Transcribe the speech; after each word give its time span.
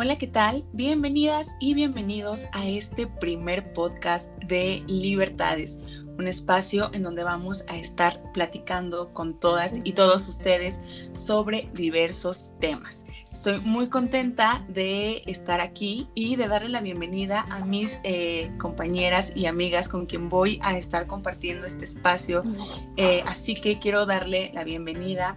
Hola, 0.00 0.16
¿qué 0.16 0.28
tal? 0.28 0.64
Bienvenidas 0.72 1.56
y 1.58 1.74
bienvenidos 1.74 2.46
a 2.52 2.68
este 2.68 3.08
primer 3.08 3.72
podcast 3.72 4.30
de 4.44 4.84
Libertades, 4.86 5.80
un 6.16 6.28
espacio 6.28 6.88
en 6.94 7.02
donde 7.02 7.24
vamos 7.24 7.64
a 7.66 7.76
estar 7.76 8.22
platicando 8.32 9.12
con 9.12 9.40
todas 9.40 9.80
y 9.82 9.94
todos 9.94 10.28
ustedes 10.28 10.80
sobre 11.16 11.68
diversos 11.74 12.52
temas. 12.60 13.06
Estoy 13.32 13.58
muy 13.58 13.88
contenta 13.88 14.64
de 14.68 15.24
estar 15.26 15.60
aquí 15.60 16.06
y 16.14 16.36
de 16.36 16.46
darle 16.46 16.68
la 16.68 16.80
bienvenida 16.80 17.44
a 17.50 17.64
mis 17.64 17.98
eh, 18.04 18.52
compañeras 18.56 19.32
y 19.34 19.46
amigas 19.46 19.88
con 19.88 20.06
quien 20.06 20.28
voy 20.28 20.60
a 20.62 20.76
estar 20.76 21.08
compartiendo 21.08 21.66
este 21.66 21.86
espacio. 21.86 22.44
Eh, 22.96 23.22
así 23.26 23.56
que 23.56 23.80
quiero 23.80 24.06
darle 24.06 24.52
la 24.54 24.62
bienvenida 24.62 25.34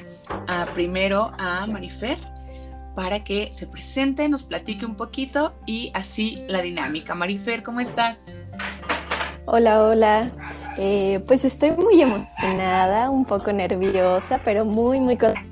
a, 0.47 0.67
primero 0.75 1.31
a 1.39 1.65
Marifer 1.65 2.19
para 2.95 3.19
que 3.19 3.51
se 3.53 3.67
presente, 3.67 4.27
nos 4.29 4.43
platique 4.43 4.85
un 4.85 4.95
poquito 4.95 5.53
y 5.65 5.91
así 5.93 6.43
la 6.47 6.61
dinámica. 6.61 7.15
Marifer, 7.15 7.63
¿cómo 7.63 7.79
estás? 7.79 8.31
Hola, 9.47 9.83
hola. 9.83 10.31
Eh, 10.77 11.19
pues 11.27 11.45
estoy 11.45 11.71
muy 11.71 12.01
emocionada, 12.01 13.09
un 13.09 13.25
poco 13.25 13.51
nerviosa, 13.51 14.39
pero 14.43 14.65
muy, 14.65 14.99
muy 14.99 15.17
contenta 15.17 15.51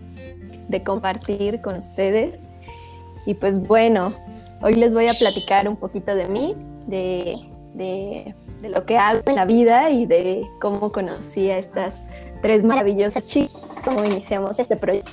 de 0.68 0.84
compartir 0.84 1.62
con 1.62 1.76
ustedes. 1.76 2.50
Y 3.26 3.34
pues 3.34 3.60
bueno, 3.60 4.14
hoy 4.62 4.76
les 4.76 4.94
voy 4.94 5.08
a 5.08 5.14
platicar 5.14 5.68
un 5.68 5.76
poquito 5.76 6.16
de 6.16 6.26
mí, 6.26 6.56
de, 6.88 7.36
de, 7.74 8.36
de 8.62 8.70
lo 8.70 8.86
que 8.86 8.98
hago 8.98 9.22
en 9.26 9.36
la 9.36 9.46
vida 9.46 9.90
y 9.90 10.06
de 10.06 10.46
cómo 10.62 10.92
conocí 10.92 11.50
a 11.50 11.58
estas 11.58 12.04
tres 12.42 12.64
maravillosas 12.64 13.26
chicas, 13.26 13.62
cómo 13.84 14.06
iniciamos 14.06 14.60
este 14.60 14.76
proyecto. 14.76 15.12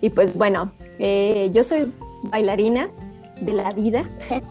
Y 0.00 0.10
pues 0.10 0.36
bueno, 0.36 0.70
eh, 0.98 1.50
yo 1.52 1.64
soy 1.64 1.92
bailarina 2.24 2.88
de 3.40 3.52
la 3.52 3.72
vida 3.72 4.02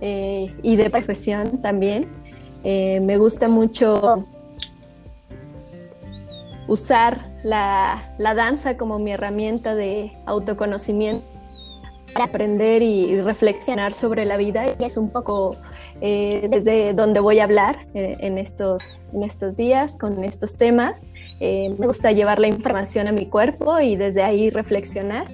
eh, 0.00 0.54
y 0.62 0.76
de 0.76 0.90
profesión 0.90 1.60
también. 1.60 2.06
Eh, 2.64 3.00
me 3.00 3.18
gusta 3.18 3.48
mucho 3.48 4.26
usar 6.66 7.20
la, 7.44 8.14
la, 8.18 8.34
danza 8.34 8.76
como 8.76 8.98
mi 8.98 9.12
herramienta 9.12 9.76
de 9.76 10.12
autoconocimiento 10.26 11.24
para 12.12 12.24
aprender 12.24 12.82
y 12.82 13.20
reflexionar 13.20 13.92
sobre 13.92 14.24
la 14.24 14.36
vida 14.36 14.64
y 14.78 14.84
es 14.84 14.96
un 14.96 15.10
poco 15.10 15.54
desde 16.00 16.92
donde 16.92 17.20
voy 17.20 17.38
a 17.38 17.44
hablar 17.44 17.86
en, 17.94 18.36
estos, 18.36 19.00
en 19.14 19.22
estos 19.22 19.56
días 19.56 19.96
con 19.96 20.24
estos 20.24 20.58
temas. 20.58 21.04
me 21.40 21.86
gusta 21.86 22.12
llevar 22.12 22.38
la 22.38 22.48
información 22.48 23.06
a 23.06 23.12
mi 23.12 23.26
cuerpo 23.26 23.80
y 23.80 23.96
desde 23.96 24.22
ahí 24.22 24.50
reflexionar. 24.50 25.26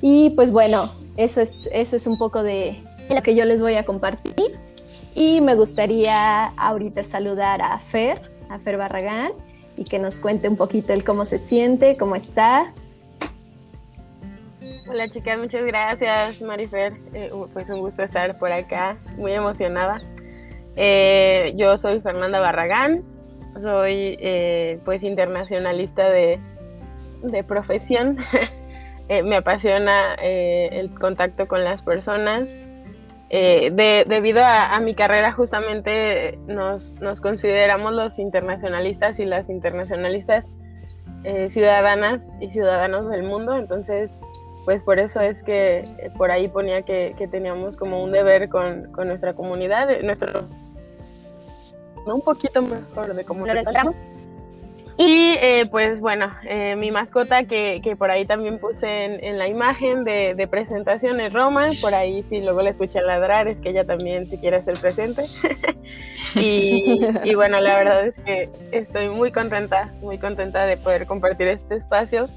Y 0.00 0.30
pues 0.30 0.50
bueno, 0.50 0.90
eso 1.16 1.40
es, 1.40 1.68
eso 1.72 1.96
es 1.96 2.06
un 2.06 2.16
poco 2.16 2.42
de 2.42 2.82
lo 3.08 3.22
que 3.22 3.34
yo 3.34 3.44
les 3.44 3.60
voy 3.60 3.74
a 3.74 3.84
compartir. 3.84 4.58
Y 5.14 5.40
me 5.40 5.54
gustaría 5.54 6.46
ahorita 6.56 7.02
saludar 7.02 7.60
a 7.62 7.78
Fer, 7.78 8.20
a 8.48 8.58
Fer 8.58 8.76
Barragán, 8.76 9.32
y 9.76 9.84
que 9.84 9.98
nos 9.98 10.18
cuente 10.18 10.48
un 10.48 10.56
poquito 10.56 10.92
el 10.92 11.04
cómo 11.04 11.24
se 11.24 11.38
siente, 11.38 11.96
cómo 11.96 12.16
está. 12.16 12.72
Hola 14.88 15.08
chicas, 15.08 15.38
muchas 15.38 15.64
gracias 15.64 16.42
Marifer, 16.42 16.94
eh, 17.14 17.30
pues 17.52 17.70
un 17.70 17.80
gusto 17.80 18.02
estar 18.02 18.36
por 18.38 18.50
acá, 18.50 18.96
muy 19.16 19.32
emocionada. 19.32 20.02
Eh, 20.76 21.54
yo 21.56 21.76
soy 21.76 22.00
Fernanda 22.00 22.40
Barragán, 22.40 23.04
soy 23.60 24.16
eh, 24.20 24.80
pues 24.84 25.02
internacionalista 25.02 26.10
de, 26.10 26.40
de 27.22 27.44
profesión. 27.44 28.18
Eh, 29.10 29.24
me 29.24 29.34
apasiona 29.34 30.14
eh, 30.22 30.68
el 30.70 30.96
contacto 30.96 31.48
con 31.48 31.64
las 31.64 31.82
personas. 31.82 32.44
Eh, 33.28 33.72
debido 34.06 34.40
a, 34.44 34.78
mi 34.78 34.94
carrera 34.94 35.32
justamente 35.32 36.38
nos, 36.46 36.94
consideramos 37.20 37.92
los 37.92 38.20
internacionalistas 38.20 39.18
y 39.18 39.24
las 39.24 39.48
internacionalistas 39.48 40.46
ciudadanas 41.48 42.28
y 42.40 42.50
ciudadanos 42.50 43.08
del 43.08 43.22
mundo, 43.22 43.56
entonces 43.56 44.18
pues 44.64 44.82
por 44.82 44.98
eso 44.98 45.20
es 45.20 45.42
que 45.42 45.84
por 46.16 46.30
ahí 46.30 46.48
ponía 46.48 46.82
que, 46.82 47.14
teníamos 47.30 47.76
como 47.76 48.02
un 48.02 48.10
deber 48.10 48.48
con, 48.48 48.90
con 48.90 49.06
nuestra 49.06 49.34
comunidad, 49.34 50.00
nuestro 50.02 50.48
un 52.06 52.22
poquito 52.22 52.62
mejor 52.62 53.14
de 53.14 53.24
cómo 53.24 53.46
lo 53.46 53.52
y 55.02 55.34
eh, 55.40 55.66
pues 55.70 55.98
bueno, 55.98 56.30
eh, 56.46 56.76
mi 56.76 56.90
mascota 56.90 57.44
que, 57.44 57.80
que, 57.82 57.96
por 57.96 58.10
ahí 58.10 58.26
también 58.26 58.58
puse 58.58 59.26
en, 59.26 59.38
la 59.38 59.48
imagen 59.48 60.04
de, 60.04 60.46
presentación 60.50 61.20
es 61.20 61.32
Roma, 61.32 61.70
por 61.80 61.94
ahí 61.94 62.22
si 62.24 62.42
luego 62.42 62.60
la 62.60 62.68
escuché 62.68 63.00
ladrar 63.00 63.48
es 63.48 63.62
que 63.62 63.70
ella 63.70 63.86
también 63.86 64.28
se 64.28 64.38
quiere 64.38 64.56
hacer 64.56 64.78
presente. 64.78 65.24
y, 66.34 67.00
y, 67.24 67.34
bueno, 67.34 67.62
la 67.62 67.76
verdad 67.76 68.06
es 68.06 68.20
que 68.20 68.50
estoy 68.72 69.08
muy 69.08 69.32
contenta, 69.32 69.90
muy 70.02 70.18
contenta 70.18 70.66
de 70.66 70.76
poder 70.76 71.06
compartir 71.06 71.48
este 71.48 71.76
espacio, 71.76 72.28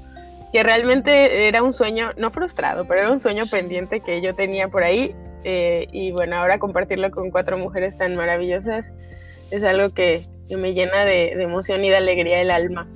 que 0.50 0.62
realmente 0.62 1.46
era 1.46 1.62
un 1.62 1.74
sueño, 1.74 2.12
no 2.16 2.30
frustrado, 2.30 2.86
pero 2.86 3.00
era 3.00 3.12
un 3.12 3.20
sueño 3.20 3.44
pendiente 3.50 4.00
que 4.00 4.22
yo 4.22 4.34
tenía 4.34 4.68
por 4.68 4.84
ahí. 4.84 5.14
Eh, 5.42 5.88
y 5.92 6.12
bueno, 6.12 6.36
ahora 6.36 6.58
compartirlo 6.58 7.10
con 7.10 7.30
cuatro 7.30 7.58
mujeres 7.58 7.98
tan 7.98 8.16
maravillosas 8.16 8.90
es 9.50 9.62
algo 9.62 9.90
que, 9.90 10.26
que 10.48 10.56
me 10.56 10.74
llena 10.74 11.04
de, 11.04 11.32
emoción 11.32 11.84
y 11.84 11.90
de 11.90 11.96
alegría 11.96 12.40
el 12.40 12.50
alma. 12.50 12.86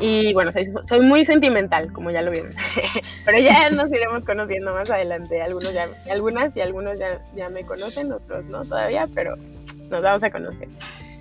Y 0.00 0.32
bueno, 0.32 0.50
soy, 0.52 1.00
muy 1.00 1.24
sentimental, 1.24 1.92
como 1.92 2.10
ya 2.10 2.22
lo 2.22 2.32
vieron. 2.32 2.52
Pero 3.24 3.38
ya 3.38 3.70
nos 3.70 3.92
iremos 3.92 4.24
conociendo 4.24 4.74
más 4.74 4.90
adelante. 4.90 5.40
Algunos 5.40 5.72
ya, 5.72 5.88
algunas 6.10 6.56
y 6.56 6.60
algunos 6.60 6.98
ya, 6.98 7.20
ya 7.36 7.48
me 7.48 7.64
conocen, 7.64 8.12
otros 8.12 8.44
no 8.46 8.64
todavía, 8.64 9.06
pero 9.14 9.36
nos 9.88 10.02
vamos 10.02 10.22
a 10.24 10.30
conocer. 10.30 10.68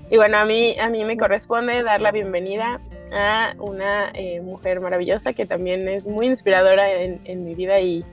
Y 0.09 0.17
bueno, 0.17 0.37
a 0.37 0.45
mí, 0.45 0.75
a 0.79 0.89
mí 0.89 1.05
me 1.05 1.17
corresponde 1.17 1.83
dar 1.83 2.01
la 2.01 2.11
bienvenida 2.11 2.79
a 3.13 3.53
una 3.59 4.09
eh, 4.13 4.41
mujer 4.41 4.79
maravillosa 4.79 5.33
que 5.33 5.45
también 5.45 5.87
es 5.87 6.07
muy 6.07 6.27
inspiradora 6.27 6.91
en, 6.91 7.21
en 7.25 7.45
mi 7.45 7.53
vida 7.53 7.79
y, 7.79 8.03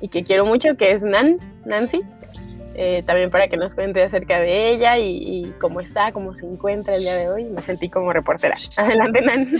y, 0.00 0.08
que 0.08 0.24
quiero 0.24 0.46
mucho, 0.46 0.76
que 0.76 0.92
es 0.92 1.02
Nan, 1.02 1.38
Nancy. 1.64 2.02
Eh, 2.78 3.02
también 3.06 3.30
para 3.30 3.48
que 3.48 3.56
nos 3.56 3.74
cuente 3.74 4.02
acerca 4.02 4.38
de 4.38 4.68
ella 4.68 4.98
y, 4.98 5.50
cómo 5.58 5.80
está, 5.80 6.12
cómo 6.12 6.34
se 6.34 6.44
encuentra 6.44 6.96
el 6.96 7.02
día 7.02 7.16
de 7.16 7.30
hoy. 7.30 7.44
Me 7.44 7.62
sentí 7.62 7.88
como 7.88 8.12
reportera. 8.12 8.54
Adelante, 8.76 9.22
Nan. 9.22 9.50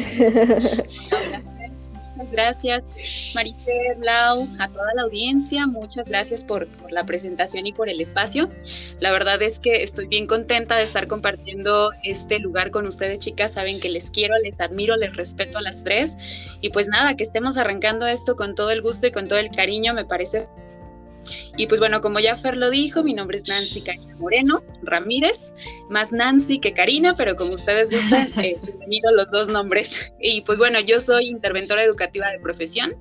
Muchas 2.16 2.32
gracias, 2.32 2.84
Marifer, 3.34 3.99
Lau, 4.00 4.47
a 4.59 4.69
toda 4.69 4.94
la 4.94 5.03
audiencia. 5.03 5.66
Muchas 5.66 6.06
gracias 6.06 6.44
por, 6.44 6.66
por, 6.66 6.93
la 6.93 7.04
presentación 7.04 7.66
y 7.66 7.72
por 7.72 7.88
el 7.88 8.00
espacio. 8.03 8.50
La 9.00 9.12
verdad 9.12 9.41
es 9.41 9.59
que 9.59 9.83
estoy 9.83 10.09
bien 10.09 10.27
contenta 10.27 10.77
de 10.77 10.84
estar 10.84 11.09
compartiendo 11.09 11.93
este 12.03 12.38
lugar 12.38 12.71
con 12.71 12.87
ustedes, 12.87 13.19
chicas. 13.19 13.53
Saben 13.53 13.81
que 13.81 13.88
les 13.88 14.10
quiero, 14.10 14.34
les 14.38 14.60
admiro, 14.60 14.97
les 14.97 15.16
respeto 15.16 15.56
a 15.56 15.62
las 15.62 15.83
tres. 15.84 16.16
Y 16.60 16.69
pues 16.69 16.87
nada, 16.87 17.16
que 17.16 17.25
estemos 17.25 17.56
arrancando 17.56 18.06
esto 18.06 18.37
con 18.37 18.54
todo 18.54 18.71
el 18.71 18.83
gusto 18.83 19.06
y 19.06 19.12
con 19.12 19.27
todo 19.27 19.38
el 19.38 19.50
cariño, 19.50 19.94
me 19.94 20.04
parece 20.04 20.47
y 21.57 21.67
pues 21.67 21.81
bueno, 21.81 22.01
como 22.01 22.21
ya 22.21 22.37
Fer 22.37 22.57
lo 22.57 22.71
dijo, 22.71 23.03
mi 23.03 23.15
nombre 23.15 23.39
es 23.39 23.49
Nancy 23.49 23.81
Karina 23.81 24.15
Moreno 24.19 24.63
Ramírez, 24.83 25.53
más 25.89 26.13
Nancy 26.13 26.59
que 26.59 26.73
Karina, 26.73 27.17
pero 27.17 27.37
como 27.37 27.55
ustedes 27.55 27.91
gustan, 27.91 28.29
eh, 28.43 28.57
bienvenido 28.63 29.11
los 29.13 29.31
dos 29.31 29.49
nombres. 29.49 30.13
Y 30.21 30.43
pues 30.43 30.59
bueno, 30.59 30.81
yo 30.81 31.01
soy 31.01 31.29
interventora 31.29 31.83
educativa 31.83 32.31
de 32.31 32.39
profesión, 32.39 32.95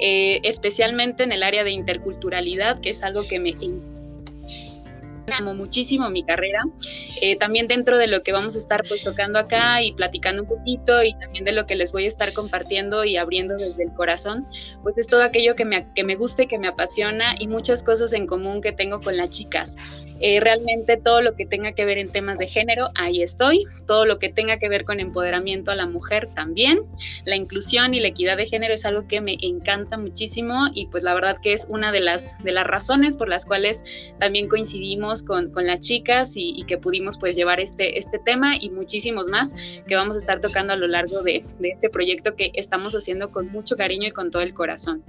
eh, 0.00 0.40
especialmente 0.44 1.22
en 1.22 1.32
el 1.32 1.42
área 1.42 1.64
de 1.64 1.70
interculturalidad, 1.70 2.80
que 2.80 2.90
es 2.90 3.02
algo 3.02 3.22
que 3.28 3.38
me 3.38 3.54
amo 5.32 5.54
muchísimo 5.54 6.10
mi 6.10 6.24
carrera. 6.24 6.64
Eh, 7.22 7.36
también 7.36 7.68
dentro 7.68 7.98
de 7.98 8.06
lo 8.06 8.22
que 8.22 8.32
vamos 8.32 8.56
a 8.56 8.58
estar 8.58 8.82
pues 8.86 9.02
tocando 9.02 9.38
acá 9.38 9.82
y 9.82 9.92
platicando 9.92 10.42
un 10.42 10.48
poquito 10.48 11.02
y 11.02 11.14
también 11.18 11.44
de 11.44 11.52
lo 11.52 11.66
que 11.66 11.74
les 11.74 11.92
voy 11.92 12.04
a 12.04 12.08
estar 12.08 12.32
compartiendo 12.32 13.04
y 13.04 13.16
abriendo 13.16 13.56
desde 13.56 13.82
el 13.82 13.92
corazón, 13.92 14.46
pues 14.82 14.98
es 14.98 15.06
todo 15.06 15.22
aquello 15.22 15.54
que 15.54 15.64
me, 15.64 15.86
que 15.94 16.04
me 16.04 16.16
gusta 16.16 16.42
y 16.42 16.46
que 16.46 16.58
me 16.58 16.68
apasiona 16.68 17.34
y 17.38 17.48
muchas 17.48 17.82
cosas 17.82 18.12
en 18.12 18.26
común 18.26 18.60
que 18.60 18.72
tengo 18.72 19.00
con 19.00 19.16
las 19.16 19.30
chicas. 19.30 19.76
Eh, 20.20 20.40
realmente 20.40 20.96
todo 20.98 21.22
lo 21.22 21.34
que 21.34 21.46
tenga 21.46 21.72
que 21.72 21.84
ver 21.84 21.98
en 21.98 22.10
temas 22.10 22.38
de 22.38 22.46
género, 22.46 22.90
ahí 22.94 23.22
estoy. 23.22 23.64
Todo 23.86 24.04
lo 24.06 24.18
que 24.18 24.28
tenga 24.28 24.58
que 24.58 24.68
ver 24.68 24.84
con 24.84 25.00
empoderamiento 25.00 25.70
a 25.70 25.74
la 25.74 25.86
mujer 25.86 26.28
también. 26.34 26.82
La 27.24 27.36
inclusión 27.36 27.94
y 27.94 28.00
la 28.00 28.08
equidad 28.08 28.36
de 28.36 28.46
género 28.46 28.74
es 28.74 28.84
algo 28.84 29.08
que 29.08 29.20
me 29.20 29.36
encanta 29.40 29.96
muchísimo 29.96 30.66
y 30.72 30.86
pues 30.86 31.02
la 31.02 31.14
verdad 31.14 31.38
que 31.42 31.54
es 31.54 31.66
una 31.68 31.92
de 31.92 32.00
las, 32.00 32.36
de 32.44 32.52
las 32.52 32.66
razones 32.66 33.16
por 33.16 33.28
las 33.28 33.44
cuales 33.44 33.82
también 34.18 34.48
coincidimos 34.48 35.22
con, 35.22 35.50
con 35.52 35.66
las 35.66 35.80
chicas 35.80 36.36
y, 36.36 36.52
y, 36.56 36.64
que 36.64 36.78
pudimos 36.78 37.18
pues 37.18 37.34
llevar 37.34 37.60
este, 37.60 37.98
este 37.98 38.18
tema 38.18 38.56
y 38.60 38.70
muchísimos 38.70 39.26
más 39.28 39.54
que 39.86 39.96
vamos 39.96 40.16
a 40.16 40.18
estar 40.20 40.40
tocando 40.40 40.72
a 40.72 40.76
lo 40.76 40.86
largo 40.86 41.22
de, 41.22 41.44
de 41.58 41.70
este 41.70 41.88
proyecto 41.88 42.36
que 42.36 42.50
estamos 42.54 42.94
haciendo 42.94 43.30
con 43.30 43.50
mucho 43.50 43.76
cariño 43.76 44.08
y 44.08 44.12
con 44.12 44.30
todo 44.30 44.42
el 44.42 44.54
corazón. 44.54 45.02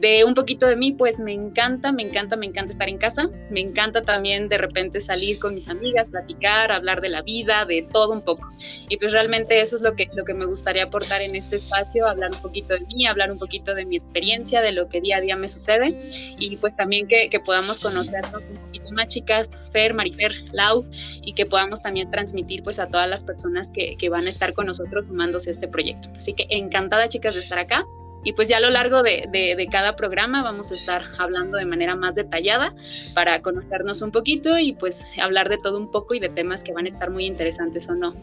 de 0.00 0.24
un 0.24 0.34
poquito 0.34 0.66
de 0.66 0.76
mí, 0.76 0.92
pues 0.92 1.18
me 1.18 1.32
encanta, 1.32 1.92
me 1.92 2.02
encanta, 2.02 2.36
me 2.36 2.46
encanta 2.46 2.72
estar 2.72 2.88
en 2.88 2.98
casa. 2.98 3.30
Me 3.50 3.60
encanta 3.60 4.02
también 4.02 4.45
de 4.48 4.58
repente 4.58 5.00
salir 5.00 5.38
con 5.38 5.54
mis 5.54 5.68
amigas, 5.68 6.08
platicar, 6.10 6.72
hablar 6.72 7.00
de 7.00 7.08
la 7.08 7.22
vida, 7.22 7.64
de 7.64 7.86
todo 7.92 8.12
un 8.12 8.22
poco. 8.22 8.48
Y 8.88 8.96
pues 8.96 9.12
realmente 9.12 9.60
eso 9.60 9.76
es 9.76 9.82
lo 9.82 9.94
que, 9.94 10.08
lo 10.14 10.24
que 10.24 10.34
me 10.34 10.44
gustaría 10.44 10.84
aportar 10.84 11.22
en 11.22 11.36
este 11.36 11.56
espacio, 11.56 12.06
hablar 12.06 12.30
un 12.32 12.42
poquito 12.42 12.74
de 12.74 12.80
mí, 12.80 13.06
hablar 13.06 13.30
un 13.30 13.38
poquito 13.38 13.74
de 13.74 13.84
mi 13.84 13.96
experiencia, 13.96 14.60
de 14.60 14.72
lo 14.72 14.88
que 14.88 15.00
día 15.00 15.18
a 15.18 15.20
día 15.20 15.36
me 15.36 15.48
sucede. 15.48 15.98
Y 16.38 16.56
pues 16.56 16.74
también 16.76 17.06
que, 17.08 17.28
que 17.30 17.40
podamos 17.40 17.80
conocernos 17.80 18.42
un 18.50 18.56
poquito 18.58 18.90
más, 18.92 19.08
chicas, 19.08 19.50
Fer, 19.72 19.94
Marifer, 19.94 20.32
Lau, 20.52 20.84
y 21.22 21.34
que 21.34 21.46
podamos 21.46 21.82
también 21.82 22.10
transmitir 22.10 22.62
pues 22.62 22.78
a 22.78 22.86
todas 22.86 23.08
las 23.08 23.22
personas 23.22 23.68
que, 23.68 23.96
que 23.96 24.08
van 24.08 24.26
a 24.26 24.30
estar 24.30 24.54
con 24.54 24.66
nosotros 24.66 25.06
sumándose 25.08 25.50
a 25.50 25.52
este 25.52 25.68
proyecto. 25.68 26.08
Así 26.16 26.32
que 26.34 26.46
encantada, 26.50 27.08
chicas, 27.08 27.34
de 27.34 27.40
estar 27.40 27.58
acá. 27.58 27.84
Y 28.26 28.32
pues 28.32 28.48
ya 28.48 28.56
a 28.56 28.60
lo 28.60 28.70
largo 28.70 29.04
de, 29.04 29.28
de, 29.30 29.68
cada 29.70 29.94
programa 29.94 30.42
vamos 30.42 30.72
a 30.72 30.74
estar 30.74 31.04
hablando 31.16 31.58
de 31.58 31.64
manera 31.64 31.94
más 31.94 32.16
detallada 32.16 32.74
para 33.14 33.40
conocernos 33.40 34.02
un 34.02 34.10
poquito 34.10 34.58
y 34.58 34.72
pues 34.72 35.00
hablar 35.22 35.48
de 35.48 35.58
todo 35.58 35.78
un 35.78 35.92
poco 35.92 36.12
y 36.12 36.18
de 36.18 36.28
temas 36.28 36.64
que 36.64 36.72
van 36.72 36.86
a 36.86 36.88
estar 36.88 37.08
muy 37.08 37.24
interesantes 37.24 37.88
o 37.88 37.94
no. 37.94 38.16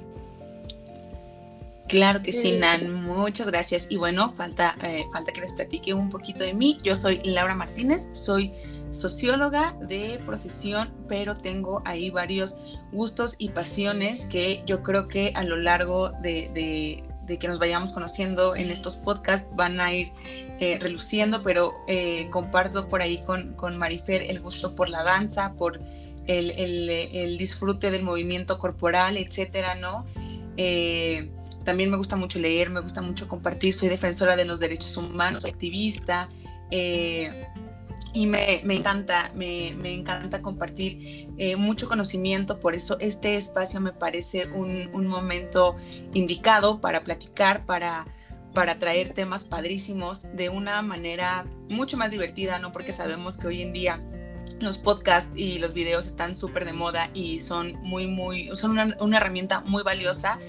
Claro 1.88 2.20
que 2.22 2.34
sí, 2.34 2.52
Nan, 2.52 2.92
muchas 2.92 3.48
gracias. 3.48 3.88
Y 3.90 3.96
bueno, 3.96 4.34
falta, 4.34 4.76
eh, 4.84 5.06
falta 5.14 5.32
que 5.32 5.40
les 5.40 5.54
platique 5.54 5.94
un 5.94 6.10
poquito 6.10 6.44
de 6.44 6.54
mí. 6.54 6.78
Yo 6.84 6.98
soy 6.98 7.22
Laura 7.24 7.56
Martínez, 7.56 8.10
soy 8.12 8.52
socióloga 8.92 9.74
de 9.88 10.20
profesión, 10.26 10.92
pero 11.08 11.38
tengo 11.38 11.82
ahí 11.86 12.10
varios 12.10 12.58
gustos 12.92 13.36
y 13.38 13.50
pasiones 13.50 14.26
que 14.26 14.64
yo 14.66 14.84
creo 14.84 15.08
que 15.08 15.32
a 15.34 15.46
lo 15.46 15.56
largo 15.56 16.12
de, 16.22 16.52
de 16.54 17.04
que 17.28 17.48
nos 17.48 17.60
vayamos 17.60 17.92
conociendo 17.92 18.56
en 18.56 18.70
estos 18.70 18.98
podcasts 18.98 19.48
van 19.56 19.80
a 19.80 19.94
ir 19.94 20.12
eh, 20.60 20.78
reluciendo, 20.80 21.44
pero 21.44 21.74
eh, 21.88 22.28
comparto 22.30 22.90
por 22.90 23.02
ahí 23.02 23.20
con, 23.24 23.54
con, 23.54 23.78
Marifer 23.78 24.22
el 24.24 24.40
gusto 24.40 24.76
por 24.76 24.90
la 24.90 25.04
danza, 25.04 25.54
por 25.56 25.80
el, 26.28 26.52
el, 26.52 27.38
disfrute 27.38 27.92
del 27.92 28.04
movimiento 28.04 28.60
corporal, 28.60 29.18
etcétera, 29.18 29.76
¿no? 29.76 30.06
Eh, 30.58 31.30
también 31.66 31.90
me 31.90 31.98
gusta 31.98 32.16
mucho 32.16 32.40
leer, 32.40 32.70
me 32.70 32.82
gusta 32.82 33.02
mucho 33.02 33.28
compartir, 33.28 33.74
soy 33.74 33.90
defensora 33.90 34.36
de 34.36 34.46
los 34.46 34.60
derechos 34.60 34.96
humanos, 34.98 35.46
activista 35.46 36.30
y 38.14 38.28
me, 38.28 38.62
encanta, 38.62 39.32
me, 39.34 39.70
encanta 39.92 40.42
compartir 40.42 41.28
eh, 41.38 41.56
mucho 41.56 41.88
conocimiento, 41.88 42.60
por 42.60 42.76
eso 42.76 42.98
este 43.00 43.36
espacio 43.36 43.82
me 43.82 43.92
parece 43.92 44.48
un, 44.52 45.08
momento 45.08 45.76
indicado 46.14 46.80
para 46.80 47.04
platicar, 47.04 47.66
para, 47.66 48.06
para 48.54 48.76
traer 48.76 49.14
temas 49.14 49.46
padrísimos 49.46 50.28
de 50.36 50.50
una 50.50 50.82
manera 50.84 51.46
mucho 51.70 51.98
más 51.98 52.12
divertida, 52.12 52.60
¿no? 52.60 52.72
Porque 52.72 52.94
sabemos 52.94 53.38
que 53.38 53.48
hoy 53.48 53.64
en 53.64 53.74
día 53.74 54.00
los 54.60 54.78
podcasts 54.78 55.32
y 55.36 55.58
los 55.58 55.74
videos 55.74 56.06
están 56.06 56.38
súper 56.38 56.66
de 56.66 56.74
moda 56.74 57.10
y 57.16 57.40
son 57.40 57.74
muy, 57.82 58.06
muy, 58.06 58.50
son 58.54 58.78
una, 58.78 59.18
herramienta 59.18 59.62
muy 59.62 59.82
valiosa 59.82 60.40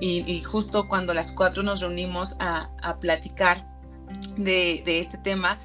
y, 0.00 0.40
justo 0.42 0.88
cuando 0.88 1.12
las 1.12 1.32
cuatro 1.32 1.62
nos 1.62 1.80
reunimos 1.80 2.36
a, 2.40 2.70
platicar 3.00 3.66
de, 4.38 4.82
de 4.86 4.98
este 4.98 5.18
tema, 5.18 5.60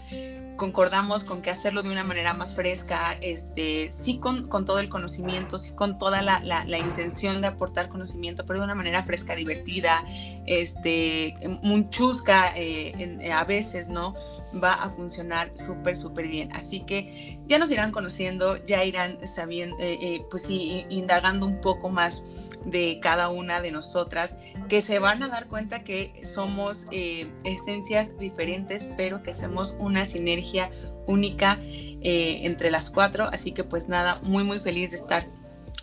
concordamos 0.56 1.24
con 1.24 1.42
que 1.42 1.50
hacerlo 1.50 1.84
de 1.84 1.90
una 1.90 2.04
manera 2.04 2.34
más 2.34 2.56
fresca, 2.56 3.14
este, 3.22 3.92
sí 3.92 4.18
con, 4.20 4.48
con 4.48 4.66
todo 4.66 4.80
el 4.80 4.90
conocimiento, 4.90 5.58
sí 5.58 5.74
con 5.74 5.98
toda 5.98 6.22
la, 6.22 6.40
la, 6.44 6.78
intención 6.78 7.42
de 7.42 7.48
aportar 7.48 7.90
conocimiento, 7.90 8.46
pero 8.46 8.60
de 8.60 8.66
una 8.66 8.76
manera 8.76 9.04
fresca, 9.04 9.36
divertida, 9.36 10.04
este, 10.46 11.36
muy 11.62 11.90
chusca 11.90 12.54
eh, 12.56 13.32
a 13.32 13.44
veces, 13.44 13.90
¿no? 13.90 14.16
Va 14.64 14.74
a 14.74 14.90
funcionar 14.90 15.52
súper, 15.56 15.96
súper 15.96 16.28
bien. 16.28 16.52
Así 16.54 16.82
que 16.82 17.40
ya 17.48 17.60
nos 17.60 17.72
irán 17.72 17.92
conociendo, 17.92 18.58
ya 18.66 18.84
irán 18.84 19.18
sabiendo, 19.28 19.76
eh, 19.80 19.98
eh, 20.02 20.26
pues 20.30 20.44
sí, 20.44 20.86
indagando 20.90 21.46
un 21.46 21.60
poco 21.62 21.90
más 21.90 22.24
de 22.66 23.00
cada 23.02 23.30
una 23.30 23.62
de 23.62 23.72
nosotras, 23.72 24.38
que 24.70 24.82
se 24.82 25.00
van 25.00 25.24
a 25.24 25.30
dar 25.30 25.48
cuenta 25.48 25.84
que 25.84 26.22
somos 26.26 26.88
eh, 26.92 27.32
esencias 27.44 28.18
diferentes, 28.18 28.92
pero 28.98 29.24
que 29.24 29.32
hacemos 29.32 29.76
una 29.80 30.06
sinergia 30.06 30.72
única 31.08 31.60
eh, 31.62 32.42
entre 32.44 32.72
las 32.72 32.90
cuatro. 32.90 33.26
Así 33.26 33.52
que 33.52 33.64
pues 33.64 33.88
nada, 33.88 34.20
muy 34.24 34.44
muy 34.44 34.60
feliz 34.60 34.92
de 34.92 34.98
estar 34.98 35.28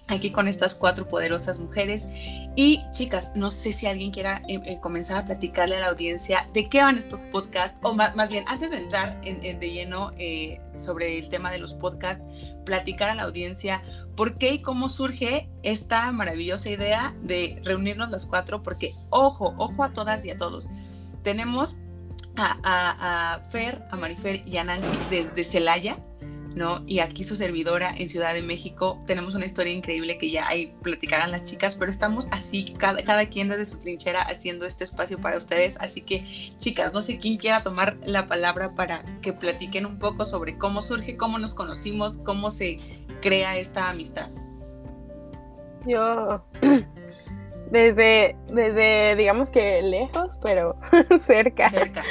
aquí 0.08 0.30
con 0.30 0.48
estas 0.48 0.74
cuatro 0.74 1.08
poderosas 1.08 1.58
mujeres. 1.58 2.08
Y 2.56 2.82
chicas, 2.92 3.32
no 3.34 3.50
sé 3.50 3.72
si 3.72 3.86
alguien 3.86 4.10
quiera 4.10 4.42
eh, 4.48 4.78
comenzar 4.80 5.18
a 5.18 5.26
platicarle 5.26 5.76
a 5.76 5.80
la 5.80 5.88
audiencia 5.88 6.48
de 6.52 6.68
qué 6.68 6.82
van 6.82 6.98
estos 6.98 7.20
podcasts, 7.20 7.78
o 7.82 7.94
más, 7.94 8.30
bien, 8.30 8.44
antes 8.46 8.70
de 8.70 8.78
entrar 8.78 9.20
en, 9.22 9.58
de 9.58 9.70
lleno 9.70 10.10
sobre 10.76 11.18
el 11.18 11.28
tema 11.28 11.50
de 11.50 11.58
los 11.58 11.74
podcasts, 11.74 12.22
platicar 12.64 13.10
a 13.10 13.14
la 13.14 13.22
audiencia 13.22 13.82
por 14.16 14.36
qué 14.36 14.54
y 14.54 14.62
cómo 14.62 14.88
surge 14.88 15.48
esta 15.62 16.12
maravillosa 16.12 16.70
idea 16.70 17.14
de 17.22 17.60
reunirnos 17.64 18.10
las 18.10 18.26
cuatro, 18.26 18.62
porque 18.62 18.94
ojo, 19.10 19.54
ojo 19.56 19.82
a 19.84 19.92
todas 19.92 20.24
y 20.26 20.30
a 20.30 20.38
todos. 20.38 20.68
Tenemos 21.22 21.76
a, 22.36 23.40
Fer, 23.50 23.82
a 23.90 23.96
Marifer 23.96 24.46
y 24.46 24.56
a 24.56 24.64
Nancy 24.64 24.96
desde 25.10 25.44
Celaya, 25.44 25.96
¿no? 26.54 26.82
Y 26.86 27.00
aquí 27.00 27.24
su 27.24 27.36
servidora 27.36 27.94
en 27.96 28.08
Ciudad 28.08 28.34
de 28.34 28.42
México. 28.42 29.02
Tenemos 29.06 29.34
una 29.34 29.46
historia 29.46 29.72
increíble 29.72 30.18
que 30.18 30.30
ya 30.30 30.46
ahí 30.48 30.74
platicarán 30.82 31.30
las 31.30 31.44
chicas, 31.44 31.74
pero 31.74 31.90
estamos 31.90 32.28
así, 32.30 32.74
cada, 32.78 33.02
cada 33.02 33.26
quien 33.26 33.48
desde 33.48 33.64
su 33.64 33.78
trinchera 33.78 34.22
haciendo 34.22 34.66
este 34.66 34.84
espacio 34.84 35.18
para 35.20 35.38
ustedes. 35.38 35.78
Así 35.80 36.00
que, 36.02 36.24
chicas, 36.58 36.92
no 36.92 37.02
sé 37.02 37.18
quién 37.18 37.36
quiera 37.36 37.62
tomar 37.62 37.96
la 38.02 38.26
palabra 38.26 38.74
para 38.74 39.04
que 39.22 39.32
platiquen 39.32 39.86
un 39.86 39.98
poco 39.98 40.24
sobre 40.24 40.58
cómo 40.58 40.82
surge, 40.82 41.16
cómo 41.16 41.38
nos 41.38 41.54
conocimos, 41.54 42.18
cómo 42.18 42.50
se 42.50 42.78
crea 43.20 43.56
esta 43.56 43.88
amistad? 43.88 44.28
Yo, 45.86 46.44
desde, 47.70 48.36
desde 48.48 49.16
digamos 49.16 49.50
que 49.50 49.82
lejos, 49.82 50.38
pero 50.42 50.76
cerca. 51.22 51.70
Cerca. 51.70 52.04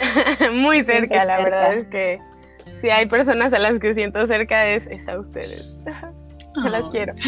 Muy 0.52 0.82
cerca, 0.84 1.24
la 1.24 1.38
verdad 1.38 1.74
es 1.74 1.86
que 1.86 2.20
si 2.80 2.90
hay 2.90 3.06
personas 3.06 3.52
a 3.52 3.58
las 3.58 3.80
que 3.80 3.94
siento 3.94 4.26
cerca 4.26 4.68
es, 4.68 4.88
a 5.08 5.18
ustedes. 5.18 5.76
Yo 6.56 6.68
las 6.68 6.88
quiero. 6.90 7.14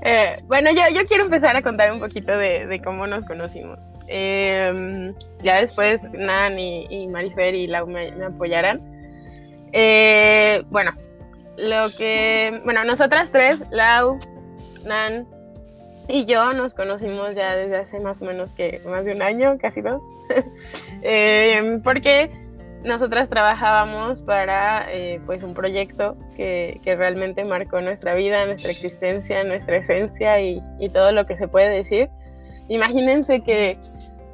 Eh, 0.00 0.36
bueno, 0.44 0.70
yo, 0.70 0.82
yo 0.94 1.04
quiero 1.06 1.24
empezar 1.24 1.56
a 1.56 1.62
contar 1.62 1.92
un 1.92 1.98
poquito 1.98 2.38
de, 2.38 2.80
cómo 2.84 3.08
nos 3.08 3.24
conocimos. 3.24 3.80
Em, 4.06 5.12
ya 5.42 5.60
después 5.60 6.04
Nan 6.12 6.56
y, 6.56 7.08
Marifer 7.08 7.54
y 7.56 7.66
Lau 7.66 7.88
me, 7.88 8.12
apoyarán. 8.24 8.80
Eh, 9.72 10.62
bueno, 10.70 10.92
lo 11.56 11.90
que, 11.96 12.60
bueno, 12.64 12.84
nosotras 12.84 13.32
tres, 13.32 13.60
Lau, 13.72 14.20
Nan 14.84 15.26
y 16.08 16.24
yo 16.24 16.54
nos 16.54 16.74
conocimos 16.74 17.34
ya 17.34 17.54
desde 17.54 17.76
hace 17.76 18.00
más 18.00 18.22
o 18.22 18.24
menos 18.24 18.54
que 18.54 18.80
más 18.86 19.04
de 19.04 19.12
un 19.12 19.20
año, 19.20 19.58
casi 19.60 19.82
dos, 19.82 20.00
eh, 21.02 21.80
porque 21.84 22.30
nosotras 22.84 23.28
trabajábamos 23.28 24.22
para 24.22 24.86
eh, 24.92 25.20
pues 25.26 25.42
un 25.42 25.54
proyecto 25.54 26.16
que, 26.36 26.80
que, 26.84 26.96
realmente 26.96 27.44
marcó 27.44 27.80
nuestra 27.80 28.14
vida, 28.14 28.46
nuestra 28.46 28.70
existencia, 28.70 29.44
nuestra 29.44 29.78
esencia 29.78 30.40
y, 30.40 30.60
y 30.78 30.88
todo 30.88 31.12
lo 31.12 31.26
que 31.26 31.36
se 31.36 31.48
puede 31.48 31.70
decir. 31.70 32.08
Imagínense 32.68 33.40
que 33.42 33.78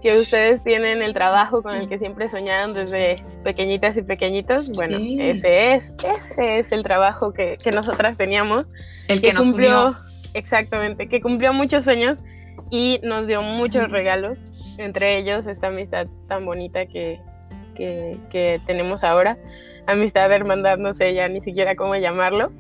que 0.04 0.18
ustedes 0.18 0.62
tienen 0.62 1.00
el 1.00 1.14
trabajo 1.14 1.62
con 1.62 1.74
el 1.76 1.88
que 1.88 1.98
siempre 1.98 2.28
soñaron 2.28 2.74
desde 2.74 3.16
pequeñitas 3.42 3.96
y 3.96 4.02
pequeñitos. 4.02 4.72
Bueno, 4.72 4.98
ese 4.98 5.72
es, 5.72 5.94
ese 6.04 6.58
es 6.58 6.72
el 6.72 6.82
trabajo 6.82 7.32
que, 7.32 7.56
que 7.56 7.72
nosotras 7.72 8.18
teníamos. 8.18 8.66
El 9.08 9.22
que, 9.22 9.32
nos 9.32 9.46
cumplió. 9.46 9.96
Exactamente, 10.34 11.08
que 11.08 11.22
cumplió 11.22 11.54
muchos 11.54 11.84
sueños 11.84 12.18
y 12.70 13.00
nos 13.02 13.26
dio 13.26 13.40
muchos 13.40 13.90
regalos, 13.90 14.40
entre 14.76 15.16
ellos 15.16 15.46
esta 15.46 15.68
amistad 15.68 16.06
tan 16.28 16.44
bonita 16.44 16.84
que, 16.84 17.18
que, 17.74 18.18
que 18.30 18.60
tenemos 18.66 19.04
ahora. 19.04 19.38
Amistad 19.86 20.28
de 20.28 20.36
hermandad, 20.36 20.78
no 20.78 20.94
sé 20.94 21.12
ya 21.14 21.28
ni 21.28 21.40
siquiera 21.40 21.76
cómo 21.76 21.94
llamarlo 21.96 22.52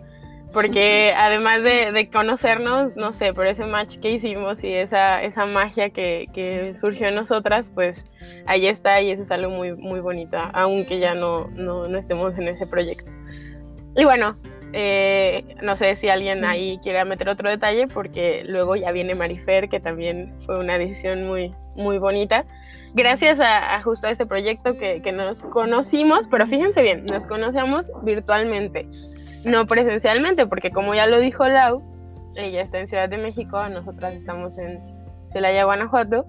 porque 0.54 1.12
además 1.18 1.62
de, 1.62 2.08
conocernos, 2.10 2.96
no 2.96 3.12
sé, 3.12 3.34
por 3.34 3.46
ese 3.46 3.66
match 3.66 3.98
que 3.98 4.12
hicimos 4.12 4.64
y 4.64 4.72
esa, 4.72 5.22
esa 5.22 5.44
magia 5.44 5.90
que, 5.90 6.72
surgió 6.80 7.08
en 7.08 7.16
nosotras, 7.16 7.70
pues 7.74 8.06
ahí 8.46 8.66
está 8.66 9.02
y 9.02 9.10
eso 9.10 9.22
es 9.22 9.30
algo 9.30 9.50
muy, 9.50 9.74
muy 9.74 10.00
bonito, 10.00 10.38
aunque 10.54 11.00
ya 11.00 11.14
no, 11.14 11.48
no, 11.48 11.84
estemos 11.98 12.38
en 12.38 12.48
ese 12.48 12.66
proyecto. 12.66 13.10
Y 13.96 14.04
bueno, 14.04 14.38
eh, 14.72 15.56
no 15.62 15.76
sé 15.76 15.94
si 15.96 16.08
alguien 16.08 16.44
ahí 16.44 16.78
quiere 16.82 17.04
meter 17.04 17.28
otro 17.28 17.50
detalle, 17.50 17.86
porque 17.86 18.44
luego 18.46 18.76
ya 18.76 18.92
viene 18.92 19.14
Marifer, 19.14 19.68
que 19.68 19.80
también 19.80 20.34
fue 20.46 20.58
una 20.58 20.78
decisión 20.78 21.26
muy, 21.26 21.54
muy 21.76 21.98
bonita. 21.98 22.44
Gracias 22.94 23.40
a, 23.40 23.82
justo 23.82 24.06
a 24.06 24.10
este 24.10 24.24
proyecto 24.24 24.76
que, 24.76 25.02
que 25.02 25.12
nos 25.12 25.42
conocimos, 25.42 26.28
pero 26.30 26.46
fíjense 26.46 26.80
bien, 26.80 27.04
nos 27.06 27.26
conocemos 27.26 27.90
virtualmente 28.02 28.88
no 29.46 29.66
presencialmente, 29.66 30.46
porque 30.46 30.70
como 30.70 30.94
ya 30.94 31.06
lo 31.06 31.18
dijo 31.18 31.46
Lau, 31.46 31.82
ella 32.34 32.62
está 32.62 32.80
en 32.80 32.88
Ciudad 32.88 33.08
de 33.08 33.18
México, 33.18 33.68
nosotras 33.68 34.14
estamos 34.14 34.58
en 34.58 34.80
Celaya, 35.32 35.64
Guanajuato, 35.64 36.26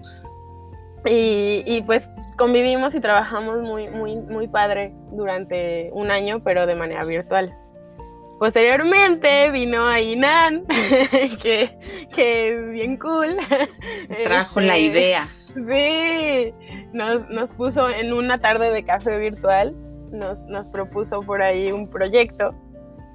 Y, 1.08 1.82
pues 1.86 2.08
convivimos 2.36 2.94
y 2.94 3.00
trabajamos 3.00 3.60
muy, 3.60 3.88
muy, 3.88 4.16
muy 4.16 4.48
padre 4.48 4.92
durante 5.12 5.90
un 5.92 6.10
año, 6.10 6.42
pero 6.42 6.66
de 6.66 6.74
manera 6.74 7.04
virtual. 7.04 7.56
Posteriormente 8.40 9.50
vino 9.50 9.86
a 9.86 10.00
Inan, 10.00 10.64
que, 11.42 11.78
es 12.16 12.70
bien 12.70 12.96
cool. 12.98 13.36
Trajo 14.24 14.60
la 14.60 14.76
este, 14.76 14.98
idea. 14.98 15.28
Sí, 15.56 16.54
nos, 16.92 17.28
nos, 17.30 17.54
puso 17.54 17.88
en 17.88 18.12
una 18.12 18.38
tarde 18.38 18.70
de 18.70 18.84
café 18.84 19.18
virtual, 19.18 19.74
nos, 20.12 20.44
nos 20.46 20.68
propuso 20.68 21.22
por 21.22 21.42
ahí 21.42 21.72
un 21.72 21.88
proyecto 21.88 22.54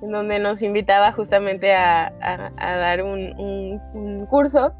en 0.02 0.12
donde 0.12 0.40
nos 0.40 0.62
invitaba 0.62 1.12
justamente 1.12 1.74
a, 1.74 2.12
dar 2.58 3.04
un, 3.04 4.26
curso, 4.30 4.74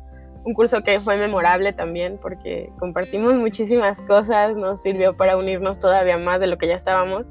un 0.44 0.54
curso 0.54 0.82
que 0.82 1.00
fue 1.00 1.18
memorable 1.18 1.74
también 1.74 2.18
porque 2.20 2.72
compartimos 2.80 3.36
muchísimas 3.36 4.02
cosas, 4.02 4.56
nos 4.56 4.82
sirvió 4.82 5.16
para 5.16 5.38
unirnos 5.38 5.80
todavía 5.80 6.18
más 6.18 6.40
de 6.40 6.48
lo 6.48 6.58
que 6.58 6.68
ya 6.68 6.76
estábamos 6.76 7.26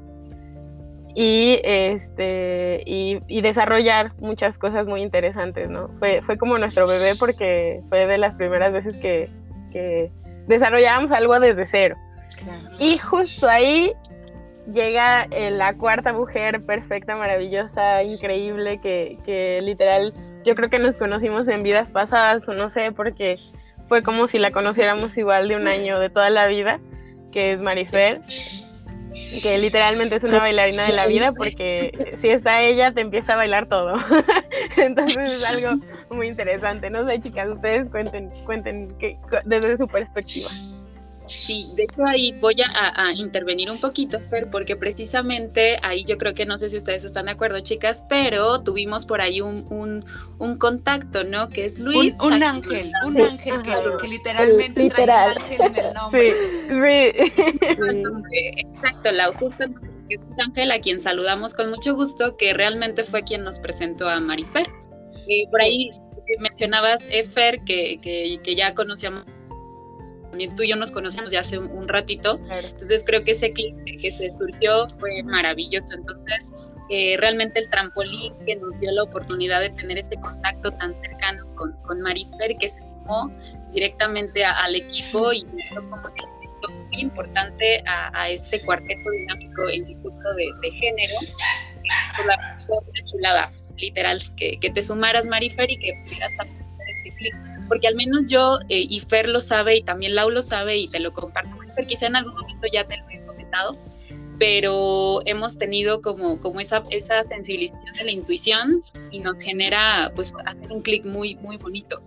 y, 1.13 1.59
este, 1.65 2.83
y, 2.85 3.41
desarrollar 3.41 4.13
muchas 4.19 4.57
cosas 4.57 4.87
muy 4.87 5.01
interesantes, 5.01 5.69
¿no? 5.69 5.89
Fue, 5.99 6.21
fue 6.21 6.37
como 6.37 6.57
nuestro 6.57 6.87
bebé 6.87 7.15
porque 7.19 7.81
fue 7.89 8.07
de 8.07 8.17
las 8.17 8.35
primeras 8.35 8.71
veces 8.71 8.97
que, 8.97 9.29
que 9.73 10.09
desarrollábamos 10.47 11.11
algo 11.11 11.39
desde 11.39 11.65
cero. 11.65 11.97
Y 12.79 12.97
justo 12.97 13.47
ahí 13.47 13.93
llega 14.71 15.27
eh, 15.31 15.51
la 15.51 15.75
cuarta 15.75 16.13
mujer 16.13 16.63
perfecta, 16.63 17.15
maravillosa, 17.15 18.03
increíble, 18.03 18.79
que, 18.79 19.17
que, 19.25 19.59
literal 19.61 20.13
yo 20.43 20.55
creo 20.55 20.69
que 20.69 20.79
nos 20.79 20.97
conocimos 20.97 21.47
en 21.47 21.63
vidas 21.63 21.91
pasadas, 21.91 22.47
o 22.47 22.53
no 22.53 22.69
sé, 22.69 22.91
porque 22.91 23.37
fue 23.87 24.01
como 24.01 24.27
si 24.27 24.39
la 24.39 24.51
conociéramos 24.51 25.17
igual 25.17 25.47
de 25.47 25.55
un 25.55 25.67
año, 25.67 25.99
de 25.99 26.09
toda 26.09 26.29
la 26.29 26.47
vida, 26.47 26.79
que 27.31 27.51
es 27.51 27.61
Marifer, 27.61 28.21
que 29.43 29.57
literalmente 29.57 30.15
es 30.15 30.23
una 30.23 30.39
bailarina 30.39 30.85
de 30.85 30.93
la 30.93 31.05
vida, 31.07 31.33
porque 31.33 32.15
si 32.17 32.29
está 32.29 32.61
ella, 32.61 32.93
te 32.93 33.01
empieza 33.01 33.33
a 33.33 33.37
bailar 33.37 33.67
todo. 33.67 33.95
Entonces 34.77 35.31
es 35.31 35.45
algo 35.45 35.83
muy 36.11 36.27
interesante. 36.27 36.89
No 36.89 37.07
sé, 37.07 37.19
chicas, 37.19 37.49
ustedes 37.49 37.89
cuenten, 37.89 38.29
cuenten 38.45 38.97
que, 38.97 39.17
desde 39.45 39.77
su 39.77 39.87
perspectiva. 39.87 40.49
Sí, 41.27 41.71
de 41.75 41.83
hecho 41.83 42.05
ahí 42.05 42.33
voy 42.41 42.55
a, 42.61 43.13
intervenir 43.13 43.71
un 43.71 43.79
poquito, 43.79 44.19
Fer, 44.29 44.49
porque 44.49 44.75
precisamente 44.75 45.77
ahí 45.81 46.03
yo 46.03 46.17
creo 46.17 46.33
que 46.33 46.45
no 46.45 46.57
sé 46.57 46.69
si 46.69 46.77
ustedes 46.77 47.05
están 47.05 47.25
de 47.25 47.31
acuerdo, 47.31 47.61
chicas, 47.61 48.03
pero 48.09 48.63
tuvimos 48.63 49.05
por 49.05 49.21
ahí 49.21 49.39
un, 49.39 49.65
un, 50.39 50.57
contacto, 50.57 51.23
¿no? 51.23 51.47
Que 51.47 51.65
es 51.65 51.79
Luis. 51.79 52.15
Un, 52.21 52.43
ángel, 52.43 52.91
un 53.07 53.21
ángel 53.21 53.61
que, 54.01 54.07
literalmente 54.09 54.89
trae 54.89 55.29
ángel 55.29 55.61
en 55.61 55.75
el 55.77 55.93
nombre. 55.93 56.33
Sí, 56.33 57.21
sí. 57.23 57.43
Exacto, 58.57 59.11
la 59.11 59.31
justo 59.33 59.63
es 59.63 60.21
Ángel, 60.39 60.71
a 60.71 60.81
quien 60.81 60.99
saludamos 60.99 61.53
con 61.53 61.69
mucho 61.69 61.95
gusto, 61.95 62.35
que 62.35 62.53
realmente 62.53 63.05
fue 63.05 63.23
quien 63.23 63.43
nos 63.43 63.59
presentó 63.59 64.09
a 64.09 64.19
Marifer. 64.19 64.67
Y 65.27 65.47
por 65.47 65.61
ahí 65.61 65.91
mencionabas, 66.39 67.03
Fer, 67.33 67.59
que, 67.65 67.99
que, 68.01 68.39
que 68.43 68.55
ya 68.55 68.73
conocíamos 68.73 69.25
tú 70.55 70.63
y 70.63 70.69
yo 70.69 70.75
nos 70.75 70.91
conocemos 70.91 71.31
ya 71.31 71.41
hace 71.41 71.57
un, 71.57 71.87
ratito, 71.87 72.39
entonces 72.49 73.03
creo 73.05 73.23
que 73.23 73.31
ese 73.31 73.51
clic 73.51 73.75
que 73.99 74.11
se 74.11 74.31
surgió 74.37 74.87
fue 74.99 75.21
maravilloso, 75.23 75.93
entonces 75.93 76.49
eh, 76.89 77.15
realmente 77.17 77.59
el 77.59 77.69
trampolín 77.69 78.33
que 78.45 78.55
nos 78.55 78.79
dio 78.79 78.91
la 78.91 79.03
oportunidad 79.03 79.61
de 79.61 79.69
tener 79.71 79.97
este 79.97 80.19
contacto 80.19 80.71
tan 80.71 80.93
cercano 81.01 81.45
con, 81.55 81.73
con 81.83 82.01
Marifer 82.01 82.55
que 82.59 82.69
se 82.69 82.79
sumó 82.79 83.31
directamente 83.73 84.43
al 84.43 84.75
equipo 84.75 85.31
y 85.33 85.45
como 85.73 85.97
un 85.97 86.81
muy 86.89 87.01
importante 87.01 87.83
a, 87.87 88.29
este 88.29 88.61
cuarteto 88.63 89.09
dinámico 89.09 89.69
en 89.69 89.87
el 89.87 89.95
curso 90.01 90.29
de, 90.61 90.71
género, 90.71 91.13
por 92.17 92.25
la 92.27 93.09
chulada, 93.09 93.51
literal, 93.81 94.23
que, 94.37 94.57
que 94.59 94.69
te 94.69 94.83
sumaras 94.83 95.25
Marifer 95.25 95.69
y 95.69 95.77
que 95.77 95.93
pudieras 96.05 96.31
hacer 96.39 96.55
este 97.05 97.17
clic 97.17 97.35
porque 97.71 97.87
al 97.87 97.95
menos 97.95 98.23
yo 98.27 98.59
eh, 98.67 98.85
y 98.89 98.99
Fer 98.99 99.29
lo 99.29 99.39
sabe 99.39 99.77
y 99.77 99.81
también 99.81 100.13
Lau 100.13 100.29
lo 100.29 100.41
sabe 100.41 100.75
y 100.75 100.89
te 100.89 100.99
lo 100.99 101.13
comparto. 101.13 101.51
Fer 101.73 101.87
quizá 101.87 102.07
en 102.07 102.17
algún 102.17 102.33
momento 102.33 102.67
ya 102.69 102.83
te 102.83 102.97
lo 102.97 103.09
he 103.09 103.25
comentado, 103.25 103.77
pero 104.37 105.21
hemos 105.25 105.57
tenido 105.57 106.01
como, 106.01 106.41
como 106.41 106.59
esa, 106.59 106.83
esa 106.89 107.23
sensibilización 107.23 107.93
de 107.93 108.03
la 108.03 108.11
intuición 108.11 108.83
y 109.09 109.19
nos 109.19 109.41
genera 109.41 110.11
pues 110.13 110.33
hacer 110.45 110.69
un 110.69 110.81
clic 110.81 111.05
muy, 111.05 111.35
muy 111.35 111.55
bonito. 111.55 112.01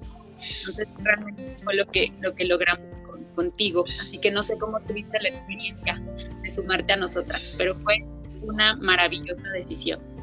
Entonces 0.59 0.87
realmente 0.99 1.57
fue 1.65 1.75
lo 1.77 1.87
que, 1.87 2.13
lo 2.21 2.35
que 2.35 2.45
logramos 2.45 2.87
contigo. 3.35 3.87
Así 4.03 4.19
que 4.19 4.31
no 4.31 4.43
sé 4.43 4.59
cómo 4.59 4.79
tuviste 4.81 5.19
la 5.23 5.31
experiencia 5.31 5.99
de 6.43 6.51
sumarte 6.51 6.93
a 6.93 6.97
nosotras, 6.97 7.55
pero 7.57 7.75
fue 7.77 8.05
una 8.43 8.77
maravillosa 8.77 9.49
decisión. 9.55 10.14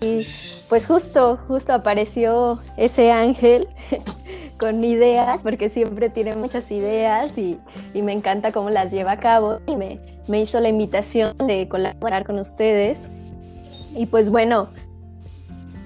Y 0.00 0.26
pues 0.68 0.86
justo, 0.86 1.36
justo 1.36 1.74
apareció 1.74 2.58
ese 2.76 3.12
ángel 3.12 3.68
con 4.58 4.82
ideas, 4.82 5.40
porque 5.42 5.68
siempre 5.68 6.08
tiene 6.08 6.36
muchas 6.36 6.70
ideas 6.70 7.36
y, 7.36 7.58
me 7.94 8.12
encanta 8.12 8.52
cómo 8.52 8.70
las 8.70 8.92
lleva 8.92 9.12
a 9.12 9.18
cabo 9.18 9.58
y 9.66 9.76
me, 9.76 9.98
me, 10.28 10.40
hizo 10.40 10.58
la 10.60 10.68
invitación 10.68 11.36
de 11.38 11.68
colaborar 11.68 12.24
con 12.24 12.38
ustedes. 12.38 13.08
Y 13.94 14.06
pues 14.06 14.30
bueno, 14.30 14.68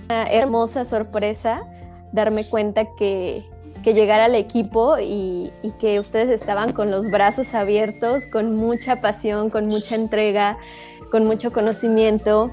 una 0.06 0.30
hermosa 0.30 0.84
sorpresa 0.84 1.62
darme 2.12 2.48
cuenta 2.48 2.84
que, 2.96 3.44
que 3.82 3.94
llegara 3.94 4.26
al 4.26 4.36
equipo 4.36 4.98
y, 4.98 5.50
y, 5.62 5.70
que 5.80 5.98
ustedes 5.98 6.30
estaban 6.30 6.72
con 6.72 6.90
los 6.90 7.10
brazos 7.10 7.54
abiertos, 7.54 8.26
con 8.28 8.54
mucha 8.54 9.00
pasión, 9.00 9.50
con 9.50 9.66
mucha 9.66 9.96
entrega, 9.96 10.56
con 11.14 11.26
mucho 11.26 11.52
conocimiento 11.52 12.50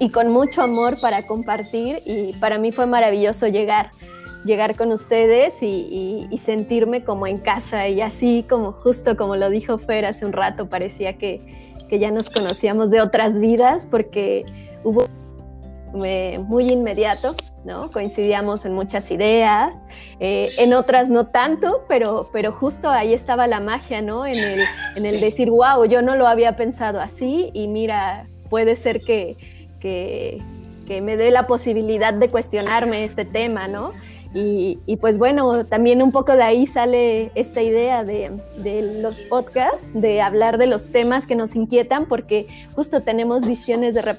y 0.00 0.10
con 0.10 0.32
mucho 0.32 0.62
amor 0.62 1.00
para 1.00 1.28
compartir. 1.28 2.02
Y 2.04 2.32
para 2.40 2.58
mí 2.58 2.72
fue 2.72 2.86
maravilloso 2.86 3.46
llegar, 3.46 3.92
llegar 4.44 4.76
con 4.76 4.90
ustedes 4.90 5.62
y, 5.62 6.28
sentirme 6.36 7.04
como 7.04 7.28
en 7.28 7.38
casa. 7.38 7.86
Y 7.86 8.00
así 8.00 8.44
como 8.50 8.72
justo 8.72 9.16
como 9.16 9.36
lo 9.36 9.48
dijo 9.48 9.78
Fer 9.78 10.06
hace 10.06 10.26
un 10.26 10.32
rato, 10.32 10.68
parecía 10.68 11.18
que, 11.18 11.40
que 11.88 12.00
ya 12.00 12.10
nos 12.10 12.30
conocíamos 12.30 12.90
de 12.90 13.00
otras 13.00 13.38
vidas 13.38 13.86
porque 13.88 14.44
hubo 14.82 15.06
muy 15.92 16.70
inmediato 16.70 17.36
¿no? 17.64 17.90
Coincidíamos 17.90 18.64
en 18.64 18.74
muchas 18.74 19.10
ideas, 19.10 19.84
eh, 20.18 20.50
en 20.58 20.72
otras 20.72 21.10
no 21.10 21.26
tanto, 21.26 21.84
pero, 21.88 22.28
pero 22.32 22.52
justo 22.52 22.88
ahí 22.88 23.12
estaba 23.12 23.46
la 23.46 23.60
magia, 23.60 24.00
¿no? 24.00 24.26
En 24.26 24.38
el, 24.38 24.60
en 24.96 25.06
el 25.06 25.20
decir, 25.20 25.50
wow, 25.50 25.84
yo 25.84 26.02
no 26.02 26.16
lo 26.16 26.26
había 26.26 26.56
pensado 26.56 27.00
así 27.00 27.50
y 27.52 27.68
mira, 27.68 28.26
puede 28.48 28.76
ser 28.76 29.02
que, 29.02 29.36
que, 29.78 30.42
que 30.86 31.02
me 31.02 31.16
dé 31.16 31.30
la 31.30 31.46
posibilidad 31.46 32.14
de 32.14 32.28
cuestionarme 32.28 33.04
este 33.04 33.24
tema, 33.24 33.68
¿no? 33.68 33.92
Y, 34.32 34.96
pues 35.00 35.18
bueno, 35.18 35.64
también 35.64 36.02
un 36.02 36.12
poco 36.12 36.36
de 36.36 36.44
ahí 36.44 36.64
sale 36.66 37.32
esta 37.34 37.62
idea 37.62 38.04
de, 38.04 38.30
de, 38.58 39.00
los 39.00 39.22
podcasts, 39.22 39.90
de 39.92 40.22
hablar 40.22 40.56
de 40.56 40.68
los 40.68 40.92
temas 40.92 41.26
que 41.26 41.34
nos 41.34 41.56
inquietan, 41.56 42.06
porque 42.06 42.46
justo 42.74 43.02
tenemos 43.02 43.44
visiones 43.44 43.94
de 43.94 44.16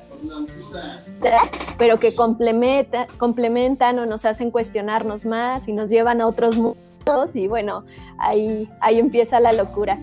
pero 1.78 2.00
que 2.00 2.14
complementa, 2.14 3.08
complementan 3.18 4.00
o 4.00 4.06
nos 4.06 4.26
hacen 4.26 4.52
cuestionarnos 4.52 5.26
más 5.26 5.70
y 5.70 5.74
nos 5.74 5.90
llevan 5.90 6.20
a 6.20 6.28
otros 6.28 6.58
mundos 6.58 7.36
y 7.36 7.48
bueno, 7.48 7.86
ahí, 8.18 8.70
ahí 8.82 9.00
empieza 9.00 9.40
la 9.40 9.54
locura. 9.54 9.98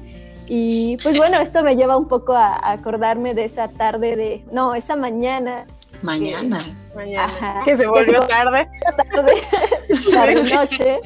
Y 0.47 0.97
pues 1.03 1.19
bueno, 1.19 1.39
esto 1.39 1.63
me 1.63 1.77
lleva 1.77 1.99
un 1.99 2.09
poco 2.09 2.33
a 2.33 2.73
acordarme 2.73 3.35
de 3.35 3.45
esa 3.45 3.69
tarde 3.69 4.17
de, 4.17 4.45
no, 4.51 4.75
esa 4.75 4.97
mañana 4.97 5.67
Mañana. 6.03 6.61
Mañana. 6.99 7.63
que 7.65 7.77
se 7.77 7.87
volvió 7.87 8.27
tarde. 8.27 8.69
Tarde, 9.13 9.33
tarde 10.13 10.55
noche, 10.55 11.01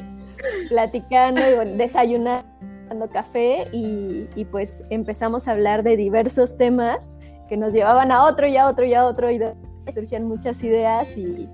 platicando 0.69 1.41
y 1.41 1.77
desayunando 1.77 2.43
café 3.11 3.67
y, 3.71 4.27
y, 4.35 4.45
pues 4.45 4.83
empezamos 4.89 5.47
a 5.47 5.51
hablar 5.51 5.83
de 5.83 5.97
diversos 5.97 6.57
temas 6.57 7.17
que 7.47 7.57
nos 7.57 7.73
llevaban 7.73 8.11
a 8.11 8.23
otro 8.23 8.47
y 8.47 8.57
a 8.57 8.67
otro 8.67 8.85
y 8.85 8.93
a 8.93 9.05
otro 9.05 9.31
y 9.31 9.39
surgían 9.91 10.27
muchas 10.27 10.63
ideas 10.63 11.17
y, 11.17 11.49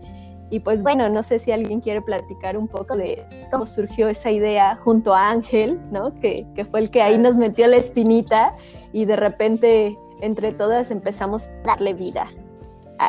y 0.49 0.59
pues 0.61 0.83
bueno, 0.83 1.09
no 1.09 1.23
sé 1.23 1.39
si 1.39 1.51
alguien 1.51 1.81
quiere 1.81 2.01
platicar 2.01 2.57
un 2.57 2.67
poco 2.67 2.95
de 2.95 3.25
cómo 3.51 3.65
surgió 3.65 4.07
esa 4.07 4.31
idea 4.31 4.75
junto 4.75 5.13
a 5.13 5.29
Ángel, 5.29 5.79
¿no? 5.91 6.13
Que, 6.19 6.47
que 6.55 6.65
fue 6.65 6.79
el 6.79 6.91
que 6.91 7.01
ahí 7.01 7.17
nos 7.17 7.35
metió 7.35 7.67
la 7.67 7.77
espinita 7.77 8.55
y 8.93 9.05
de 9.05 9.15
repente 9.15 9.97
entre 10.21 10.51
todas 10.51 10.91
empezamos 10.91 11.49
a 11.49 11.67
darle 11.67 11.93
vida. 11.93 12.27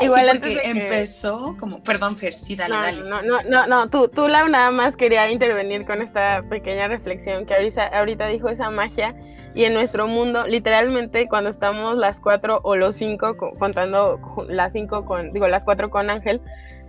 Igual 0.03 0.29
antes 0.29 0.61
que... 0.61 0.71
empezó 0.71 1.57
como, 1.59 1.83
perdón 1.83 2.17
Fer, 2.17 2.33
sí, 2.33 2.55
dale, 2.57 2.75
no, 2.75 2.83
dale. 2.83 3.01
No, 3.03 3.23
no, 3.23 3.43
no, 3.43 3.67
no, 3.67 3.91
tú, 3.91 4.09
tú 4.09 4.29
Lau 4.29 4.49
nada 4.49 4.71
más 4.71 4.97
quería 4.97 5.31
intervenir 5.31 5.85
con 5.85 6.01
esta 6.01 6.43
pequeña 6.49 6.89
reflexión 6.89 7.45
que 7.47 7.55
ahorita, 7.55 7.87
ahorita 7.87 8.29
dijo 8.29 8.49
esa 8.49 8.71
magia 8.71 9.15
y 9.55 9.65
en 9.65 9.75
nuestro 9.75 10.07
mundo, 10.07 10.47
literalmente 10.47 11.27
cuando 11.29 11.51
estamos 11.51 11.99
las 11.99 12.21
cuatro 12.21 12.61
o 12.63 12.77
los 12.77 12.97
cinco, 12.97 13.37
contando 13.59 14.21
las 14.49 14.73
cinco 14.73 15.05
con, 15.05 15.33
digo, 15.33 15.49
las 15.49 15.65
cuatro 15.65 15.91
con 15.91 16.09
Ángel, 16.09 16.41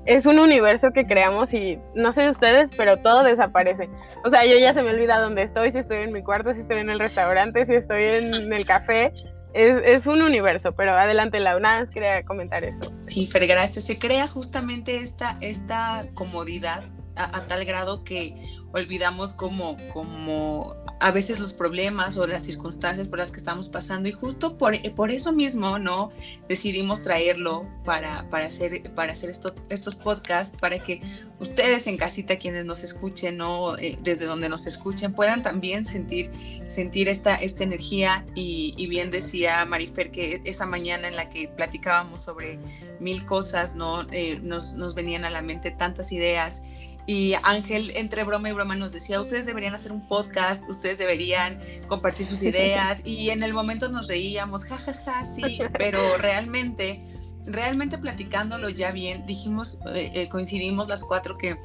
es 0.05 0.25
un 0.25 0.39
universo 0.39 0.91
que 0.93 1.05
creamos 1.05 1.53
y 1.53 1.79
no 1.93 2.11
sé 2.11 2.23
de 2.23 2.29
ustedes, 2.29 2.71
pero 2.75 2.97
todo 2.97 3.23
desaparece. 3.23 3.89
O 4.23 4.29
sea, 4.29 4.45
yo 4.45 4.57
ya 4.57 4.73
se 4.73 4.81
me 4.81 4.91
olvida 4.91 5.19
dónde 5.19 5.43
estoy, 5.43 5.71
si 5.71 5.77
estoy 5.77 5.99
en 5.99 6.11
mi 6.11 6.23
cuarto, 6.23 6.53
si 6.53 6.61
estoy 6.61 6.79
en 6.79 6.89
el 6.89 6.99
restaurante, 6.99 7.65
si 7.65 7.73
estoy 7.73 8.03
en 8.03 8.53
el 8.53 8.65
café. 8.65 9.13
Es, 9.53 9.81
es, 9.83 10.07
un 10.07 10.21
universo, 10.21 10.73
pero 10.73 10.93
adelante, 10.93 11.39
Lau, 11.39 11.59
nada 11.59 11.81
más 11.81 11.89
quería 11.89 12.23
comentar 12.23 12.63
eso. 12.63 12.91
Sí, 13.01 13.27
Fer, 13.27 13.47
gracias. 13.47 13.85
Se 13.85 13.99
crea 13.99 14.27
justamente 14.27 14.97
esta, 14.97 15.37
esta 15.41 16.07
comodidad 16.13 16.83
a, 17.23 17.47
tal 17.47 17.65
grado 17.65 18.03
que 18.03 18.35
olvidamos 18.73 19.33
como, 19.33 19.77
como 19.93 20.75
a 20.99 21.11
veces 21.11 21.39
los 21.39 21.53
problemas 21.53 22.15
o 22.17 22.25
las 22.27 22.43
circunstancias 22.43 23.07
por 23.07 23.19
las 23.19 23.31
que 23.31 23.39
estamos 23.39 23.69
pasando 23.69 24.07
y 24.07 24.11
justo 24.11 24.57
por, 24.57 24.79
por 24.93 25.11
eso 25.11 25.31
mismo, 25.33 25.79
¿no? 25.79 26.11
Decidimos 26.47 27.01
traerlo 27.03 27.67
para, 27.83 28.29
para 28.29 28.45
hacer, 28.45 28.93
para 28.93 29.13
hacer 29.13 29.29
esto, 29.29 29.55
estos 29.69 29.95
podcasts, 29.95 30.55
para 30.59 30.79
que 30.79 31.01
ustedes 31.39 31.87
en 31.87 31.97
casita, 31.97 32.37
quienes 32.37 32.65
nos 32.65 32.83
escuchen, 32.83 33.37
¿no? 33.37 33.77
Eh, 33.77 33.97
desde 34.01 34.25
donde 34.25 34.47
nos 34.47 34.67
escuchen, 34.67 35.13
puedan 35.13 35.41
también 35.43 35.85
sentir, 35.85 36.31
sentir 36.67 37.07
esta, 37.07 37.35
esta 37.35 37.63
energía 37.63 38.25
y, 38.35 38.87
bien 38.91 39.09
decía 39.09 39.63
Marifer 39.65 40.11
que 40.11 40.41
esa 40.43 40.65
mañana 40.65 41.07
en 41.07 41.15
la 41.15 41.29
que 41.29 41.47
platicábamos 41.47 42.21
sobre 42.21 42.59
mil 42.99 43.25
cosas, 43.25 43.73
¿no? 43.73 44.05
Eh, 44.11 44.39
nos, 44.43 44.73
nos 44.73 44.95
venían 44.95 45.25
a 45.25 45.29
la 45.29 45.41
mente 45.41 45.71
tantas 45.71 46.11
ideas 46.11 46.61
y 47.07 47.33
Ángel, 47.43 47.91
entre 47.95 48.23
broma 48.23 48.49
y 48.49 48.53
broma, 48.53 48.75
nos 48.75 48.91
decía, 48.91 49.19
ustedes 49.19 49.45
deberían 49.45 49.73
hacer 49.73 49.91
un 49.91 50.07
podcast, 50.07 50.67
ustedes 50.69 50.97
deberían 50.97 51.59
compartir 51.87 52.25
sus 52.25 52.43
ideas. 52.43 53.01
Y 53.05 53.29
en 53.29 53.43
el 53.43 53.53
momento 53.53 53.89
nos 53.89 54.07
reíamos, 54.07 54.65
jajaja, 54.65 54.93
ja, 54.93 55.13
ja, 55.13 55.25
sí, 55.25 55.59
pero 55.77 56.17
realmente, 56.17 56.99
realmente 57.45 57.97
platicándolo 57.97 58.69
ya 58.69 58.91
bien, 58.91 59.25
dijimos, 59.25 59.79
eh, 59.93 60.11
eh, 60.13 60.29
coincidimos 60.29 60.87
las 60.87 61.03
cuatro 61.03 61.37
que 61.37 61.57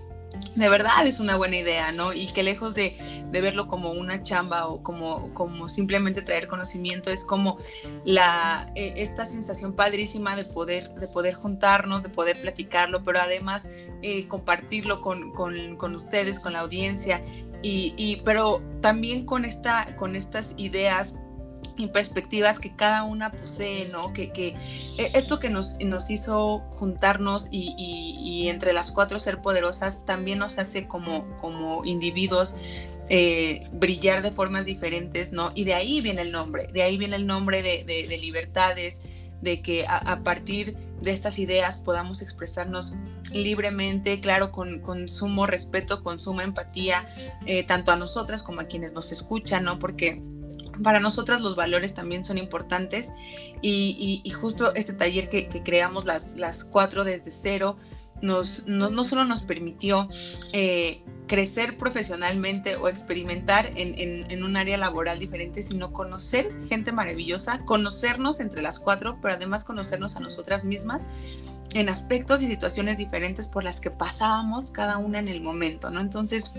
de 0.57 0.69
verdad 0.69 1.07
es 1.07 1.21
una 1.21 1.37
buena 1.37 1.57
idea, 1.57 1.93
¿no? 1.93 2.13
Y 2.13 2.27
que 2.27 2.43
lejos 2.43 2.75
de, 2.75 2.97
verlo 3.31 3.69
como 3.69 3.93
una 3.93 4.23
chamba 4.23 4.67
o 4.67 4.83
como, 4.83 5.33
como 5.35 5.69
simplemente 5.69 6.23
traer 6.23 6.49
conocimiento, 6.49 7.11
es 7.11 7.25
como 7.25 7.59
la, 8.05 8.71
eh, 8.75 8.95
esta 8.97 9.27
sensación 9.27 9.75
padrísima 9.75 10.37
de 10.37 10.45
poder, 10.45 10.95
de 10.95 11.09
poder 11.09 11.35
juntarnos, 11.35 12.03
de 12.03 12.09
poder 12.09 12.41
platicarlo, 12.41 13.03
pero 13.03 13.21
además 13.21 13.71
eh, 14.03 14.27
compartirlo 14.29 15.03
con, 15.03 15.33
con, 15.33 15.95
ustedes, 15.95 16.41
con 16.41 16.55
la 16.55 16.61
audiencia, 16.61 17.23
y, 17.63 17.95
y, 17.97 18.23
pero 18.25 18.63
también 18.81 19.27
con, 19.27 19.45
esta, 19.45 19.97
con 19.97 20.17
estas 20.17 20.55
ideas 20.57 21.17
y 21.77 21.89
perspectivas 21.89 22.59
que 22.59 22.75
cada 22.75 23.05
una 23.05 23.33
posee, 23.33 23.89
¿no? 23.89 24.13
Que, 24.13 24.33
que 24.33 24.49
e, 24.99 25.11
esto 25.15 25.39
que 25.39 25.51
nos, 25.51 25.77
nos 25.81 26.11
hizo 26.11 26.61
juntarnos 26.79 27.49
y, 27.51 27.75
y, 27.79 28.49
entre 28.49 28.73
las 28.73 28.91
cuatro 28.91 29.19
ser 29.19 29.41
poderosas 29.43 30.05
también 30.05 30.39
nos 30.39 30.59
hace 30.59 30.87
como, 30.87 31.37
como 31.37 31.85
individuos 31.85 32.55
eh, 33.09 33.69
brillar 33.73 34.23
de 34.23 34.33
formas 34.33 34.67
diferentes, 34.67 35.33
¿no? 35.33 35.53
Y 35.55 35.65
de 35.65 35.75
ahí 35.75 36.01
viene 36.01 36.23
el 36.23 36.33
nombre, 36.33 36.67
de 36.73 36.83
ahí 36.83 36.97
viene 36.97 37.17
el 37.17 37.27
nombre 37.27 37.63
de, 37.63 37.85
de, 37.85 38.19
libertades, 38.19 39.01
de 39.41 39.63
que 39.63 39.85
a, 39.89 40.23
partir 40.25 40.77
de 41.03 41.13
estas 41.13 41.39
ideas 41.39 41.79
podamos 41.79 42.21
expresarnos 42.21 42.95
libremente, 43.33 44.21
claro, 44.21 44.51
con, 44.51 44.81
con 44.81 45.07
sumo 45.09 45.47
respeto, 45.47 46.03
con 46.03 46.19
suma 46.19 46.43
empatía, 46.43 47.09
eh, 47.45 47.63
tanto 47.63 47.93
a 47.93 47.97
nosotras 47.97 48.43
como 48.43 48.61
a 48.61 48.65
quienes 48.65 48.93
nos 48.93 49.13
escuchan, 49.13 49.65
¿no? 49.65 49.79
Porque 49.79 50.21
para 50.83 51.01
nosotras 51.01 51.41
los 51.41 51.57
valores 51.57 51.95
también 51.95 52.25
son 52.25 52.39
importantes 52.39 53.13
y, 53.63 54.23
justo 54.31 54.75
este 54.75 54.93
taller 54.93 55.29
que, 55.29 55.49
creamos 55.65 56.05
las, 56.05 56.35
las 56.37 56.65
cuatro 56.65 57.05
desde 57.05 57.31
cero 57.31 57.77
nos, 58.23 58.67
no 58.67 59.05
solo 59.05 59.25
nos 59.25 59.43
permitió 59.43 60.09
eh, 60.53 61.03
crecer 61.27 61.77
profesionalmente 61.77 62.77
o 62.77 62.89
experimentar 62.89 63.73
en, 63.75 64.31
en, 64.31 64.45
un 64.45 64.57
área 64.57 64.77
laboral 64.77 65.19
diferente, 65.19 65.63
sino 65.63 65.93
conocer 65.93 66.51
gente 66.69 66.93
maravillosa, 66.93 67.65
conocernos 67.65 68.41
entre 68.41 68.63
las 68.63 68.79
cuatro, 68.79 69.19
pero 69.21 69.35
además 69.35 69.65
conocernos 69.65 70.17
a 70.17 70.21
nosotras 70.21 70.65
mismas 70.65 71.09
en 71.75 71.89
aspectos 71.89 72.43
y 72.43 72.47
situaciones 72.47 72.97
diferentes 72.97 73.49
por 73.49 73.65
las 73.65 73.81
que 73.81 73.91
pasábamos 73.91 74.71
cada 74.71 74.99
una 74.99 75.19
en 75.19 75.29
el 75.29 75.41
momento, 75.41 75.91
¿no? 75.91 76.01
Entonces, 76.01 76.53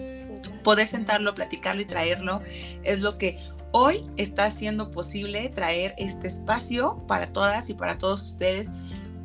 poder 0.64 0.88
sentarlo, 0.88 1.34
platicarlo 1.34 1.82
y 1.82 1.86
traerlo 1.86 2.42
es 2.84 3.00
lo 3.00 3.18
que 3.18 3.40
hoy 3.72 4.10
está 4.18 4.46
haciendo 4.46 4.92
posible 4.92 5.50
traer 5.50 5.94
este 5.98 6.28
espacio 6.28 7.04
para 7.08 7.32
todas 7.34 7.70
y 7.70 7.74
para 7.74 7.98
todos 7.98 8.26
ustedes 8.26 8.72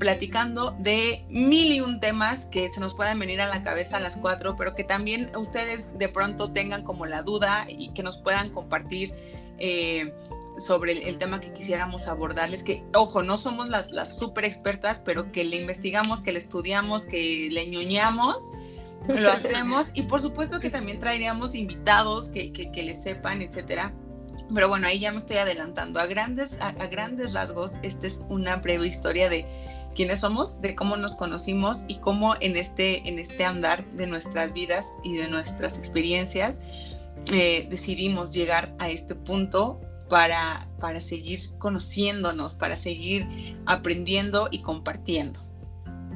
platicando 0.02 0.74
de 0.80 1.24
mil 1.28 1.72
y 1.72 1.80
un 1.80 2.00
temas 2.00 2.46
que 2.46 2.68
se 2.68 2.80
nos 2.80 2.92
puedan 2.92 3.20
venir 3.20 3.40
a 3.40 3.46
la 3.46 3.62
cabeza 3.62 3.98
a 3.98 4.00
las 4.00 4.16
cuatro, 4.16 4.56
pero 4.56 4.74
que 4.74 4.82
también 4.82 5.30
ustedes 5.36 5.96
de 5.96 6.08
pronto 6.08 6.52
tengan 6.52 6.82
como 6.82 7.06
la 7.06 7.22
duda 7.22 7.66
y 7.68 7.90
que 7.90 8.02
nos 8.02 8.18
puedan 8.18 8.50
compartir 8.50 9.14
eh, 9.58 10.12
sobre 10.58 11.08
el, 11.08 11.18
tema 11.18 11.40
que 11.40 11.52
quisiéramos 11.52 12.08
abordarles, 12.08 12.64
que 12.64 12.82
ojo, 12.94 13.22
no 13.22 13.38
somos 13.38 13.68
las, 13.68 13.92
las 13.92 14.18
super 14.18 14.44
expertas, 14.44 15.00
pero 15.04 15.30
que 15.30 15.44
le 15.44 15.58
investigamos, 15.58 16.20
que 16.20 16.32
le 16.32 16.40
estudiamos, 16.40 17.06
que 17.06 17.48
le 17.52 17.68
ñoñamos, 17.68 18.50
lo 19.06 19.30
hacemos 19.30 19.92
y 19.94 20.02
por 20.02 20.20
supuesto 20.20 20.58
que 20.58 20.68
también 20.68 20.98
traeríamos 20.98 21.54
invitados 21.54 22.28
que, 22.28 22.52
que, 22.52 22.72
que 22.72 22.82
les 22.82 23.00
sepan, 23.00 23.40
etcétera 23.40 23.94
pero 24.54 24.68
bueno, 24.68 24.86
ahí 24.86 24.98
ya 24.98 25.12
me 25.12 25.18
estoy 25.18 25.36
adelantando. 25.36 26.00
A 26.00 26.06
grandes, 26.06 26.60
a, 26.60 26.72
grandes 26.86 27.32
rasgos, 27.32 27.78
esta 27.82 28.06
es 28.06 28.24
una 28.28 28.56
breve 28.56 28.86
historia 28.86 29.28
de 29.28 29.44
quiénes 29.94 30.20
somos, 30.20 30.60
de 30.60 30.74
cómo 30.74 30.96
nos 30.96 31.14
conocimos 31.14 31.84
y 31.88 31.96
cómo 31.96 32.34
en 32.40 32.56
este, 32.56 33.08
en 33.08 33.18
este 33.18 33.44
andar 33.44 33.84
de 33.92 34.06
nuestras 34.06 34.52
vidas 34.52 34.86
y 35.02 35.16
de 35.16 35.28
nuestras 35.28 35.78
experiencias 35.78 36.60
eh, 37.32 37.66
decidimos 37.70 38.32
llegar 38.32 38.74
a 38.78 38.88
este 38.88 39.14
punto 39.14 39.80
para, 40.08 40.66
para 40.80 41.00
seguir 41.00 41.40
conociéndonos, 41.58 42.54
para 42.54 42.76
seguir 42.76 43.26
aprendiendo 43.66 44.48
y 44.50 44.60
compartiendo. 44.60 45.40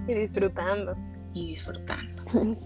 Y 0.09 0.15
disfrutando. 0.15 0.97
Y 1.35 1.47
disfrutando. 1.49 2.23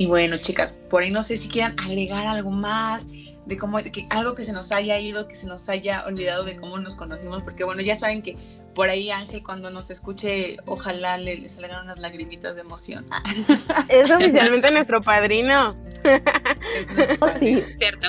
Y 0.00 0.06
bueno, 0.06 0.38
chicas, 0.38 0.80
por 0.88 1.02
ahí 1.02 1.10
no 1.10 1.22
sé 1.22 1.36
si 1.36 1.50
quieran 1.50 1.78
agregar 1.78 2.26
algo 2.26 2.50
más 2.50 3.06
de 3.44 3.58
cómo, 3.58 3.76
que 3.76 4.06
algo 4.08 4.34
que 4.34 4.46
se 4.46 4.52
nos 4.54 4.72
haya 4.72 4.98
ido, 4.98 5.28
que 5.28 5.34
se 5.34 5.46
nos 5.46 5.68
haya 5.68 6.06
olvidado 6.06 6.44
de 6.44 6.56
cómo 6.56 6.78
nos 6.78 6.96
conocimos, 6.96 7.42
porque 7.42 7.64
bueno, 7.64 7.82
ya 7.82 7.94
saben 7.94 8.22
que 8.22 8.34
por 8.74 8.88
ahí 8.88 9.10
Ángel 9.10 9.42
cuando 9.42 9.68
nos 9.68 9.90
escuche, 9.90 10.56
ojalá 10.64 11.18
le, 11.18 11.46
salgan 11.50 11.84
unas 11.84 11.98
lagrimitas 11.98 12.54
de 12.54 12.62
emoción. 12.62 13.04
Es 13.90 14.10
oficialmente 14.10 14.70
nuestro 14.70 15.02
padrino. 15.02 15.74
Es 16.02 16.90
nuestro 16.92 17.18
oh, 17.20 17.28
sí, 17.28 17.62
cierto. 17.76 18.08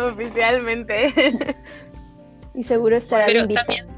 Oficialmente. 0.00 1.12
Y 2.54 2.62
seguro 2.62 2.96
estará 2.96 3.26
Pero 3.26 3.48
también 3.48 3.88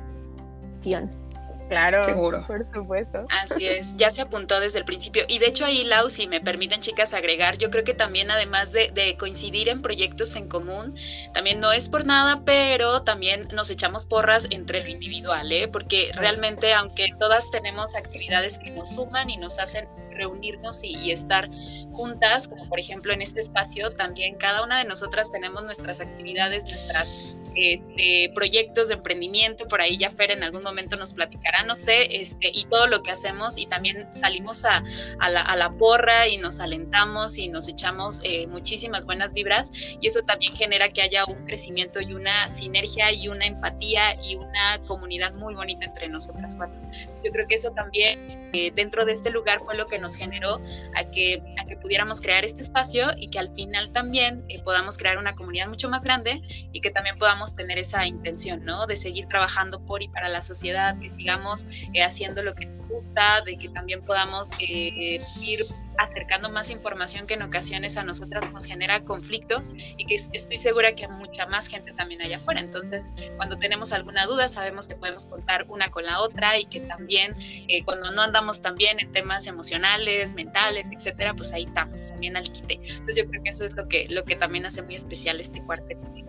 Claro, 1.75 2.03
seguro. 2.05 2.45
Por 2.47 2.65
supuesto. 2.67 3.27
Así 3.31 3.67
es, 3.67 3.97
ya 3.97 4.11
se 4.11 4.23
apuntó 4.23 4.61
desde 4.61 4.79
el 4.79 4.85
principio. 4.85 5.25
Y 5.27 5.39
de 5.41 5.47
hecho 5.47 5.65
ahí, 5.65 5.85
Lau, 5.85 6.09
si 6.09 6.29
me 6.29 6.41
permiten 6.41 6.81
chicas 6.81 7.13
agregar, 7.13 7.59
yo 7.59 7.71
creo 7.71 7.83
que 7.83 7.95
también 7.95 8.31
además 8.31 8.73
de, 8.73 9.17
coincidir 9.19 9.69
en 9.69 9.83
proyectos 9.83 10.37
en 10.37 10.49
común, 10.49 10.95
también 11.33 11.61
no 11.61 11.73
es 11.73 11.89
por 11.89 12.05
nada, 12.05 12.43
pero 12.45 13.03
también 13.03 13.49
nos 13.53 13.71
echamos 13.71 14.07
porras 14.07 14.47
entre 14.51 14.83
lo 14.83 14.89
individual, 14.89 15.51
¿eh? 15.51 15.69
porque 15.69 16.11
realmente 16.15 16.73
aunque 16.73 17.09
todas 17.19 17.51
tenemos 17.51 17.95
actividades 17.95 18.59
que 18.59 18.71
nos 18.71 18.91
suman 18.91 19.31
y 19.31 19.37
nos 19.37 19.59
hacen 19.59 19.89
reunirnos 20.11 20.83
y, 20.83 21.11
estar 21.11 21.49
juntas, 21.93 22.49
como 22.49 22.69
por 22.69 22.79
ejemplo 22.79 23.13
en 23.13 23.23
este 23.23 23.41
espacio, 23.41 23.93
también 23.93 24.37
cada 24.37 24.63
una 24.63 24.79
de 24.79 24.85
nosotras 24.85 25.31
tenemos 25.31 25.63
nuestras 25.65 26.01
actividades, 26.01 26.65
nuestras 26.65 27.37
este, 27.55 28.31
proyectos 28.35 28.89
de 28.89 28.95
emprendimiento, 28.95 29.67
por 29.67 29.81
ahí 29.81 29.97
ya 29.97 30.11
Fer 30.11 30.31
en 30.31 30.43
algún 30.43 30.63
momento 30.63 30.97
nos 30.97 31.15
platicará, 31.15 31.63
no 31.63 31.75
sé, 31.75 32.17
este, 32.17 32.51
y 32.53 32.67
todo 32.67 32.87
lo 32.87 33.03
que 33.03 33.11
hacemos 33.11 33.59
y 33.59 33.67
también 33.67 34.13
salimos 34.15 34.65
a, 34.65 34.83
la, 35.29 35.75
porra 35.79 36.29
y 36.29 36.37
nos 36.37 36.61
alentamos 36.61 37.39
y 37.39 37.49
nos 37.49 37.69
echamos 37.69 38.21
eh, 38.23 38.47
muchísimas 38.47 39.05
buenas 39.05 39.33
vibras 39.33 39.73
y 40.01 40.07
eso 40.07 40.21
también 40.23 40.55
genera 40.55 40.89
que 40.91 41.03
haya 41.03 41.25
un 41.25 41.45
crecimiento 41.47 42.01
y 42.01 42.15
una 42.15 42.49
sinergia 42.49 43.13
y 43.13 43.29
una 43.29 43.47
empatía 43.47 44.15
y 44.23 44.37
una 44.37 44.79
comunidad 44.87 45.33
muy 45.35 45.55
bonita 45.55 45.85
entre 45.85 46.09
nosotras 46.09 46.55
cuatro. 46.57 46.81
Yo 47.25 47.33
creo 47.33 47.47
que 47.49 47.57
eso 47.57 47.71
también 47.73 48.51
eh, 48.53 48.73
dentro 48.75 49.05
de 49.05 49.13
este 49.13 49.31
lugar 49.31 49.61
fue 49.61 49.75
lo 49.75 49.87
que 49.87 49.99
nos 49.99 50.15
generó 50.15 50.61
a 50.95 51.05
que, 51.11 51.43
a 51.59 51.67
que 51.67 51.77
pudiéramos 51.77 52.21
crear 52.21 52.45
este 52.45 52.63
espacio 52.63 53.09
y 53.17 53.29
que 53.29 53.39
al 53.39 53.53
final 53.55 53.93
también 53.93 54.45
eh, 54.49 54.63
podamos 54.63 54.97
crear 54.97 55.19
una 55.19 55.35
comunidad 55.35 55.69
mucho 55.69 55.89
más 55.89 56.05
grande 56.05 56.41
y 56.73 56.81
que 56.81 56.91
también 56.91 57.17
podamos 57.19 57.44
tener 57.53 57.79
esa 57.79 58.07
intención, 58.07 58.65
¿no? 58.65 58.87
De 58.87 58.97
seguir 58.97 59.27
trabajando 59.29 59.81
por 59.81 60.03
y 60.03 60.09
para 60.09 60.29
la 60.29 60.43
sociedad, 60.43 60.99
que 60.99 61.11
sigamos 61.11 61.67
eh, 61.93 62.03
haciendo 62.03 62.43
lo 62.43 62.55
que 62.55 62.67
nos 62.67 62.89
gusta, 62.89 63.43
de 63.43 63.57
que 63.57 63.69
también 63.69 64.03
podamos 64.03 64.51
eh, 64.61 65.21
ir 65.41 65.65
acercando 65.99 66.51
más 66.51 66.71
información 66.71 67.27
que 67.27 67.35
en 67.35 67.43
ocasiones 67.43 67.97
a 67.97 68.03
nosotras 68.03 68.51
nos 68.53 68.65
genera 68.65 69.05
conflicto 69.05 69.63
y 69.97 70.07
que 70.07 70.17
estoy 70.33 70.59
segura 70.59 70.95
que 70.95 71.07
mucha 71.09 71.47
más 71.47 71.69
gente 71.69 71.93
también 71.93 72.23
allá 72.23 72.39
afuera. 72.39 72.61
Entonces, 72.61 73.09
cuando 73.37 73.59
tenemos 73.59 73.93
alguna 73.93 74.27
duda, 74.27 74.49
sabemos 74.49 74.89
que 74.89 74.97
podemos 74.97 75.27
contar 75.27 75.67
una 75.69 75.91
con 75.91 76.05
la 76.05 76.21
otra 76.21 76.59
y 76.59 76.67
que 76.67 76.81
también 76.81 77.37
eh, 77.39 77.85
cuando 77.85 78.11
no 78.11 78.23
andamos 78.23 78.61
tan 78.61 78.75
bien 78.75 78.99
en 79.01 79.13
temas 79.13 79.47
emocionales, 79.47 80.35
mentales, 80.35 80.89
etcétera, 80.91 81.35
pues 81.35 81.53
ahí 81.53 81.65
estamos 81.65 82.07
también 82.07 82.37
al 82.37 82.51
quite. 82.51 82.75
Entonces, 82.75 83.17
yo 83.17 83.29
creo 83.29 83.43
que 83.43 83.51
eso 83.51 83.65
es 83.65 83.75
lo 83.75 83.87
que, 83.89 84.07
lo 84.09 84.25
que 84.25 84.37
también 84.37 84.67
hace 84.67 84.83
muy 84.83 84.97
especial 84.97 85.41
este 85.41 85.61
cuarteto 85.63 86.09
de. 86.11 86.25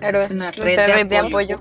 Es 0.00 0.30
una 0.30 0.50
red, 0.50 1.06
de, 1.06 1.18
apoyo. 1.18 1.60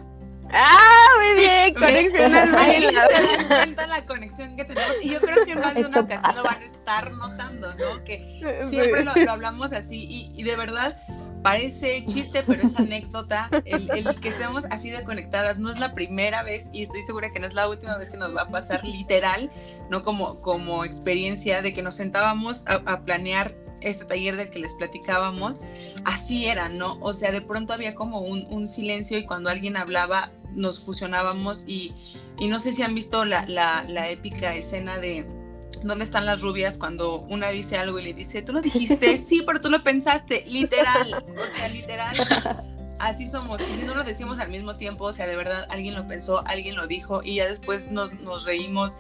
Ah, 0.52 1.10
muy 1.17 1.41
bien, 1.41 1.73
conexión 1.75 2.36
al 2.36 2.56
Ahí 2.56 2.82
se 2.82 2.93
dan 2.93 3.47
cuenta 3.47 3.88
la 3.88 4.06
conexión 4.06 4.56
que 4.56 4.65
tenemos. 4.65 4.95
Y 5.02 5.10
yo 5.12 5.21
creo 5.21 5.45
que 5.45 5.56
más 5.56 5.75
de 5.75 5.86
una 5.86 5.99
ocasión 6.02 6.36
lo 6.36 6.43
van 6.43 6.62
a 6.62 6.65
estar 6.65 7.12
notando, 7.12 7.75
¿no? 7.75 8.04
Que 8.04 8.41
siempre 8.63 9.04
lo, 9.04 9.12
hablamos 9.30 9.73
así 9.73 10.32
y, 10.36 10.43
de 10.43 10.56
verdad 10.56 10.97
parece 11.43 12.04
chiste, 12.06 12.43
pero 12.45 12.63
es 12.63 12.78
anécdota 12.78 13.49
el, 13.63 13.89
el, 13.91 14.19
que 14.19 14.28
estemos 14.28 14.65
así 14.71 14.89
de 14.89 15.04
conectadas. 15.04 15.58
No 15.58 15.71
es 15.71 15.80
la 15.80 15.93
primera 15.93 16.43
vez 16.43 16.69
y 16.73 16.82
estoy 16.82 17.02
segura 17.02 17.32
que 17.32 17.39
no 17.39 17.47
es 17.47 17.54
la 17.54 17.69
última 17.69 17.95
vez 17.97 18.10
que 18.10 18.17
nos 18.17 18.36
va 18.36 18.41
a 18.41 18.49
pasar 18.49 18.84
literal, 18.84 19.49
no 19.89 20.04
como, 20.04 20.41
como 20.41 20.84
experiencia 20.84 21.62
de 21.62 21.73
que 21.73 21.82
nos 21.82 21.95
sentábamos 21.95 22.63
a, 22.65 22.82
a 22.91 23.06
planear 23.06 23.56
este 23.82 24.06
taller 24.06 24.36
del 24.36 24.50
que 24.50 24.60
les 24.60 24.74
platicábamos, 24.76 25.62
así 26.06 26.46
era, 26.46 26.70
¿no? 26.70 26.98
O 27.02 27.13
sea, 27.13 27.32
de 27.32 27.42
pronto 27.42 27.74
había 27.74 27.96
como 27.96 28.22
un, 28.22 28.46
un 28.50 28.68
silencio 28.68 29.18
y 29.18 29.26
cuando 29.26 29.50
alguien 29.50 29.78
hablaba 29.78 30.32
nos 30.54 30.80
fusionábamos 30.80 31.63
y, 31.68 31.94
no 32.39 32.60
sé 32.60 32.74
si 32.74 32.84
han 32.84 32.96
visto 32.96 33.26
la, 33.26 33.46
la, 33.46 34.10
épica 34.10 34.56
escena 34.56 34.98
de 34.98 35.28
¿Dónde 35.84 36.04
están 36.04 36.26
las 36.26 36.42
rubias? 36.42 36.78
Cuando 36.78 37.20
una 37.22 37.50
dice 37.50 37.78
algo 37.78 38.00
y 38.00 38.04
le 38.04 38.13
dice, 38.13 38.42
¿tú 38.42 38.52
lo 38.52 38.62
dijiste? 38.62 39.18
Sí, 39.18 39.44
pero 39.46 39.62
tú 39.62 39.70
lo 39.70 39.82
pensaste, 39.82 40.44
literal, 40.48 41.24
o 41.38 41.48
sea, 41.56 41.70
literal. 41.70 42.65
Así 43.00 43.28
somos, 43.28 43.62
y 43.62 43.74
si 43.76 43.84
no 43.84 43.96
lo 43.96 44.04
decimos 44.04 44.39
al 44.39 44.50
mismo 44.50 44.76
tiempo, 44.76 45.06
o 45.06 45.13
sea, 45.13 45.26
de 45.26 45.38
verdad, 45.38 45.65
alguien 45.70 45.96
lo 45.96 46.06
pensó, 46.06 46.46
alguien 46.46 46.76
lo 46.76 46.86
dijo, 46.86 47.24
y 47.24 47.36
ya 47.36 47.48
después 47.48 47.92
nos, 47.92 48.12
nos 48.20 48.46
reímos 48.46 48.98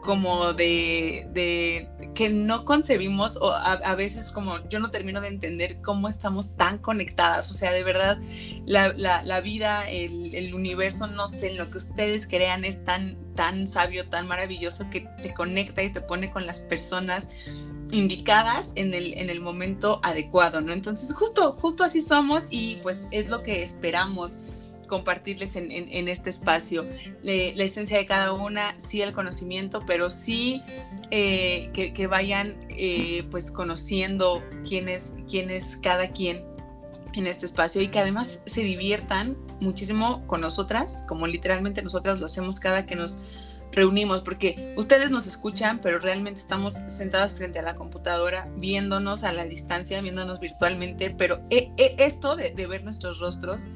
como 0.00 0.52
de, 0.52 1.28
de, 1.32 1.88
que 2.14 2.28
no 2.28 2.64
concebimos 2.64 3.36
o 3.36 3.50
a, 3.50 3.94
veces 3.94 4.30
como 4.30 4.58
yo 4.68 4.78
no 4.78 4.90
termino 4.90 5.20
de 5.20 5.28
entender 5.28 5.80
cómo 5.82 6.08
estamos 6.08 6.56
tan 6.56 6.78
conectadas, 6.78 7.50
o 7.50 7.54
sea, 7.54 7.72
de 7.72 7.82
verdad 7.82 8.18
la, 8.64 8.92
la, 8.92 9.22
la 9.22 9.40
vida, 9.40 9.88
el, 9.88 10.34
el, 10.34 10.54
universo, 10.54 11.06
no 11.06 11.26
sé, 11.26 11.54
lo 11.54 11.70
que 11.70 11.78
ustedes 11.78 12.26
crean 12.26 12.64
es 12.64 12.84
tan, 12.84 13.16
tan 13.34 13.66
sabio, 13.66 14.08
tan 14.08 14.28
maravilloso 14.28 14.88
que 14.90 15.02
te 15.22 15.34
conecta 15.34 15.82
y 15.82 15.90
te 15.90 16.00
pone 16.00 16.30
con 16.30 16.46
las 16.46 16.60
personas 16.60 17.30
indicadas 17.90 18.72
en 18.76 18.94
el, 18.94 19.14
en 19.14 19.30
el 19.30 19.40
momento 19.40 20.00
adecuado, 20.02 20.60
¿no? 20.60 20.72
Entonces 20.72 21.12
justo, 21.14 21.52
justo 21.52 21.84
así 21.84 22.00
somos 22.00 22.46
y 22.50 22.76
pues 22.82 23.04
es 23.10 23.28
lo 23.28 23.42
que 23.42 23.62
esperamos 23.62 24.38
compartirles 24.88 25.54
en, 25.56 26.08
este 26.08 26.30
espacio. 26.30 26.84
la 27.22 27.64
esencia 27.64 27.98
de 27.98 28.06
cada 28.06 28.32
una, 28.32 28.74
sí 28.80 29.00
el 29.00 29.12
conocimiento, 29.12 29.84
pero 29.86 30.10
sí 30.10 30.62
eh, 31.10 31.70
que, 31.72 32.06
vayan 32.06 32.66
eh, 32.70 33.24
pues 33.30 33.50
conociendo 33.52 34.42
quién 34.66 34.88
es, 34.88 35.14
quién 35.28 35.50
es 35.50 35.76
cada 35.76 36.08
quien 36.08 36.44
en 37.14 37.26
este 37.26 37.46
espacio 37.46 37.80
y 37.80 37.88
que 37.88 37.98
además 37.98 38.42
se 38.46 38.62
diviertan 38.62 39.36
muchísimo 39.60 40.26
con 40.26 40.40
nosotras, 40.40 41.04
como 41.08 41.26
literalmente 41.26 41.82
nosotras 41.82 42.18
lo 42.18 42.26
hacemos 42.26 42.60
cada 42.60 42.86
que 42.86 42.96
nos 42.96 43.18
reunimos, 43.72 44.22
porque 44.22 44.74
ustedes 44.76 45.10
nos 45.10 45.26
escuchan, 45.26 45.80
pero 45.80 45.98
realmente 45.98 46.40
estamos 46.40 46.74
sentadas 46.88 47.34
frente 47.34 47.58
a 47.58 47.62
la 47.62 47.76
computadora, 47.76 48.48
viéndonos 48.56 49.24
a 49.24 49.32
la 49.32 49.44
distancia, 49.44 50.00
viéndonos 50.00 50.40
virtualmente, 50.40 51.14
pero 51.16 51.40
eh, 51.50 51.70
esto 51.98 52.36
de, 52.36 52.50
de, 52.50 52.66
ver 52.66 52.84
nuestros 52.84 53.18
rostros 53.18 53.68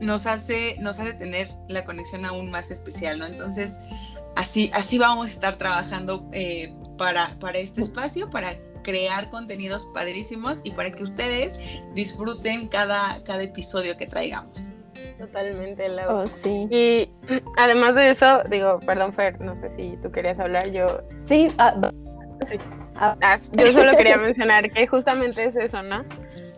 nos 0.00 0.26
hace, 0.26 0.76
nos 0.80 0.98
hace 1.00 1.14
tener 1.14 1.48
la 1.68 1.84
conexión 1.84 2.24
aún 2.24 2.50
más 2.50 2.70
especial, 2.70 3.18
¿no? 3.18 3.26
Entonces, 3.26 3.80
así, 4.36 4.70
así 4.74 4.98
vamos 4.98 5.28
a 5.28 5.30
estar 5.30 5.56
trabajando 5.56 6.28
eh, 6.32 6.74
para, 6.98 7.30
para 7.40 7.58
este 7.58 7.82
espacio, 7.82 8.30
para 8.30 8.56
crear 8.82 9.30
contenidos 9.30 9.86
padrísimos 9.94 10.60
y 10.62 10.70
para 10.72 10.92
que 10.92 11.02
ustedes 11.02 11.58
disfruten 11.94 12.68
cada, 12.68 13.22
cada 13.24 13.42
episodio 13.42 13.96
que 13.96 14.06
traigamos. 14.06 14.74
Totalmente, 15.18 15.88
Lau. 15.88 16.22
Oh, 16.22 16.28
sí. 16.28 16.68
Y 16.70 17.10
además 17.56 17.94
de 17.94 18.10
eso, 18.10 18.42
digo, 18.50 18.80
perdón, 18.80 19.12
Fer, 19.12 19.40
no 19.40 19.56
sé 19.56 19.70
si 19.70 19.96
tú 20.02 20.10
querías 20.10 20.38
hablar, 20.38 20.70
yo... 20.70 21.00
Sí, 21.24 21.48
ah, 21.58 21.74
sí. 22.42 22.58
Ah, 22.96 23.38
yo 23.52 23.72
solo 23.72 23.96
quería 23.96 24.16
mencionar 24.16 24.70
que 24.70 24.86
justamente 24.86 25.44
es 25.44 25.56
eso, 25.56 25.82
¿no? 25.82 26.04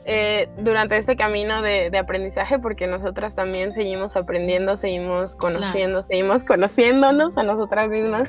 Eh, 0.08 0.48
durante 0.58 0.96
este 0.96 1.16
camino 1.16 1.62
de, 1.62 1.90
aprendizaje, 1.98 2.60
porque 2.60 2.86
nosotras 2.86 3.34
también 3.34 3.72
seguimos 3.72 4.14
aprendiendo, 4.14 4.76
seguimos 4.76 5.34
conociendo, 5.34 6.00
seguimos 6.00 6.44
conociéndonos 6.44 7.36
a 7.36 7.42
nosotras 7.42 7.88
mismas. 7.88 8.28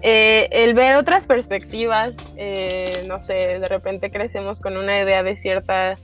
Eh, 0.00 0.48
el 0.50 0.72
ver 0.72 0.96
otras 0.96 1.26
perspectivas, 1.26 2.16
eh, 2.36 3.04
no 3.06 3.20
sé, 3.20 3.34
de 3.34 3.68
repente 3.68 4.10
crecemos 4.10 4.62
con 4.62 4.78
una 4.78 4.98
idea 4.98 5.22
de 5.22 5.36
cierta, 5.36 5.98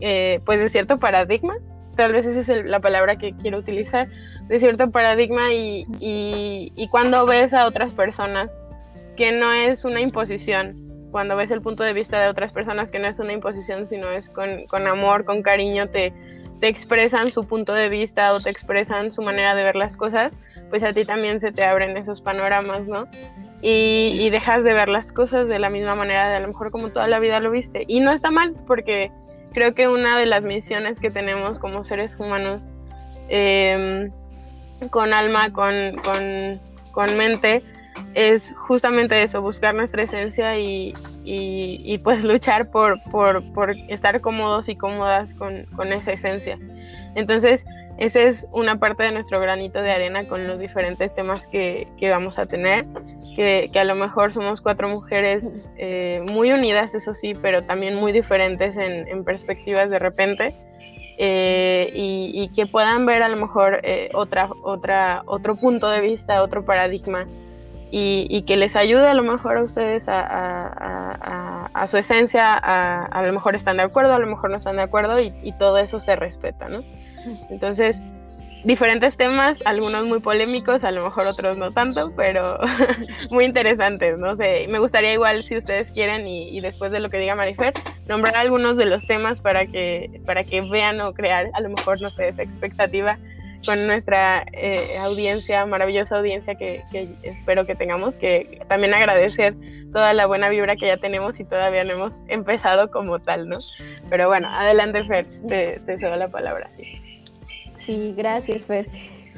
pues 0.00 0.58
de 0.58 0.68
cierto 0.68 0.98
paradigma, 0.98 1.54
tal 1.94 2.12
vez 2.12 2.26
esa 2.26 2.56
es 2.56 2.64
la 2.64 2.80
palabra 2.80 3.18
que 3.18 3.36
quiero 3.36 3.58
utilizar, 3.58 4.08
de 4.48 4.58
cierto 4.58 4.90
paradigma 4.90 5.52
y, 5.52 5.86
y 6.00 6.88
cuando 6.88 7.24
ves 7.24 7.54
a 7.54 7.66
otras 7.66 7.92
personas 7.92 8.50
que 9.16 9.30
no 9.30 9.52
es 9.52 9.84
una 9.84 10.00
imposición, 10.00 10.89
cuando 11.10 11.36
ves 11.36 11.50
el 11.50 11.60
punto 11.60 11.82
de 11.82 11.92
vista 11.92 12.20
de 12.20 12.28
otras 12.28 12.52
personas, 12.52 12.90
que 12.90 12.98
no 12.98 13.06
es 13.06 13.18
una 13.18 13.32
imposición, 13.32 13.86
sino 13.86 14.10
es 14.10 14.30
con, 14.30 14.64
con 14.66 14.86
amor, 14.86 15.24
con 15.24 15.42
cariño, 15.42 15.88
te, 15.88 16.12
te 16.60 16.68
expresan 16.68 17.32
su 17.32 17.46
punto 17.46 17.72
de 17.72 17.88
vista 17.88 18.32
o 18.34 18.40
te 18.40 18.50
expresan 18.50 19.12
su 19.12 19.22
manera 19.22 19.54
de 19.54 19.62
ver 19.62 19.76
las 19.76 19.96
cosas, 19.96 20.36
pues 20.68 20.82
a 20.82 20.92
ti 20.92 21.04
también 21.04 21.40
se 21.40 21.52
te 21.52 21.64
abren 21.64 21.96
esos 21.96 22.20
panoramas, 22.20 22.86
¿no? 22.86 23.08
Y, 23.62 24.16
y, 24.18 24.30
dejas 24.30 24.64
de 24.64 24.72
ver 24.72 24.88
las 24.88 25.12
cosas 25.12 25.46
de 25.46 25.58
la 25.58 25.68
misma 25.68 25.94
manera, 25.94 26.28
de 26.30 26.36
a 26.36 26.40
lo 26.40 26.48
mejor 26.48 26.70
como 26.70 26.88
toda 26.88 27.06
la 27.08 27.18
vida 27.18 27.40
lo 27.40 27.50
viste. 27.50 27.84
Y 27.88 28.00
no 28.00 28.10
está 28.10 28.30
mal, 28.30 28.54
porque 28.66 29.12
creo 29.52 29.74
que 29.74 29.88
una 29.88 30.18
de 30.18 30.26
las 30.26 30.42
misiones 30.42 30.98
que 30.98 31.10
tenemos 31.10 31.58
como 31.58 31.82
seres 31.82 32.16
humanos, 32.18 32.68
em, 33.28 34.10
con 34.88 35.12
alma, 35.12 35.52
con, 35.52 35.96
con, 36.02 36.60
con 36.92 37.16
mente, 37.18 37.62
es 38.14 38.54
justamente 38.56 39.22
eso, 39.22 39.40
buscar 39.40 39.74
nuestra 39.74 40.02
esencia 40.02 40.58
y, 40.58 40.94
y, 41.24 41.98
pues 41.98 42.24
luchar 42.24 42.70
por, 42.70 43.00
por, 43.10 43.76
estar 43.88 44.20
cómodos 44.20 44.68
y 44.68 44.76
cómodas 44.76 45.34
con, 45.34 45.64
con, 45.76 45.92
esa 45.92 46.12
esencia. 46.12 46.58
Entonces, 47.14 47.64
esa 47.98 48.20
es 48.20 48.46
una 48.52 48.78
parte 48.78 49.02
de 49.02 49.12
nuestro 49.12 49.40
granito 49.40 49.82
de 49.82 49.90
arena 49.90 50.24
con 50.24 50.46
los 50.46 50.58
diferentes 50.58 51.14
temas 51.14 51.46
que, 51.46 51.86
que 51.98 52.10
vamos 52.10 52.38
a 52.38 52.46
tener, 52.46 52.86
que, 53.36 53.68
que, 53.72 53.78
a 53.78 53.84
lo 53.84 53.94
mejor 53.94 54.32
somos 54.32 54.60
cuatro 54.60 54.88
mujeres 54.88 55.52
eh, 55.76 56.24
muy 56.32 56.52
unidas, 56.52 56.94
eso 56.94 57.14
sí, 57.14 57.34
pero 57.40 57.62
también 57.64 57.96
muy 57.96 58.12
diferentes 58.12 58.76
en, 58.76 59.24
perspectivas 59.24 59.90
de 59.90 59.98
repente. 59.98 60.54
Eh, 61.22 61.92
y, 61.94 62.32
y, 62.32 62.48
que 62.54 62.64
puedan 62.64 63.04
ver 63.04 63.22
a 63.22 63.28
lo 63.28 63.36
mejor 63.36 63.80
eh, 63.82 64.08
otra, 64.14 64.48
otra, 64.62 65.22
otro 65.26 65.54
punto 65.54 65.90
de 65.90 66.00
vista, 66.00 66.42
otro 66.42 66.64
paradigma 66.64 67.26
y, 67.90 68.42
que 68.46 68.56
les 68.56 68.76
ayude 68.76 69.08
a 69.08 69.14
lo 69.14 69.22
mejor 69.22 69.58
a 69.58 69.62
ustedes 69.62 70.06
a, 70.08 71.86
su 71.88 71.96
esencia, 71.96 72.54
a, 72.54 73.22
lo 73.22 73.32
mejor 73.32 73.54
están 73.54 73.76
de 73.78 73.84
acuerdo, 73.84 74.14
a 74.14 74.18
lo 74.18 74.26
mejor 74.26 74.50
no 74.50 74.56
están 74.56 74.76
de 74.76 74.82
acuerdo 74.82 75.20
y, 75.20 75.32
y, 75.42 75.52
todo 75.52 75.78
eso 75.78 76.00
se 76.00 76.16
respeta, 76.16 76.68
¿no? 76.68 76.82
Entonces, 77.50 78.02
diferentes 78.64 79.16
temas, 79.16 79.58
algunos 79.64 80.04
muy 80.06 80.20
polémicos, 80.20 80.84
a 80.84 80.90
lo 80.90 81.02
mejor 81.02 81.26
otros 81.26 81.56
no 81.56 81.72
tanto, 81.72 82.12
pero 82.14 82.58
muy 83.30 83.44
interesantes, 83.44 84.18
no 84.18 84.36
sé, 84.36 84.66
me 84.68 84.78
gustaría 84.78 85.12
igual 85.12 85.42
si 85.42 85.56
ustedes 85.56 85.90
quieren 85.90 86.26
y, 86.26 86.60
después 86.60 86.92
de 86.92 87.00
lo 87.00 87.10
que 87.10 87.18
diga 87.18 87.34
Marifer, 87.34 87.72
nombrar 88.06 88.36
algunos 88.36 88.76
de 88.76 88.86
los 88.86 89.06
temas 89.06 89.40
para 89.40 89.66
que, 89.66 90.20
para 90.26 90.44
que 90.44 90.60
vean 90.60 91.00
o 91.00 91.14
crear 91.14 91.50
a 91.54 91.60
lo 91.60 91.70
mejor, 91.70 92.00
no 92.00 92.10
sé, 92.10 92.28
esa 92.28 92.42
expectativa 92.42 93.18
con 93.64 93.86
nuestra 93.86 94.44
eh, 94.52 94.96
audiencia, 94.98 95.66
maravillosa 95.66 96.18
audiencia 96.18 96.54
que, 96.54 96.82
espero 97.22 97.66
que 97.66 97.74
tengamos, 97.74 98.16
que 98.16 98.62
también 98.68 98.94
agradecer 98.94 99.54
toda 99.92 100.14
la 100.14 100.26
buena 100.26 100.48
vibra 100.48 100.76
que 100.76 100.86
ya 100.86 100.96
tenemos 100.96 101.40
y 101.40 101.44
todavía 101.44 101.84
no 101.84 101.92
hemos 101.92 102.14
empezado 102.28 102.90
como 102.90 103.18
tal, 103.18 103.48
¿no? 103.48 103.58
Pero 104.08 104.28
bueno, 104.28 104.48
adelante 104.50 105.04
Fer, 105.04 105.26
te, 105.48 105.80
te 105.80 105.98
cedo 105.98 106.16
la 106.16 106.28
palabra, 106.28 106.70
sí. 106.70 106.84
Sí, 107.74 108.14
gracias 108.16 108.66
Fer. 108.66 108.86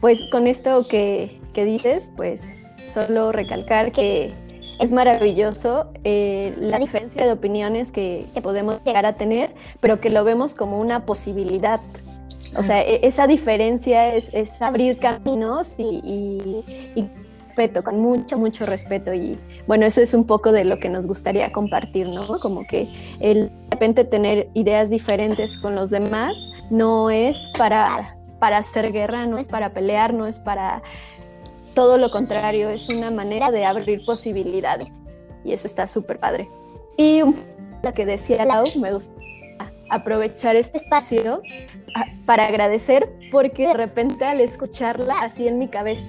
Pues 0.00 0.24
con 0.30 0.46
esto 0.46 0.86
que, 0.88 1.38
que 1.54 1.64
dices, 1.64 2.10
pues 2.16 2.56
solo 2.86 3.32
recalcar 3.32 3.92
que 3.92 4.32
es 4.80 4.90
maravilloso 4.90 5.92
eh, 6.02 6.54
la 6.58 6.78
diferencia 6.78 7.24
de 7.24 7.32
opiniones 7.32 7.92
que, 7.92 8.26
que 8.34 8.42
podemos 8.42 8.82
llegar 8.84 9.06
a 9.06 9.14
tener, 9.14 9.54
pero 9.80 10.00
que 10.00 10.10
lo 10.10 10.24
vemos 10.24 10.54
como 10.54 10.80
una 10.80 11.04
posibilidad 11.06 11.80
O 12.56 12.62
sea, 12.62 12.82
e, 12.82 13.06
esa 13.06 13.26
diferencia 13.26 14.14
es, 14.14 14.60
abrir 14.60 14.98
caminos 14.98 15.74
y, 15.78 16.50
respeto, 17.48 17.84
con 17.84 18.00
mucho, 18.00 18.38
mucho 18.38 18.64
respeto. 18.66 19.12
Y 19.12 19.38
bueno, 19.66 19.84
eso 19.86 20.00
es 20.00 20.14
un 20.14 20.26
poco 20.26 20.52
de 20.52 20.64
lo 20.64 20.78
que 20.78 20.88
nos 20.88 21.06
gustaría 21.06 21.52
compartir, 21.52 22.08
¿no? 22.08 22.40
Como 22.40 22.64
que 22.64 22.88
el 23.20 23.48
de 23.48 23.68
repente 23.70 24.04
tener 24.04 24.48
ideas 24.54 24.90
diferentes 24.90 25.58
con 25.58 25.74
los 25.74 25.90
demás 25.90 26.48
no 26.70 27.10
es 27.10 27.52
para, 27.58 28.16
para 28.38 28.58
hacer 28.58 28.92
guerra, 28.92 29.26
no 29.26 29.38
es 29.38 29.48
para 29.48 29.70
pelear, 29.70 30.14
no 30.14 30.26
es 30.26 30.38
para 30.38 30.82
todo 31.74 31.98
lo 31.98 32.10
contrario, 32.10 32.68
es 32.70 32.88
una 32.88 33.10
manera 33.10 33.50
de 33.50 33.64
abrir 33.64 34.04
posibilidades. 34.04 35.00
Y 35.44 35.52
eso 35.52 35.66
está 35.66 35.86
súper 35.86 36.18
padre. 36.18 36.48
Y 36.96 37.20
lo 37.82 37.92
que 37.92 38.06
decía 38.06 38.44
Lau, 38.44 38.64
me 38.78 38.92
gusta 38.92 39.12
aprovechar 39.92 40.56
este 40.56 40.78
espacio 40.78 41.42
para 42.24 42.46
agradecer 42.46 43.08
porque 43.30 43.68
de 43.68 43.74
repente 43.74 44.24
al 44.24 44.40
escucharla 44.40 45.20
así 45.20 45.46
en 45.46 45.58
mi 45.58 45.68
cabeza 45.68 46.02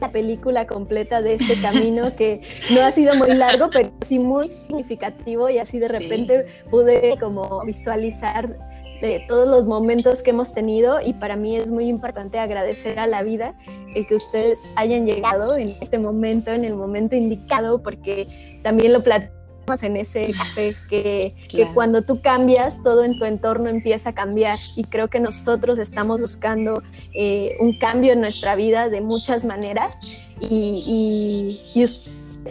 la 0.00 0.10
película 0.10 0.66
completa 0.66 1.22
de 1.22 1.34
este 1.34 1.60
camino 1.62 2.14
que 2.14 2.40
no 2.70 2.82
ha 2.82 2.90
sido 2.90 3.14
muy 3.14 3.34
largo, 3.34 3.68
pero 3.72 3.90
sí 4.06 4.18
muy 4.18 4.48
significativo 4.48 5.48
y 5.48 5.58
así 5.58 5.78
de 5.78 5.88
repente 5.88 6.46
pude 6.70 7.16
como 7.18 7.64
visualizar 7.64 8.56
de 9.00 9.24
todos 9.28 9.48
los 9.48 9.66
momentos 9.66 10.22
que 10.22 10.30
hemos 10.30 10.52
tenido 10.52 11.00
y 11.00 11.12
para 11.12 11.36
mí 11.36 11.56
es 11.56 11.70
muy 11.70 11.86
importante 11.86 12.38
agradecer 12.40 12.98
a 12.98 13.06
la 13.06 13.22
vida 13.22 13.54
el 13.94 14.06
que 14.06 14.16
ustedes 14.16 14.64
hayan 14.74 15.06
llegado 15.06 15.56
en 15.56 15.76
este 15.80 15.98
momento, 15.98 16.52
en 16.52 16.64
el 16.64 16.74
momento 16.74 17.14
indicado, 17.14 17.80
porque 17.82 18.60
también 18.62 18.92
lo 18.92 19.02
platicamos 19.04 19.37
en 19.82 19.96
ese 19.96 20.28
café, 20.32 20.74
que, 20.88 21.34
que, 21.48 21.72
cuando 21.74 22.02
tú 22.02 22.20
cambias, 22.20 22.82
todo 22.82 23.04
en 23.04 23.18
tu 23.18 23.24
entorno 23.24 23.68
empieza 23.68 24.10
a 24.10 24.14
cambiar. 24.14 24.58
Y 24.76 24.84
creo 24.84 25.08
que 25.08 25.20
nosotros 25.20 25.78
estamos 25.78 26.20
buscando 26.20 26.82
eh, 27.14 27.56
un 27.60 27.78
cambio 27.78 28.12
en 28.12 28.20
nuestra 28.20 28.56
vida 28.56 28.88
de 28.88 29.00
muchas 29.00 29.44
maneras. 29.44 30.00
Y, 30.40 31.60
y, 31.74 31.84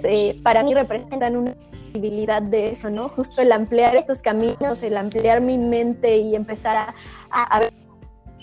eh, 0.03 0.39
para 0.43 0.63
mí 0.63 0.73
representan 0.73 1.35
una 1.37 1.55
posibilidad 1.93 2.41
de 2.41 2.71
eso, 2.71 2.89
¿no? 2.89 3.09
Justo 3.09 3.41
el 3.41 3.51
ampliar 3.51 3.95
estos 3.95 4.21
caminos, 4.21 4.83
el 4.83 4.97
ampliar 4.97 5.41
mi 5.41 5.57
mente 5.57 6.17
y 6.17 6.35
empezar 6.35 6.93
a, 7.31 7.43
a 7.43 7.59
ver 7.59 7.73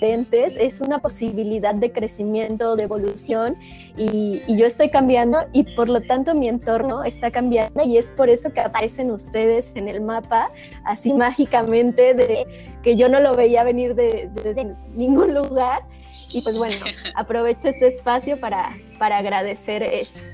es 0.00 0.80
una 0.80 0.98
posibilidad 0.98 1.74
de 1.74 1.92
crecimiento, 1.92 2.76
de 2.76 2.82
evolución 2.84 3.56
y, 3.96 4.42
yo 4.54 4.66
estoy 4.66 4.90
cambiando 4.90 5.38
y 5.52 5.74
por 5.74 5.88
lo 5.88 6.00
tanto 6.02 6.34
mi 6.34 6.48
entorno 6.48 7.04
está 7.04 7.30
cambiando 7.30 7.82
y 7.84 7.96
es 7.96 8.08
por 8.08 8.28
eso 8.28 8.52
que 8.52 8.60
aparecen 8.60 9.10
ustedes 9.10 9.74
en 9.74 9.88
el 9.88 10.00
mapa 10.00 10.50
así 10.84 11.12
mágicamente 11.12 12.14
de 12.14 12.46
que 12.82 12.96
yo 12.96 13.08
no 13.08 13.20
lo 13.20 13.34
veía 13.34 13.64
venir 13.64 13.94
de, 13.94 14.30
desde 14.42 14.74
ningún 14.94 15.34
lugar. 15.34 15.82
Y 16.30 16.42
pues 16.42 16.58
bueno, 16.58 16.84
aprovecho 17.14 17.68
este 17.68 17.86
espacio 17.86 18.38
para, 18.40 18.76
para 18.98 19.18
agradecer 19.18 19.82
eso 19.82 20.24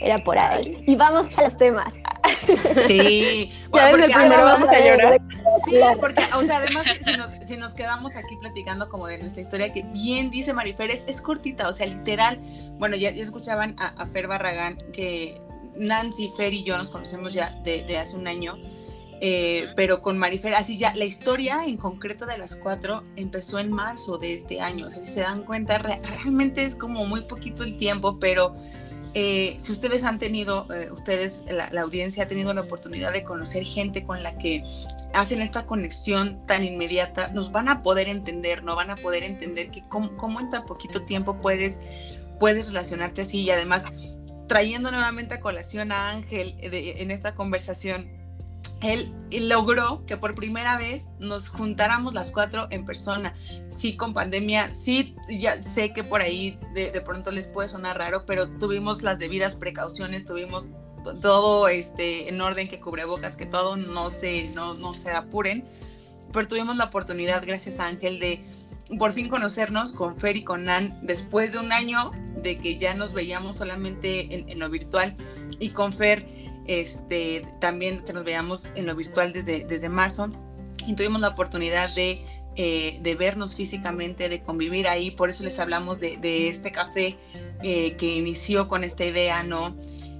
era 0.00 0.18
por 0.18 0.38
ahí. 0.38 0.70
Y 0.86 0.96
vamos 0.96 1.26
a 1.36 1.42
los 1.42 1.56
temas. 1.56 1.94
Sí, 2.86 3.52
bueno, 3.70 3.90
porque 3.90 4.06
primero 4.06 4.44
vamos 4.44 4.68
a 4.68 4.80
llorar. 4.80 5.20
Sí, 5.64 5.76
porque, 6.00 6.22
o 6.34 6.42
sea, 6.42 6.58
además, 6.58 6.86
si 7.00 7.12
nos, 7.16 7.32
si 7.46 7.56
nos, 7.56 7.74
quedamos 7.74 8.16
aquí 8.16 8.36
platicando 8.40 8.88
como 8.88 9.06
de 9.06 9.18
nuestra 9.18 9.42
historia, 9.42 9.72
que 9.72 9.82
bien 9.92 10.30
dice 10.30 10.52
Marifer, 10.52 10.90
es, 10.90 11.06
es 11.06 11.20
cortita, 11.20 11.68
o 11.68 11.72
sea, 11.72 11.86
literal. 11.86 12.40
Bueno, 12.78 12.96
ya, 12.96 13.10
escuchaban 13.10 13.76
a, 13.78 14.06
Fer 14.06 14.26
Barragán 14.26 14.78
que 14.92 15.40
Nancy, 15.76 16.32
Fer 16.36 16.54
y 16.54 16.64
yo 16.64 16.78
nos 16.78 16.90
conocemos 16.90 17.34
ya 17.34 17.50
de, 17.64 17.98
hace 17.98 18.16
un 18.16 18.26
año. 18.26 18.56
Eh, 19.22 19.66
pero 19.76 20.00
con 20.00 20.16
Marifer, 20.16 20.54
así 20.54 20.78
ya, 20.78 20.94
la 20.94 21.04
historia 21.04 21.66
en 21.66 21.76
concreto 21.76 22.24
de 22.24 22.38
las 22.38 22.56
cuatro 22.56 23.04
empezó 23.16 23.58
en 23.58 23.70
marzo 23.70 24.16
de 24.16 24.32
este 24.32 24.62
año. 24.62 24.86
O 24.86 24.90
sea, 24.90 25.02
si 25.02 25.08
se 25.08 25.20
dan 25.20 25.42
cuenta, 25.42 25.76
realmente 25.76 26.64
es 26.64 26.74
como 26.74 27.04
muy 27.04 27.20
poquito 27.22 27.62
el 27.64 27.76
tiempo, 27.76 28.18
pero 28.18 28.56
eh, 29.14 29.56
si 29.58 29.72
ustedes 29.72 30.04
han 30.04 30.18
tenido, 30.18 30.72
eh, 30.72 30.90
ustedes, 30.92 31.44
la, 31.50 31.80
audiencia 31.80 32.24
ha 32.24 32.28
tenido 32.28 32.54
la 32.54 32.60
oportunidad 32.60 33.12
de 33.12 33.24
conocer 33.24 33.64
gente 33.64 34.04
con 34.04 34.22
la 34.22 34.38
que 34.38 34.62
hacen 35.12 35.42
esta 35.42 35.66
conexión 35.66 36.46
tan 36.46 36.64
inmediata, 36.64 37.28
nos 37.28 37.50
van 37.50 37.68
a 37.68 37.82
poder 37.82 38.08
entender, 38.08 38.62
no 38.62 38.76
van 38.76 38.90
a 38.90 38.96
poder 38.96 39.24
entender 39.24 39.70
que 39.70 39.82
cómo, 39.88 40.40
en 40.40 40.50
tan 40.50 40.64
poquito 40.64 41.02
tiempo 41.02 41.40
puedes, 41.42 41.80
puedes 42.38 42.68
relacionarte 42.68 43.22
así. 43.22 43.40
Y 43.40 43.50
además 43.50 43.86
trayendo 44.46 44.92
nuevamente 44.92 45.34
a 45.34 45.40
colación 45.40 45.90
a 45.90 46.10
Ángel 46.10 46.56
en 46.60 47.10
esta 47.10 47.34
conversación, 47.34 48.19
él, 48.80 49.12
logró 49.30 50.04
que 50.06 50.16
por 50.16 50.34
primera 50.34 50.76
vez 50.76 51.10
nos 51.18 51.48
juntáramos 51.48 52.14
las 52.14 52.32
cuatro 52.32 52.66
en 52.70 52.84
persona. 52.84 53.34
Sí, 53.68 53.96
con 53.96 54.14
pandemia, 54.14 54.72
sí, 54.72 55.14
ya 55.28 55.62
sé 55.62 55.92
que 55.92 56.02
por 56.02 56.22
ahí 56.22 56.58
de, 56.74 57.00
pronto 57.02 57.30
les 57.30 57.46
puede 57.46 57.68
sonar 57.68 57.98
raro, 57.98 58.24
pero 58.26 58.48
tuvimos 58.58 59.02
las 59.02 59.18
debidas 59.18 59.54
precauciones, 59.54 60.24
tuvimos 60.24 60.68
todo 61.20 61.68
este, 61.68 62.28
en 62.28 62.40
orden, 62.40 62.68
que 62.68 62.80
cubrebocas, 62.80 63.36
que 63.36 63.46
todo 63.46 63.76
no 63.76 64.10
se, 64.10 64.48
no, 64.48 64.74
no 64.74 64.94
se 64.94 65.10
apuren, 65.10 65.64
pero 66.32 66.48
tuvimos 66.48 66.76
la 66.76 66.84
oportunidad, 66.84 67.42
gracias 67.44 67.80
a 67.80 67.86
Ángel, 67.86 68.18
de 68.18 68.42
por 68.98 69.12
fin 69.12 69.28
conocernos 69.28 69.92
con 69.92 70.16
Fer 70.16 70.36
y 70.36 70.42
con 70.42 70.64
Nan 70.64 70.98
después 71.02 71.52
de 71.52 71.58
un 71.58 71.72
año 71.72 72.10
de 72.42 72.56
que 72.56 72.76
ya 72.76 72.92
nos 72.94 73.12
veíamos 73.12 73.56
solamente 73.56 74.34
en, 74.34 74.48
en 74.48 74.58
lo 74.58 74.68
virtual 74.68 75.16
y 75.60 75.68
con 75.70 75.92
Fer 75.92 76.39
este, 76.66 77.44
también 77.60 78.04
que 78.04 78.12
nos 78.12 78.24
veamos 78.24 78.72
en 78.74 78.86
lo 78.86 78.94
virtual 78.94 79.32
desde, 79.32 79.64
desde 79.64 79.88
marzo 79.88 80.30
y 80.86 80.94
tuvimos 80.94 81.20
la 81.20 81.28
oportunidad 81.28 81.94
de, 81.94 82.24
eh, 82.56 82.98
de 83.00 83.14
vernos 83.14 83.54
físicamente, 83.54 84.28
de 84.28 84.42
convivir 84.42 84.88
ahí, 84.88 85.10
por 85.10 85.30
eso 85.30 85.44
les 85.44 85.58
hablamos 85.58 86.00
de, 86.00 86.16
de 86.18 86.48
este 86.48 86.72
café 86.72 87.16
eh, 87.62 87.96
que 87.96 88.06
inició 88.06 88.68
con 88.68 88.84
esta 88.84 89.04
idea, 89.04 89.42
¿no? 89.42 89.76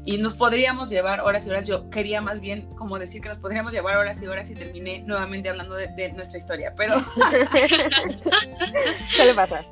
Y 0.07 0.17
nos 0.19 0.35
podríamos 0.35 0.89
llevar 0.89 1.21
horas 1.21 1.47
y 1.47 1.51
horas, 1.51 1.67
yo 1.67 1.91
quería 1.91 2.21
más 2.23 2.41
bien 2.41 2.75
como 2.75 2.99
decir 2.99 3.21
que 3.21 3.29
nos 3.29 3.39
podríamos 3.39 3.73
llevar 3.73 3.97
horas 3.97 4.23
y 4.23 4.27
horas 4.27 4.51
y 4.51 4.55
terminé 4.55 5.03
nuevamente 5.07 5.51
hablando 5.51 5.75
de, 5.75 6.13
nuestra 6.15 6.39
historia, 6.39 6.75
pero... 6.77 6.95
¿Qué 9.17 9.25
le 9.25 9.35
pasa? 9.35 9.67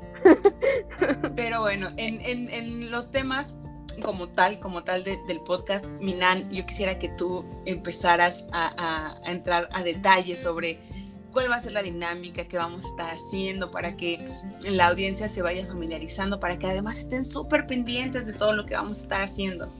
pero 1.35 1.61
bueno, 1.61 1.89
en, 1.97 2.21
en, 2.21 2.49
en 2.49 2.91
los 2.91 3.11
temas 3.11 3.55
como 4.01 4.29
tal, 4.29 4.59
como 4.59 4.83
tal 4.83 5.03
del 5.03 5.41
podcast, 5.45 5.85
Minan, 5.99 6.49
yo 6.51 6.65
quisiera 6.65 6.99
que 6.99 7.09
tú 7.09 7.45
empezaras 7.65 8.49
a, 8.51 9.19
entrar 9.25 9.69
a 9.71 9.83
detalles 9.83 10.41
sobre 10.41 10.79
cuál 11.31 11.49
va 11.49 11.55
a 11.55 11.59
ser 11.59 11.73
la 11.73 11.83
dinámica 11.83 12.43
que 12.45 12.57
vamos 12.57 12.85
a 12.85 12.87
estar 12.87 13.11
haciendo 13.11 13.71
para 13.71 13.95
que 13.95 14.27
la 14.63 14.87
audiencia 14.87 15.29
se 15.29 15.41
vaya 15.41 15.65
familiarizando, 15.65 16.39
para 16.39 16.57
que 16.57 16.67
además 16.67 16.99
estén 16.99 17.23
súper 17.23 17.67
pendientes 17.67 18.25
de 18.25 18.33
todo 18.33 18.53
lo 18.53 18.65
que 18.65 18.75
vamos 18.75 18.99
a 18.99 19.01
estar 19.01 19.21
haciendo. 19.21 19.71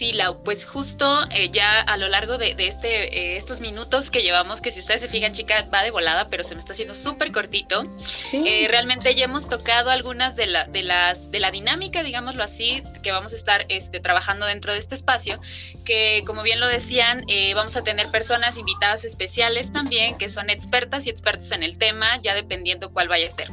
Sí, 0.00 0.14
Lau, 0.14 0.42
pues 0.42 0.64
justo 0.64 1.24
eh, 1.30 1.50
ya 1.50 1.78
a 1.82 1.98
lo 1.98 2.08
largo 2.08 2.38
de, 2.38 2.54
este, 2.56 3.18
eh, 3.18 3.36
estos 3.36 3.60
minutos 3.60 4.10
que 4.10 4.22
llevamos, 4.22 4.62
que 4.62 4.70
si 4.70 4.80
ustedes 4.80 5.02
se 5.02 5.08
fijan, 5.08 5.34
chicas, 5.34 5.66
va 5.70 5.82
de 5.82 5.90
volada, 5.90 6.30
pero 6.30 6.42
se 6.42 6.54
me 6.54 6.60
está 6.60 6.72
haciendo 6.72 6.94
súper 6.94 7.32
cortito. 7.32 7.82
Sí. 8.06 8.42
Eh, 8.46 8.66
realmente 8.66 9.14
ya 9.14 9.26
hemos 9.26 9.50
tocado 9.50 9.90
algunas 9.90 10.36
de, 10.36 10.46
la, 10.46 10.64
de, 10.64 10.84
las, 10.84 11.30
de 11.30 11.38
la 11.38 11.50
dinámica, 11.50 12.02
digámoslo 12.02 12.42
así, 12.42 12.82
que 13.02 13.12
vamos 13.12 13.34
a 13.34 13.36
estar 13.36 13.66
este, 13.68 14.00
trabajando 14.00 14.46
dentro 14.46 14.72
de 14.72 14.78
este 14.78 14.94
espacio, 14.94 15.38
que 15.84 16.22
como 16.24 16.42
bien 16.42 16.60
lo 16.60 16.66
decían, 16.66 17.26
vamos 17.54 17.76
a 17.76 17.82
tener 17.82 18.10
personas 18.10 18.56
invitadas 18.56 19.04
especiales 19.04 19.70
también, 19.70 20.16
que 20.16 20.30
son 20.30 20.48
expertas 20.48 21.06
y 21.06 21.10
expertos 21.10 21.52
en 21.52 21.62
el 21.62 21.76
tema, 21.76 22.18
ya 22.22 22.32
dependiendo 22.32 22.90
cuál 22.90 23.08
vaya 23.08 23.28
a 23.28 23.32
ser. 23.32 23.48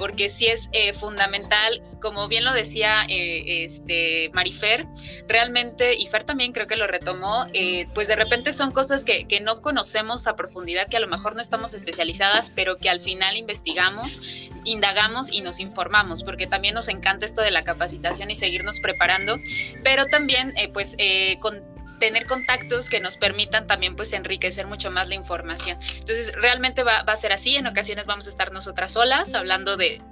Porque 0.00 0.30
sí 0.30 0.48
es 0.48 0.68
fundamental, 0.98 1.80
como 2.02 2.28
bien 2.28 2.44
lo 2.44 2.52
decía 2.52 3.06
este, 3.08 4.30
Marifer, 4.34 4.86
realmente 5.28 5.94
y 5.94 6.06
Fer 6.08 6.24
también 6.24 6.52
creo 6.52 6.66
que 6.66 6.76
lo 6.76 6.86
retomó, 6.86 7.46
eh, 7.54 7.86
pues 7.94 8.08
de 8.08 8.16
repente 8.16 8.52
son 8.52 8.72
cosas 8.72 9.04
que, 9.04 9.26
que, 9.26 9.40
no 9.40 9.62
conocemos 9.62 10.26
a 10.26 10.36
profundidad, 10.36 10.88
que 10.88 10.96
a 10.96 11.00
lo 11.00 11.08
mejor 11.08 11.34
no 11.34 11.40
estamos 11.40 11.72
especializadas, 11.72 12.50
pero 12.50 12.76
que 12.76 12.90
al 12.90 13.00
final 13.00 13.36
investigamos, 13.36 14.20
indagamos 14.64 15.32
y 15.32 15.40
nos 15.40 15.60
informamos, 15.60 16.22
porque 16.22 16.46
también 16.46 16.74
nos 16.74 16.88
encanta 16.88 17.24
esto 17.24 17.40
de 17.40 17.50
la 17.50 17.62
capacitación 17.62 18.30
y 18.30 18.36
seguirnos 18.36 18.80
preparando, 18.80 19.38
pero 19.82 20.06
también 20.06 20.52
eh, 20.56 20.68
pues 20.68 20.94
eh, 20.98 21.38
con 21.40 21.62
tener 21.98 22.26
contactos 22.26 22.90
que 22.90 22.98
nos 22.98 23.16
permitan 23.16 23.68
también 23.68 23.94
pues 23.94 24.12
enriquecer 24.12 24.66
mucho 24.66 24.90
más 24.90 25.08
la 25.08 25.14
información. 25.14 25.78
Entonces 25.94 26.32
realmente 26.34 26.82
va, 26.82 27.04
va 27.04 27.12
a 27.12 27.16
ser 27.16 27.32
así, 27.32 27.54
en 27.54 27.68
ocasiones 27.68 28.06
vamos 28.06 28.26
a 28.26 28.30
estar 28.30 28.50
nosotras 28.50 28.94
solas 28.94 29.34
hablando 29.34 29.76
de 29.76 30.02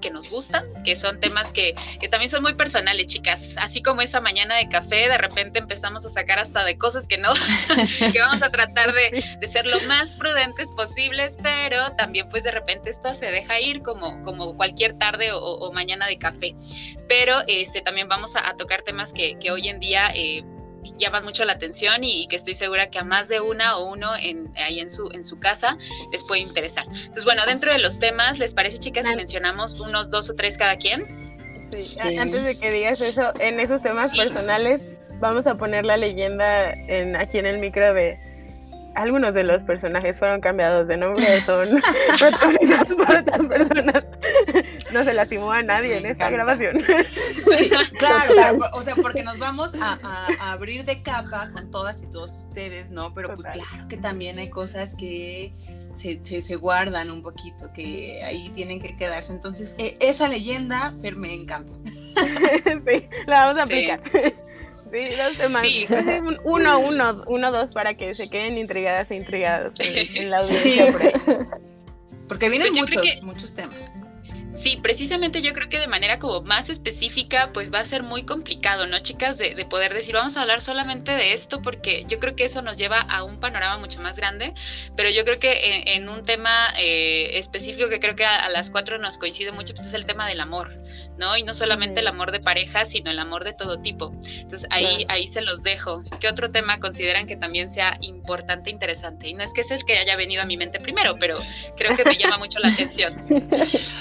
que 0.00 0.10
nos 0.10 0.28
gustan, 0.30 0.64
que 0.84 0.96
son 0.96 1.20
temas 1.20 1.52
que, 1.52 1.74
que, 2.00 2.08
también 2.08 2.30
son 2.30 2.42
muy 2.42 2.54
personales, 2.54 3.06
chicas. 3.06 3.54
Así 3.58 3.82
como 3.82 4.02
esa 4.02 4.20
mañana 4.20 4.56
de 4.56 4.68
café, 4.68 5.08
de 5.08 5.18
repente 5.18 5.58
empezamos 5.58 6.04
a 6.06 6.10
sacar 6.10 6.38
hasta 6.38 6.64
de 6.64 6.78
cosas 6.78 7.06
que 7.06 7.18
no, 7.18 7.32
que 8.12 8.18
vamos 8.18 8.42
a 8.42 8.50
tratar 8.50 8.92
de, 8.92 9.24
de, 9.38 9.46
ser 9.46 9.66
lo 9.66 9.80
más 9.82 10.14
prudentes 10.14 10.70
posibles, 10.70 11.36
pero 11.42 11.92
también 11.92 12.28
pues 12.30 12.44
de 12.44 12.52
repente 12.52 12.90
esto 12.90 13.12
se 13.14 13.26
deja 13.26 13.60
ir 13.60 13.82
como, 13.82 14.22
como 14.22 14.56
cualquier 14.56 14.98
tarde 14.98 15.30
o, 15.32 15.72
mañana 15.72 16.06
de 16.06 16.18
café. 16.18 16.54
Pero 17.08 17.40
este, 17.46 17.82
también 17.82 18.08
vamos 18.08 18.34
a, 18.36 18.54
tocar 18.56 18.82
temas 18.82 19.12
que, 19.12 19.38
que 19.38 19.50
hoy 19.50 19.68
en 19.68 19.80
día... 19.80 20.10
Eh, 20.14 20.42
llaman 20.98 21.24
mucho 21.24 21.44
la 21.44 21.54
atención 21.54 22.04
y, 22.04 22.26
que 22.28 22.36
estoy 22.36 22.54
segura 22.54 22.90
que 22.90 22.98
a 22.98 23.04
más 23.04 23.28
de 23.28 23.40
una 23.40 23.76
o 23.76 23.90
uno 23.90 24.12
en, 24.16 24.52
ahí 24.56 24.80
en 24.80 24.90
su, 24.90 25.10
en 25.12 25.24
su 25.24 25.38
casa 25.38 25.76
les 26.10 26.24
puede 26.24 26.40
interesar. 26.40 26.84
Entonces, 26.88 27.24
bueno, 27.24 27.44
dentro 27.46 27.72
de 27.72 27.78
los 27.78 27.98
temas, 27.98 28.38
¿les 28.38 28.54
parece, 28.54 28.78
chicas, 28.78 29.06
si 29.06 29.14
mencionamos 29.14 29.78
unos 29.80 30.10
dos 30.10 30.30
o 30.30 30.34
tres 30.34 30.58
cada 30.58 30.76
quien? 30.76 31.30
Sí. 31.70 32.18
antes 32.18 32.44
de 32.44 32.58
que 32.58 32.70
digas 32.70 33.00
eso, 33.00 33.32
en 33.40 33.58
esos 33.58 33.80
temas 33.82 34.14
personales, 34.14 34.82
vamos 35.20 35.46
a 35.46 35.56
poner 35.56 35.86
la 35.86 35.96
leyenda 35.96 36.70
en, 36.72 37.16
aquí 37.16 37.38
en 37.38 37.46
el 37.46 37.58
micro 37.58 37.94
de 37.94 38.18
algunos 38.94 39.34
de 39.34 39.44
los 39.44 39.62
personajes 39.62 40.18
fueron 40.18 40.40
cambiados 40.40 40.88
de 40.88 40.96
nombre, 40.96 41.40
son 41.40 41.68
protagonizados 42.18 42.94
por 42.94 43.16
otras 43.16 43.46
personas. 43.46 44.04
No 44.92 45.04
se 45.04 45.14
lastimó 45.14 45.52
a 45.52 45.62
nadie 45.62 45.98
en 45.98 46.06
esta 46.06 46.30
grabación. 46.30 46.84
Sí, 47.56 47.70
claro, 47.98 48.58
o 48.72 48.82
sea, 48.82 48.94
porque 48.96 49.22
nos 49.22 49.38
vamos 49.38 49.74
a, 49.80 49.98
abrir 50.52 50.84
de 50.84 51.02
capa 51.02 51.50
con 51.52 51.70
todas 51.70 52.02
y 52.02 52.10
todos 52.10 52.36
ustedes, 52.38 52.90
¿no? 52.90 53.14
Pero 53.14 53.34
pues 53.34 53.46
claro 53.46 53.88
que 53.88 53.96
también 53.96 54.38
hay 54.38 54.50
cosas 54.50 54.94
que 54.94 55.52
se, 55.94 56.42
se, 56.42 56.56
guardan 56.56 57.10
un 57.10 57.22
poquito, 57.22 57.72
que 57.72 58.22
ahí 58.24 58.50
tienen 58.50 58.80
que 58.80 58.96
quedarse. 58.96 59.32
Entonces, 59.32 59.74
e, 59.78 59.96
esa 60.00 60.28
leyenda, 60.28 60.94
Fer, 61.00 61.16
me 61.16 61.32
encanta. 61.34 61.72
sí, 61.84 63.08
la 63.26 63.46
vamos 63.46 63.60
a 63.60 63.62
aplicar. 63.64 64.00
Sí, 64.12 64.20
dos 64.92 65.38
temas. 65.38 65.66
Uno, 66.44 66.78
uno, 66.78 67.24
uno, 67.26 67.52
dos 67.52 67.72
para 67.72 67.94
que 67.94 68.14
se 68.14 68.28
queden 68.28 68.58
intrigadas 68.58 69.10
e 69.10 69.16
intrigados 69.16 69.74
en, 69.78 70.30
la 70.30 70.38
audiencia. 70.38 71.12
Sí, 72.04 72.16
porque 72.28 72.48
vienen 72.48 72.72
pues 72.72 72.96
muchos, 72.96 73.22
muchos 73.22 73.54
temas. 73.54 74.04
Sí, 74.62 74.78
precisamente 74.80 75.42
yo 75.42 75.54
creo 75.54 75.68
que 75.68 75.80
de 75.80 75.88
manera 75.88 76.20
como 76.20 76.40
más 76.42 76.70
específica, 76.70 77.50
pues 77.52 77.72
va 77.72 77.80
a 77.80 77.84
ser 77.84 78.04
muy 78.04 78.24
complicado, 78.24 78.86
¿no, 78.86 79.00
chicas? 79.00 79.36
De, 79.36 79.56
poder 79.68 79.92
decir, 79.92 80.14
vamos 80.14 80.36
a 80.36 80.42
hablar 80.42 80.60
solamente 80.60 81.10
de 81.10 81.32
esto, 81.32 81.60
porque 81.62 82.04
yo 82.06 82.20
creo 82.20 82.36
que 82.36 82.44
eso 82.44 82.62
nos 82.62 82.76
lleva 82.76 83.00
a 83.00 83.24
un 83.24 83.40
panorama 83.40 83.78
mucho 83.78 84.00
más 84.00 84.14
grande, 84.14 84.54
pero 84.96 85.10
yo 85.10 85.24
creo 85.24 85.40
que 85.40 85.82
en, 85.96 86.08
un 86.08 86.24
tema 86.24 86.72
eh, 86.78 87.38
específico 87.38 87.88
que 87.88 87.98
creo 87.98 88.14
que 88.14 88.24
a, 88.24 88.48
las 88.50 88.70
cuatro 88.70 88.98
nos 88.98 89.18
coincide 89.18 89.50
mucho, 89.50 89.74
pues 89.74 89.88
es 89.88 89.94
el 89.94 90.06
tema 90.06 90.28
del 90.28 90.40
amor, 90.40 90.70
¿no? 91.18 91.36
Y 91.36 91.42
no 91.42 91.54
solamente 91.54 92.00
el 92.00 92.06
amor 92.06 92.32
de 92.32 92.40
pareja, 92.40 92.84
sino 92.84 93.10
el 93.10 93.18
amor 93.18 93.44
de 93.44 93.52
todo 93.52 93.80
tipo. 93.80 94.12
Entonces 94.24 94.66
ahí, 94.70 95.04
ahí 95.08 95.28
se 95.28 95.40
los 95.40 95.62
dejo. 95.62 96.02
¿Qué 96.20 96.28
otro 96.28 96.50
tema 96.50 96.80
consideran 96.80 97.26
que 97.26 97.36
también 97.36 97.70
sea 97.70 97.98
importante, 98.00 98.70
interesante? 98.70 99.28
Y 99.28 99.34
no 99.34 99.42
es 99.42 99.52
que 99.52 99.62
es 99.62 99.70
el 99.70 99.84
que 99.84 99.98
haya 99.98 100.16
venido 100.16 100.42
a 100.42 100.46
mi 100.46 100.56
mente 100.56 100.80
primero, 100.80 101.16
pero 101.18 101.38
creo 101.76 101.96
que 101.96 102.04
me 102.04 102.16
llama 102.16 102.38
mucho 102.38 102.58
la 102.58 102.68
atención. 102.68 103.12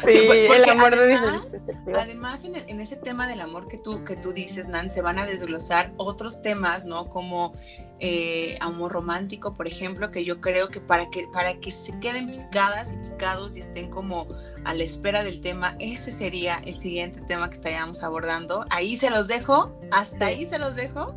Sí, 0.07 0.17
el 0.17 0.69
amor 0.69 0.93
además, 0.93 1.63
además 1.95 2.45
en, 2.45 2.79
ese 2.79 2.95
tema 2.95 3.27
del 3.27 3.39
amor 3.39 3.67
que 3.67 3.77
tú, 3.77 4.03
que 4.03 4.15
tú 4.15 4.33
dices, 4.33 4.67
Nan, 4.67 4.89
se 4.89 5.01
van 5.01 5.19
a 5.19 5.25
desglosar 5.25 5.91
otros 5.97 6.41
temas, 6.41 6.85
¿no? 6.85 7.07
Como 7.07 7.53
eh, 7.99 8.57
amor 8.61 8.91
romántico, 8.91 9.55
por 9.55 9.67
ejemplo, 9.67 10.11
que 10.11 10.25
yo 10.25 10.41
creo 10.41 10.69
que 10.69 10.81
para, 10.81 11.09
que 11.09 11.27
para 11.31 11.59
que 11.59 11.71
se 11.71 11.99
queden 11.99 12.31
picadas 12.31 12.93
y 12.93 12.97
picados 12.97 13.57
y 13.57 13.59
estén 13.59 13.89
como 13.89 14.27
a 14.63 14.73
la 14.73 14.83
espera 14.83 15.23
del 15.23 15.41
tema, 15.41 15.75
ese 15.79 16.11
sería 16.11 16.61
el 16.65 16.75
siguiente 16.75 17.21
tema 17.21 17.49
que 17.49 17.55
estaríamos 17.55 18.03
abordando. 18.03 18.65
Ahí 18.69 18.95
se 18.95 19.09
los 19.09 19.27
dejo, 19.27 19.75
hasta 19.91 20.27
ahí 20.27 20.45
se 20.45 20.59
los 20.59 20.75
dejo, 20.75 21.15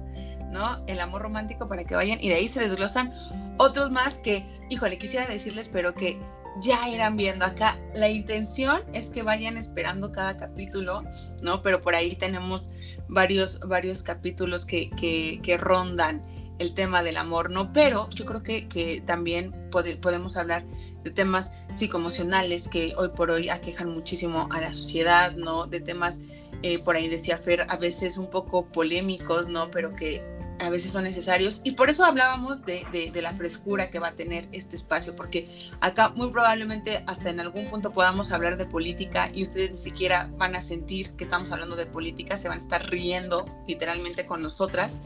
¿no? 0.51 0.85
El 0.87 1.01
amor 1.01 1.23
romántico 1.23 1.69
para 1.69 1.85
que 1.85 1.95
vayan 1.95 2.21
y 2.21 2.29
de 2.29 2.37
ahí 2.37 2.49
se 2.49 2.61
desglosan 2.61 3.13
otros 3.59 3.91
más 3.91 4.19
que, 4.19 4.45
híjole, 4.71 4.99
quisiera 4.99 5.27
decirles, 5.27 5.69
pero 5.69 5.95
que 5.95 6.19
ya 6.61 6.89
irán 6.89 7.17
viendo 7.17 7.45
acá. 7.45 7.79
La 7.95 8.09
intención 8.09 8.83
es 8.93 9.11
que 9.11 9.23
vayan 9.23 9.57
esperando 9.57 10.13
cada 10.13 10.37
capítulo, 10.37 11.03
¿no? 11.43 11.63
Pero 11.63 11.83
por 11.83 11.95
ahí 11.95 12.17
tenemos 12.17 12.71
varios, 13.09 13.61
varios 13.61 14.03
capítulos 14.03 14.65
que, 14.65 14.91
que, 14.91 15.57
rondan 15.57 16.23
el 16.59 16.75
tema 16.75 17.03
del 17.03 17.17
amor, 17.17 17.51
¿no? 17.51 17.73
Pero 17.73 18.09
yo 18.11 18.25
creo 18.25 18.43
que, 18.43 18.69
que 18.69 19.03
también 19.05 19.53
podemos 19.71 20.37
hablar 20.37 20.65
de 21.03 21.11
temas 21.11 21.53
psicoemocionales 21.75 22.69
que 22.69 22.95
hoy 22.97 23.11
por 23.17 23.31
hoy 23.31 23.49
aquejan 23.49 23.91
muchísimo 23.91 24.49
a 24.51 24.61
la 24.61 24.73
sociedad, 24.73 25.33
¿no? 25.37 25.67
De 25.67 25.81
temas, 25.81 26.21
eh, 26.63 26.79
por 26.79 26.97
ahí 26.97 27.09
decía 27.09 27.39
Fer, 27.39 27.67
a 27.69 27.77
veces 27.77 28.17
un 28.19 28.31
poco 28.31 28.67
polémicos, 28.67 29.49
¿no? 29.49 29.71
Pero 29.71 29.95
que 29.95 30.23
a 30.61 30.71
veces 30.71 30.93
son 30.93 31.05
necesarios 31.05 31.61
y 31.65 31.73
por 31.73 31.91
eso 31.91 32.05
hablábamos 32.05 32.65
de, 32.65 32.87
de, 33.13 33.23
la 33.23 33.35
frescura 33.35 33.91
que 33.91 33.99
va 33.99 34.09
a 34.09 34.13
tener 34.15 34.47
este 34.53 34.77
espacio, 34.77 35.17
porque 35.17 35.49
acá 35.81 36.11
muy 36.11 36.31
probablemente 36.31 37.03
hasta 37.07 37.31
en 37.31 37.41
algún 37.41 37.67
punto 37.67 37.93
podamos 37.93 38.33
hablar 38.33 38.57
de 38.57 38.67
política 38.67 39.31
y 39.33 39.43
ustedes 39.43 39.73
ni 39.73 39.79
siquiera 39.79 40.31
van 40.37 40.55
a 40.55 40.63
sentir 40.63 41.15
que 41.17 41.25
estamos 41.25 41.51
hablando 41.53 41.77
de 41.77 41.87
política, 41.87 42.37
se 42.37 42.49
van 42.49 42.59
a 42.59 42.61
estar 42.61 42.89
riendo 42.91 43.47
literalmente 43.67 44.27
con 44.27 44.43
nosotras 44.43 45.03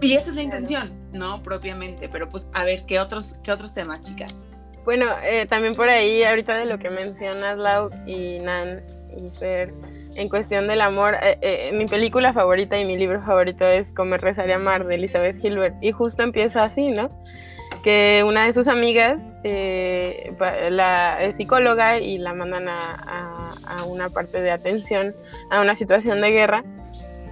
y 0.00 0.14
esa 0.14 0.30
es 0.30 0.36
la 0.36 0.42
intención, 0.42 0.92
¿no? 1.12 1.42
Propiamente, 1.42 2.08
pero 2.08 2.28
pues 2.28 2.48
a 2.52 2.64
ver, 2.64 2.84
¿qué 2.86 2.98
otros, 2.98 3.36
qué 3.42 3.52
otros 3.52 3.74
temas, 3.74 4.02
chicas? 4.02 4.50
Bueno, 4.84 5.06
eh, 5.22 5.46
también 5.46 5.76
por 5.76 5.88
ahí, 5.88 6.24
ahorita 6.24 6.56
de 6.56 6.66
lo 6.66 6.78
que 6.78 6.90
mencionas, 6.90 7.56
Lau 7.56 7.90
y 8.04 8.40
Nan 8.40 8.82
y 9.16 9.30
Fer, 9.38 9.72
en 10.14 10.28
cuestión 10.28 10.68
del 10.68 10.80
amor, 10.80 11.16
eh, 11.22 11.38
eh, 11.40 11.72
mi 11.72 11.86
película 11.86 12.32
favorita 12.32 12.78
y 12.78 12.84
mi 12.84 12.96
libro 12.96 13.22
favorito 13.22 13.66
es 13.66 13.92
Comer, 13.92 14.20
Rezar 14.20 14.48
y 14.48 14.52
Amar 14.52 14.86
de 14.86 14.96
Elizabeth 14.96 15.40
Gilbert. 15.40 15.76
Y 15.80 15.92
justo 15.92 16.22
empieza 16.22 16.64
así, 16.64 16.90
¿no? 16.90 17.10
Que 17.82 18.22
una 18.26 18.46
de 18.46 18.52
sus 18.52 18.68
amigas 18.68 19.22
eh, 19.44 20.34
la, 20.70 21.22
es 21.22 21.36
psicóloga 21.36 21.98
y 21.98 22.18
la 22.18 22.34
mandan 22.34 22.68
a, 22.68 23.54
una 23.86 24.10
parte 24.10 24.40
de 24.40 24.50
atención 24.50 25.14
a 25.50 25.60
una 25.60 25.74
situación 25.74 26.20
de 26.20 26.30
guerra. 26.30 26.64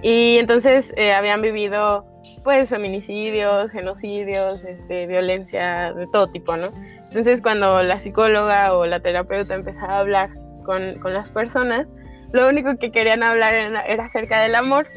Y 0.01 0.37
entonces 0.39 0.93
habían 1.15 1.41
vivido 1.41 2.05
pues 2.43 2.69
feminicidios, 2.69 3.69
genocidios, 3.71 4.63
este, 4.63 5.05
violencia 5.05 5.93
de 5.93 6.07
todo 6.07 6.27
tipo, 6.27 6.57
¿no? 6.57 6.69
Entonces 7.07 7.41
cuando 7.41 7.83
la 7.83 7.99
psicóloga 7.99 8.73
o 8.73 8.85
la 8.87 8.99
terapeuta 8.99 9.53
empezaba 9.53 9.93
a 9.93 9.99
hablar 9.99 10.29
con 10.63 11.13
las 11.13 11.29
personas, 11.29 11.87
lo 12.31 12.47
único 12.47 12.77
que 12.77 12.91
querían 12.91 13.23
hablar 13.23 13.53
era, 13.53 14.03
acerca 14.03 14.41
del 14.41 14.55
amor. 14.55 14.87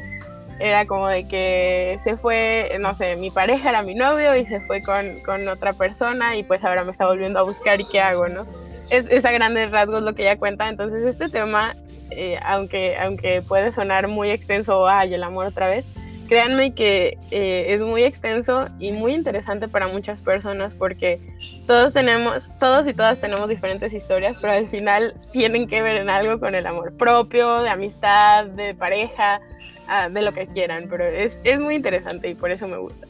Era 0.59 0.85
como 0.85 1.07
de 1.07 1.25
que 1.25 1.97
se 2.03 2.15
fue, 2.15 2.77
no 2.79 2.95
sé, 2.95 3.17
mi 3.17 3.29
pareja 3.29 3.69
era 3.69 3.81
mi 3.81 3.93
novio 3.93 4.35
y 4.37 4.45
se 4.45 4.61
fue 4.61 4.81
con, 4.81 5.19
con 5.19 5.45
otra 5.49 5.73
persona 5.73 6.37
y 6.37 6.43
pues 6.43 6.63
ahora 6.63 6.85
me 6.85 6.91
está 6.91 7.07
volviendo 7.07 7.39
a 7.39 7.43
buscar 7.43 7.81
y 7.81 7.85
qué 7.85 7.99
hago, 7.99 8.29
¿no? 8.29 8.45
Es, 8.89 9.05
es 9.09 9.25
a 9.25 9.31
grandes 9.31 9.69
rasgos 9.71 10.01
lo 10.01 10.15
que 10.15 10.21
ella 10.21 10.37
cuenta. 10.37 10.69
Entonces 10.69 11.03
este 11.03 11.27
tema, 11.27 11.75
eh, 12.09 12.39
aunque, 12.41 12.95
aunque 12.97 13.41
puede 13.41 13.73
sonar 13.73 14.07
muy 14.07 14.29
extenso, 14.29 14.87
ay, 14.87 15.13
el 15.13 15.23
amor 15.23 15.47
otra 15.47 15.67
vez, 15.67 15.85
créanme 16.27 16.73
que 16.73 17.17
eh, 17.31 17.65
es 17.69 17.81
muy 17.81 18.03
extenso 18.03 18.67
y 18.79 18.91
muy 18.91 19.13
interesante 19.13 19.67
para 19.67 19.87
muchas 19.87 20.21
personas 20.21 20.75
porque 20.75 21.19
todos 21.67 21.93
tenemos, 21.93 22.49
todos 22.59 22.87
y 22.87 22.93
todas 22.93 23.19
tenemos 23.19 23.49
diferentes 23.49 23.93
historias, 23.93 24.37
pero 24.41 24.53
al 24.53 24.67
final 24.67 25.15
tienen 25.31 25.67
que 25.67 25.81
ver 25.81 25.97
en 25.97 26.09
algo 26.09 26.39
con 26.39 26.55
el 26.55 26.65
amor 26.65 26.93
propio, 26.97 27.61
de 27.61 27.69
amistad, 27.69 28.45
de 28.47 28.73
pareja, 28.73 29.41
ah, 29.87 30.09
de 30.09 30.21
lo 30.21 30.33
que 30.33 30.47
quieran, 30.47 30.87
pero 30.89 31.05
es, 31.05 31.39
es, 31.43 31.59
muy 31.59 31.75
interesante 31.75 32.29
y 32.29 32.35
por 32.35 32.51
eso 32.51 32.67
me 32.67 32.77
gusta. 32.77 33.07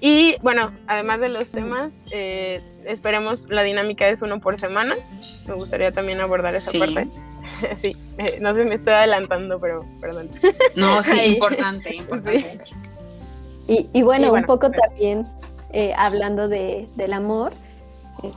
Y 0.00 0.34
bueno, 0.42 0.72
además 0.88 1.20
de 1.20 1.28
los 1.28 1.50
temas, 1.50 1.94
eh, 2.10 2.60
esperemos 2.84 3.48
la 3.48 3.62
dinámica 3.62 4.08
es 4.08 4.20
uno 4.20 4.40
por 4.40 4.58
semana. 4.58 4.96
Me 5.46 5.54
gustaría 5.54 5.92
también 5.92 6.20
abordar 6.20 6.52
esa 6.52 6.76
parte. 6.76 7.06
sí, 7.76 7.96
eh, 8.18 8.38
no 8.40 8.54
sé, 8.54 8.64
me 8.64 8.76
estoy 8.76 8.92
adelantando, 8.92 9.60
pero 9.60 9.84
perdón. 10.00 10.30
No, 10.76 11.02
sí, 11.02 11.20
importante, 11.20 11.94
importante. 11.94 12.60
Y, 13.68 14.02
bueno, 14.02 14.32
un 14.32 14.44
poco 14.44 14.70
también 14.70 15.26
eh, 15.72 15.94
hablando 15.96 16.48
de, 16.48 16.88
del 16.96 17.12
amor, 17.12 17.52
eh, 18.22 18.32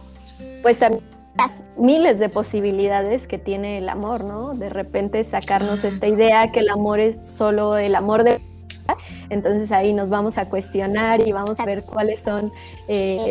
pues 0.62 0.80
también 0.80 1.04
las 1.38 1.63
miles 1.78 2.19
de 2.19 2.30
posibilidades 2.30 3.28
que 3.28 3.38
tiene 3.38 3.80
el 3.80 3.89
amor, 3.89 4.23
¿no? 4.23 4.54
De 4.54 4.69
repente 4.69 5.21
sacarnos 5.25 5.84
esta 5.84 6.08
idea 6.08 6.51
que 6.54 6.62
el 6.62 6.69
amor 6.69 7.01
es 7.01 7.28
solo 7.28 7.78
el 7.78 7.95
amor 7.95 8.23
de 8.23 8.39
entonces 9.30 9.71
ahí 9.71 9.91
nos 9.93 10.10
vamos 10.10 10.38
a 10.38 10.47
cuestionar 10.47 11.28
y 11.28 11.32
vamos 11.32 11.60
a 11.60 11.65
ver 11.65 11.84
cuáles 11.84 12.21
son 12.21 12.54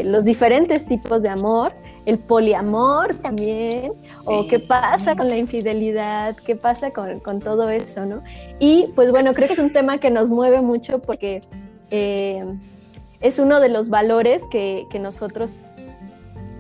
los 0.05 0.25
diferentes 0.25 0.85
tipos 0.85 1.23
de 1.23 1.29
amor 1.29 1.73
el 2.07 2.19
poliamor 2.19 3.15
también, 3.17 3.93
o 4.27 4.47
qué 4.47 4.59
pasa 4.59 5.17
con 5.17 5.29
la 5.29 5.37
infidelidad, 5.37 6.37
qué 6.37 6.55
pasa 6.55 6.93
con, 6.93 7.41
todo 7.41 7.71
eso, 7.71 8.05
¿no? 8.05 8.23
Y 8.59 8.89
pues 8.95 9.11
bueno, 9.11 9.33
creo 9.33 9.49
que 9.49 9.55
es 9.55 9.61
un 9.61 9.73
tema 9.73 9.99
que 9.99 10.11
nos 10.11 10.31
mueve 10.31 10.61
mucho 10.61 10.99
porque 11.01 11.43
eh, 11.91 12.45
es 13.21 13.39
uno 13.39 13.61
de 13.61 13.71
los 13.71 13.89
valores 13.89 14.43
que, 14.51 14.87
que 14.91 14.99
nosotros 14.99 15.61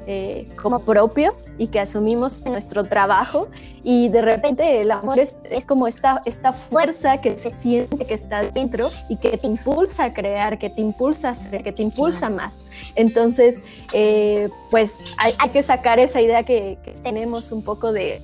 eh, 0.06 0.48
como 0.60 0.80
propios 0.80 1.46
y 1.58 1.68
que 1.68 1.80
asumimos 1.80 2.42
en 2.42 2.52
nuestro 2.52 2.84
trabajo 2.84 3.48
y 3.82 4.08
de 4.08 4.22
repente 4.22 4.80
el 4.80 4.90
amor 4.90 5.18
es, 5.18 5.42
es, 5.50 5.64
como 5.64 5.86
esta, 5.86 6.22
esta 6.24 6.52
fuerza 6.52 7.20
que 7.20 7.36
se 7.38 7.50
siente 7.50 8.04
que 8.04 8.14
está 8.14 8.42
dentro 8.42 8.90
y 9.08 9.16
que 9.16 9.36
te 9.38 9.46
impulsa 9.46 10.04
a 10.04 10.14
crear, 10.14 10.58
que 10.58 10.70
te 10.70 10.80
impulsa 10.80 11.30
a 11.30 11.34
ser, 11.34 11.62
que 11.62 11.72
te 11.72 11.82
impulsa 11.82 12.30
más. 12.30 12.58
Entonces, 12.94 13.60
eh, 13.92 14.48
pues 14.70 14.94
hay, 15.18 15.34
hay, 15.38 15.50
que 15.50 15.62
sacar 15.62 15.98
esa 15.98 16.20
idea 16.20 16.42
que, 16.42 16.78
que 16.84 16.92
tenemos 17.02 17.52
un 17.52 17.62
poco 17.62 17.92
de, 17.92 18.22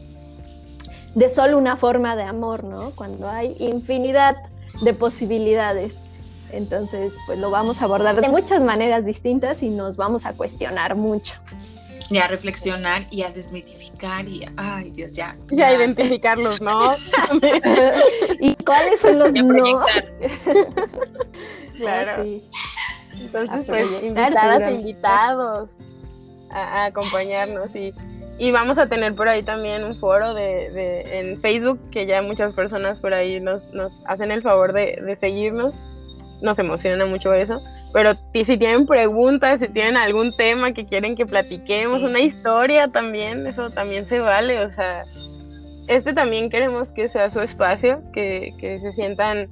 de 1.14 1.28
solo 1.28 1.58
una 1.58 1.76
forma 1.76 2.16
de 2.16 2.22
amor, 2.22 2.64
¿no? 2.64 2.94
Cuando 2.94 3.28
hay 3.28 3.56
infinidad 3.58 4.36
de 4.82 4.94
posibilidades. 4.94 6.04
Entonces, 6.52 7.16
pues 7.26 7.38
lo 7.38 7.50
vamos 7.50 7.80
a 7.80 7.84
abordar 7.84 8.20
de 8.20 8.28
muchas 8.28 8.62
maneras 8.62 9.04
distintas 9.04 9.62
y 9.62 9.70
nos 9.70 9.96
vamos 9.96 10.26
a 10.26 10.32
cuestionar 10.32 10.94
mucho. 10.96 11.34
Y 12.10 12.18
a 12.18 12.26
reflexionar 12.26 13.06
y 13.10 13.22
a 13.22 13.30
desmitificar 13.30 14.26
y, 14.26 14.44
ay 14.56 14.90
Dios, 14.90 15.12
ya. 15.12 15.36
Y 15.48 15.62
a 15.62 15.72
identificarlos, 15.72 16.60
¿no? 16.60 16.80
¿Y 18.40 18.56
cuáles 18.56 19.00
son 19.00 19.20
los 19.20 19.32
no? 19.32 19.80
claro. 21.78 22.24
Entonces, 23.20 23.66
pues, 23.68 23.94
invitadas 24.02 24.60
e 24.62 24.72
invitados 24.72 25.70
a, 26.50 26.86
acompañarnos 26.86 27.76
y, 27.76 27.94
y, 28.38 28.50
vamos 28.50 28.78
a 28.78 28.88
tener 28.88 29.14
por 29.14 29.28
ahí 29.28 29.44
también 29.44 29.84
un 29.84 29.94
foro 29.94 30.34
de, 30.34 30.70
de, 30.70 31.18
en 31.20 31.40
Facebook 31.40 31.78
que 31.90 32.06
ya 32.06 32.22
muchas 32.22 32.54
personas 32.54 32.98
por 32.98 33.14
ahí 33.14 33.40
nos, 33.40 33.72
nos 33.72 33.92
hacen 34.06 34.32
el 34.32 34.42
favor 34.42 34.72
de, 34.72 35.00
de 35.04 35.16
seguirnos. 35.16 35.74
Nos 36.42 36.58
emociona 36.58 37.04
mucho 37.06 37.32
eso. 37.34 37.60
Pero 37.92 38.12
si 38.32 38.56
tienen 38.56 38.86
preguntas, 38.86 39.60
si 39.60 39.68
tienen 39.68 39.96
algún 39.96 40.32
tema 40.32 40.72
que 40.72 40.84
quieren 40.84 41.16
que 41.16 41.26
platiquemos, 41.26 42.02
una 42.02 42.20
historia 42.20 42.88
también, 42.88 43.46
eso 43.46 43.68
también 43.70 44.08
se 44.08 44.20
vale. 44.20 44.64
O 44.64 44.70
sea, 44.70 45.02
este 45.88 46.12
también 46.12 46.50
queremos 46.50 46.92
que 46.92 47.08
sea 47.08 47.30
su 47.30 47.40
espacio, 47.40 48.02
que, 48.12 48.54
que 48.58 48.78
se 48.78 48.92
sientan 48.92 49.48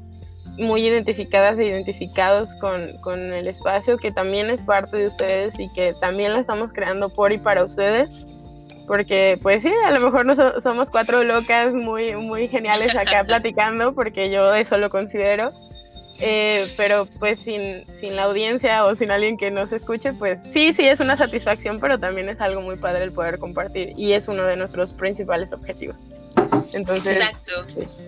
muy 0.56 0.86
identificadas 0.86 1.58
e 1.58 1.66
identificados 1.66 2.54
con, 2.56 2.96
con, 3.00 3.32
el 3.32 3.46
espacio, 3.48 3.96
que 3.96 4.12
también 4.12 4.50
es 4.50 4.62
parte 4.62 4.96
de 4.96 5.06
ustedes 5.06 5.58
y 5.58 5.68
que 5.72 5.94
también 6.00 6.32
lo 6.32 6.40
estamos 6.40 6.72
creando 6.72 7.08
por 7.10 7.32
y 7.32 7.38
para 7.38 7.64
ustedes. 7.64 8.08
Porque, 8.86 9.38
pues 9.42 9.62
sí, 9.62 9.72
a 9.86 9.90
lo 9.90 10.00
mejor 10.00 10.24
no 10.24 10.60
somos 10.60 10.90
cuatro 10.90 11.22
locas 11.22 11.74
muy, 11.74 12.14
muy 12.14 12.48
geniales 12.48 12.96
acá 12.96 13.24
platicando, 13.26 13.94
porque 13.94 14.30
yo 14.30 14.54
eso 14.54 14.78
lo 14.78 14.90
considero 14.90 15.50
eh, 16.20 16.72
pero 16.76 17.06
pues 17.06 17.38
sin, 17.38 17.86
sin 17.92 18.16
la 18.16 18.24
audiencia 18.24 18.84
o 18.84 18.94
sin 18.94 19.10
alguien 19.10 19.36
que 19.36 19.50
nos 19.50 19.72
escuche, 19.72 20.12
pues 20.12 20.40
sí, 20.52 20.72
sí 20.72 20.86
es 20.86 21.00
una 21.00 21.16
satisfacción, 21.16 21.80
pero 21.80 21.98
también 21.98 22.28
es 22.28 22.40
algo 22.40 22.60
muy 22.60 22.76
padre 22.76 23.04
el 23.04 23.12
poder 23.12 23.38
compartir 23.38 23.92
y 23.96 24.12
es 24.12 24.28
uno 24.28 24.44
de 24.44 24.56
nuestros 24.56 24.92
principales 24.92 25.52
objetivos. 25.52 25.96
Entonces, 26.72 27.16
Exacto. 27.16 27.98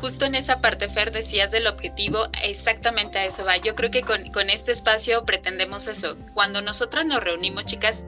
Justo 0.00 0.24
en 0.24 0.34
esa 0.34 0.60
parte, 0.60 0.88
Fer, 0.88 1.12
decías 1.12 1.50
del 1.50 1.66
objetivo, 1.66 2.26
exactamente 2.42 3.18
a 3.18 3.24
eso 3.24 3.44
va. 3.44 3.56
Yo 3.56 3.74
creo 3.74 3.90
que 3.90 4.02
con, 4.02 4.30
con 4.32 4.50
este 4.50 4.72
espacio 4.72 5.24
pretendemos 5.24 5.86
eso. 5.86 6.16
Cuando 6.34 6.60
nosotras 6.60 7.06
nos 7.06 7.22
reunimos, 7.22 7.64
chicas, 7.64 8.04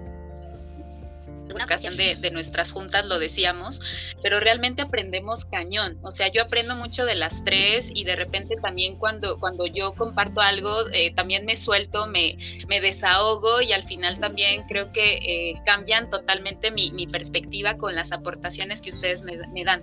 una 1.53 1.65
ocasión 1.65 1.97
de, 1.97 2.17
de, 2.17 2.31
nuestras 2.31 2.71
juntas 2.71 3.05
lo 3.05 3.19
decíamos, 3.19 3.81
pero 4.23 4.41
realmente 4.41 4.83
aprendemos 4.83 5.45
cañón. 5.45 5.99
O 6.03 6.11
sea, 6.11 6.29
yo 6.29 6.43
aprendo 6.43 6.75
mucho 6.77 7.05
de 7.05 7.15
las 7.15 7.45
tres 7.45 7.91
y 7.95 8.05
de 8.05 8.17
repente 8.17 8.57
también 8.57 8.97
cuando, 8.97 9.39
cuando 9.39 9.67
yo 9.67 9.93
comparto 9.93 10.41
algo, 10.41 10.89
eh, 10.93 11.13
también 11.15 11.45
me 11.45 11.57
suelto, 11.57 12.07
me, 12.07 12.39
me 12.69 12.81
desahogo 12.81 13.61
y 13.61 13.73
al 13.73 13.85
final 13.85 14.19
también 14.21 14.63
creo 14.69 14.93
que 14.93 15.15
eh, 15.15 15.61
cambian 15.67 16.11
totalmente 16.11 16.71
mi, 16.71 16.91
mi, 16.93 17.07
perspectiva 17.07 17.77
con 17.77 17.95
las 17.95 18.13
aportaciones 18.13 18.81
que 18.81 18.91
ustedes 18.91 19.23
me, 19.23 19.37
me, 19.49 19.65
dan. 19.65 19.83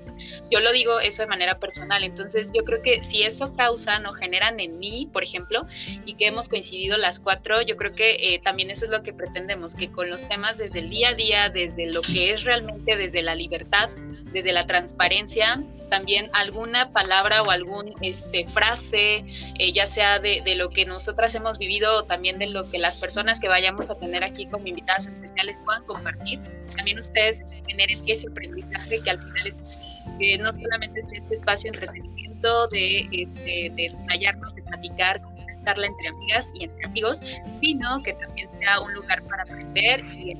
Yo 0.49 0.59
lo 0.59 0.71
digo 0.71 0.99
eso 0.99 1.21
de 1.21 1.27
manera 1.27 1.59
personal, 1.59 2.03
entonces 2.03 2.51
yo 2.53 2.63
creo 2.63 2.81
que 2.81 3.03
si 3.03 3.23
eso 3.23 3.55
causan 3.55 4.05
o 4.05 4.13
generan 4.13 4.59
en 4.59 4.79
mí, 4.79 5.07
por 5.13 5.23
ejemplo, 5.23 5.65
y 6.05 6.15
que 6.15 6.27
hemos 6.27 6.49
coincidido 6.49 6.97
las 6.97 7.19
cuatro, 7.19 7.61
yo 7.61 7.77
creo 7.77 7.93
que 7.93 8.33
eh, 8.33 8.41
también 8.43 8.69
eso 8.69 8.85
es 8.85 8.91
lo 8.91 9.03
que 9.03 9.13
pretendemos, 9.13 9.75
que 9.75 9.87
con 9.87 10.09
los 10.09 10.27
temas 10.27 10.57
desde 10.57 10.79
el 10.79 10.89
día 10.89 11.09
a 11.09 11.13
día, 11.13 11.49
desde 11.51 11.91
lo 11.91 12.01
que 12.01 12.31
es 12.31 12.43
realmente 12.43 12.95
desde 12.95 13.21
la 13.21 13.35
libertad, 13.35 13.89
desde 14.33 14.53
la 14.53 14.65
transparencia, 14.65 15.63
también 15.89 16.29
alguna 16.31 16.91
palabra 16.93 17.43
o 17.43 17.51
algún 17.51 17.93
este, 18.01 18.47
frase, 18.47 19.25
eh, 19.59 19.73
ya 19.73 19.87
sea 19.87 20.19
de, 20.19 20.41
de, 20.45 20.55
lo 20.55 20.69
que 20.69 20.85
nosotras 20.85 21.35
hemos 21.35 21.57
vivido 21.57 21.97
o 21.97 22.03
también 22.03 22.39
de 22.39 22.47
lo 22.47 22.69
que 22.69 22.79
las 22.79 22.97
personas 22.97 23.41
que 23.41 23.49
vayamos 23.49 23.89
a 23.89 23.95
tener 23.95 24.23
aquí 24.23 24.45
como 24.45 24.67
invitadas 24.67 25.07
especiales 25.07 25.57
puedan 25.65 25.83
compartir. 25.83 26.39
También 26.77 26.97
ustedes 26.97 27.41
generen 27.67 27.99
ese 28.07 28.27
aprendizaje 28.29 29.01
que 29.03 29.09
al 29.09 29.19
final 29.19 29.47
es 29.47 29.77
que 30.17 30.37
no 30.37 30.53
solamente 30.53 31.01
es 31.01 31.05
este 31.11 31.35
espacio 31.35 31.71
de 31.71 31.77
entretenimiento, 31.77 32.67
de, 32.67 33.07
este, 33.11 33.71
de 33.75 33.85
ensayarnos, 33.87 34.55
de 34.55 34.61
platicar, 34.63 35.21
comentarla 35.21 35.87
entre 35.87 36.07
amigas 36.07 36.51
y 36.55 36.63
entre 36.63 36.85
amigos, 36.85 37.21
sino 37.61 38.01
que 38.01 38.13
también 38.13 38.49
sea 38.59 38.79
un 38.79 38.93
lugar 38.93 39.19
para 39.29 39.43
aprender 39.43 40.01
y 40.13 40.31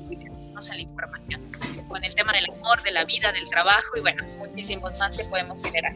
enriquecernos 0.52 0.68
en 0.68 0.76
la 0.76 0.82
información 0.82 1.40
con 1.88 2.04
el 2.04 2.14
tema 2.14 2.32
del 2.32 2.50
amor, 2.50 2.82
de 2.82 2.92
la 2.92 3.04
vida, 3.04 3.32
del 3.32 3.48
trabajo 3.48 3.96
y 3.96 4.00
bueno, 4.00 4.24
muchísimos 4.38 4.98
más 4.98 5.16
que 5.16 5.24
podemos 5.24 5.62
generar. 5.62 5.94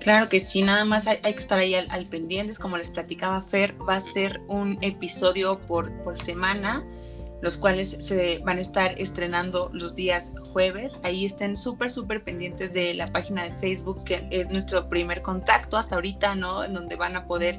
Claro 0.00 0.28
que 0.28 0.38
sí, 0.38 0.62
nada 0.62 0.84
más 0.84 1.06
hay, 1.06 1.18
hay 1.22 1.32
que 1.32 1.40
estar 1.40 1.58
ahí 1.58 1.74
al, 1.74 1.90
al, 1.90 2.06
pendientes, 2.06 2.58
como 2.58 2.76
les 2.76 2.90
platicaba 2.90 3.42
Fer, 3.42 3.74
va 3.88 3.96
a 3.96 4.00
ser 4.00 4.40
un 4.46 4.78
episodio 4.80 5.58
por, 5.66 5.92
por 6.04 6.16
semana, 6.16 6.84
los 7.42 7.58
cuales 7.58 7.96
se 8.00 8.38
van 8.44 8.58
a 8.58 8.60
estar 8.60 8.94
estrenando 9.00 9.70
los 9.72 9.94
días 9.94 10.32
jueves. 10.52 11.00
Ahí 11.02 11.24
estén 11.24 11.56
súper, 11.56 11.90
súper 11.90 12.22
pendientes 12.22 12.72
de 12.72 12.94
la 12.94 13.08
página 13.08 13.44
de 13.44 13.50
Facebook, 13.58 14.04
que 14.04 14.26
es 14.30 14.48
nuestro 14.50 14.88
primer 14.88 15.22
contacto 15.22 15.76
hasta 15.76 15.96
ahorita, 15.96 16.36
¿no? 16.36 16.62
En 16.62 16.72
donde 16.72 16.94
van 16.94 17.16
a 17.16 17.26
poder 17.26 17.58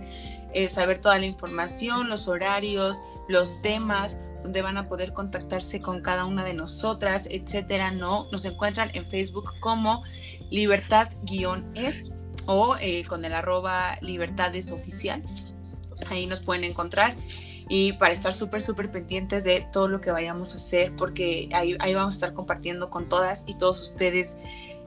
eh, 0.53 0.69
saber 0.69 0.99
toda 0.99 1.19
la 1.19 1.25
información, 1.25 2.07
los 2.07 2.28
horarios, 2.28 3.01
los 3.28 3.61
temas, 3.61 4.17
donde 4.44 4.62
van 4.62 4.78
a 4.78 4.84
poder 4.84 5.14
contactarse 5.14 5.82
con 5.82 6.02
cada 6.02 6.26
una 6.26 6.44
de 6.44 6.54
nosotras, 6.54 7.28
etcétera, 7.30 7.92
¿no? 7.92 8.28
Nos 8.32 8.46
encuentran 8.46 8.92
en 8.94 9.06
Facebook 9.10 9.52
como 9.60 10.04
libertad-es 10.50 12.16
o 12.46 12.76
eh, 12.80 13.04
con 13.06 13.26
el 13.26 13.34
arroba 13.34 13.98
libertades 14.02 14.72
oficial. 14.72 15.24
Ahí 16.10 16.26
nos 16.28 16.42
pueden 16.42 16.64
encontrar 16.64 17.16
y 17.70 17.94
para 17.94 18.14
estar 18.14 18.34
súper, 18.34 18.62
súper 18.62 18.92
pendientes 18.92 19.44
de 19.44 19.68
todo 19.74 19.88
lo 19.88 20.00
que 20.00 20.12
vayamos 20.12 20.54
a 20.54 20.58
hacer, 20.58 20.96
porque 20.96 21.50
ahí, 21.54 21.76
ahí 21.80 21.94
vamos 21.94 22.16
a 22.16 22.18
estar 22.18 22.34
compartiendo 22.34 22.90
con 22.90 23.10
todas 23.10 23.44
y 23.48 23.58
todos 23.58 23.82
ustedes 23.82 24.38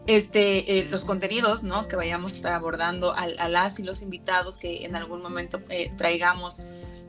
este, 0.06 0.78
eh, 0.78 0.88
los 0.90 1.04
contenidos 1.04 1.62
¿no? 1.62 1.86
que 1.86 1.96
vayamos 1.96 2.32
a 2.32 2.36
estar 2.36 2.52
abordando 2.54 3.12
a, 3.12 3.24
a, 3.38 3.48
las 3.48 3.78
y 3.78 3.82
los 3.82 4.02
invitados 4.02 4.56
que 4.56 4.84
en 4.84 4.96
algún 4.96 5.20
momento 5.22 5.60
eh, 5.68 5.92
traigamos 5.96 6.62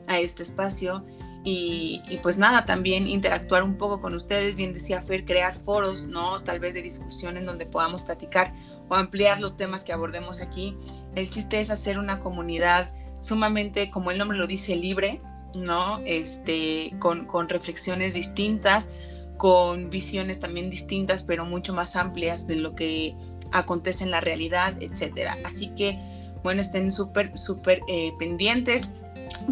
a 0.06 0.18
este 0.18 0.42
espacio. 0.42 1.04
Y, 1.44 2.00
pues 2.22 2.38
nada, 2.38 2.66
también 2.66 3.08
interactuar 3.08 3.64
un 3.64 3.76
poco 3.76 4.00
con 4.00 4.14
ustedes, 4.14 4.54
bien 4.54 4.72
decía 4.72 5.02
Fer, 5.02 5.24
crear 5.24 5.56
foros, 5.56 6.06
¿no? 6.06 6.40
Tal 6.42 6.60
vez 6.60 6.74
de 6.74 6.82
discusión 6.82 7.36
en 7.36 7.46
donde 7.46 7.66
podamos 7.66 8.02
platicar 8.02 8.52
o 8.88 8.94
ampliar 8.94 9.40
los 9.40 9.56
temas 9.56 9.82
que 9.82 9.92
abordemos 9.92 10.40
aquí. 10.40 10.76
El 11.16 11.28
chiste 11.28 11.58
es 11.58 11.70
hacer 11.70 11.98
una 11.98 12.20
comunidad 12.20 12.92
sumamente, 13.18 13.90
como 13.90 14.12
el 14.12 14.18
nombre 14.18 14.38
lo 14.38 14.46
dice, 14.46 14.76
libre, 14.76 15.20
¿no? 15.54 16.00
Este, 16.06 16.94
con, 17.00 17.26
con 17.26 17.48
reflexiones 17.48 18.14
distintas, 18.14 18.88
con 19.36 19.90
visiones 19.90 20.38
también 20.38 20.70
distintas, 20.70 21.24
pero 21.24 21.44
mucho 21.44 21.74
más 21.74 21.96
amplias 21.96 22.46
de 22.46 22.56
lo 22.56 22.76
que 22.76 23.16
acontece 23.50 24.04
en 24.04 24.12
la 24.12 24.20
realidad, 24.20 24.80
etcétera. 24.80 25.38
Así 25.44 25.68
que, 25.74 25.98
bueno, 26.44 26.60
estén 26.60 26.92
súper, 26.92 27.36
súper 27.36 27.80
eh, 27.88 28.12
pendientes 28.20 28.90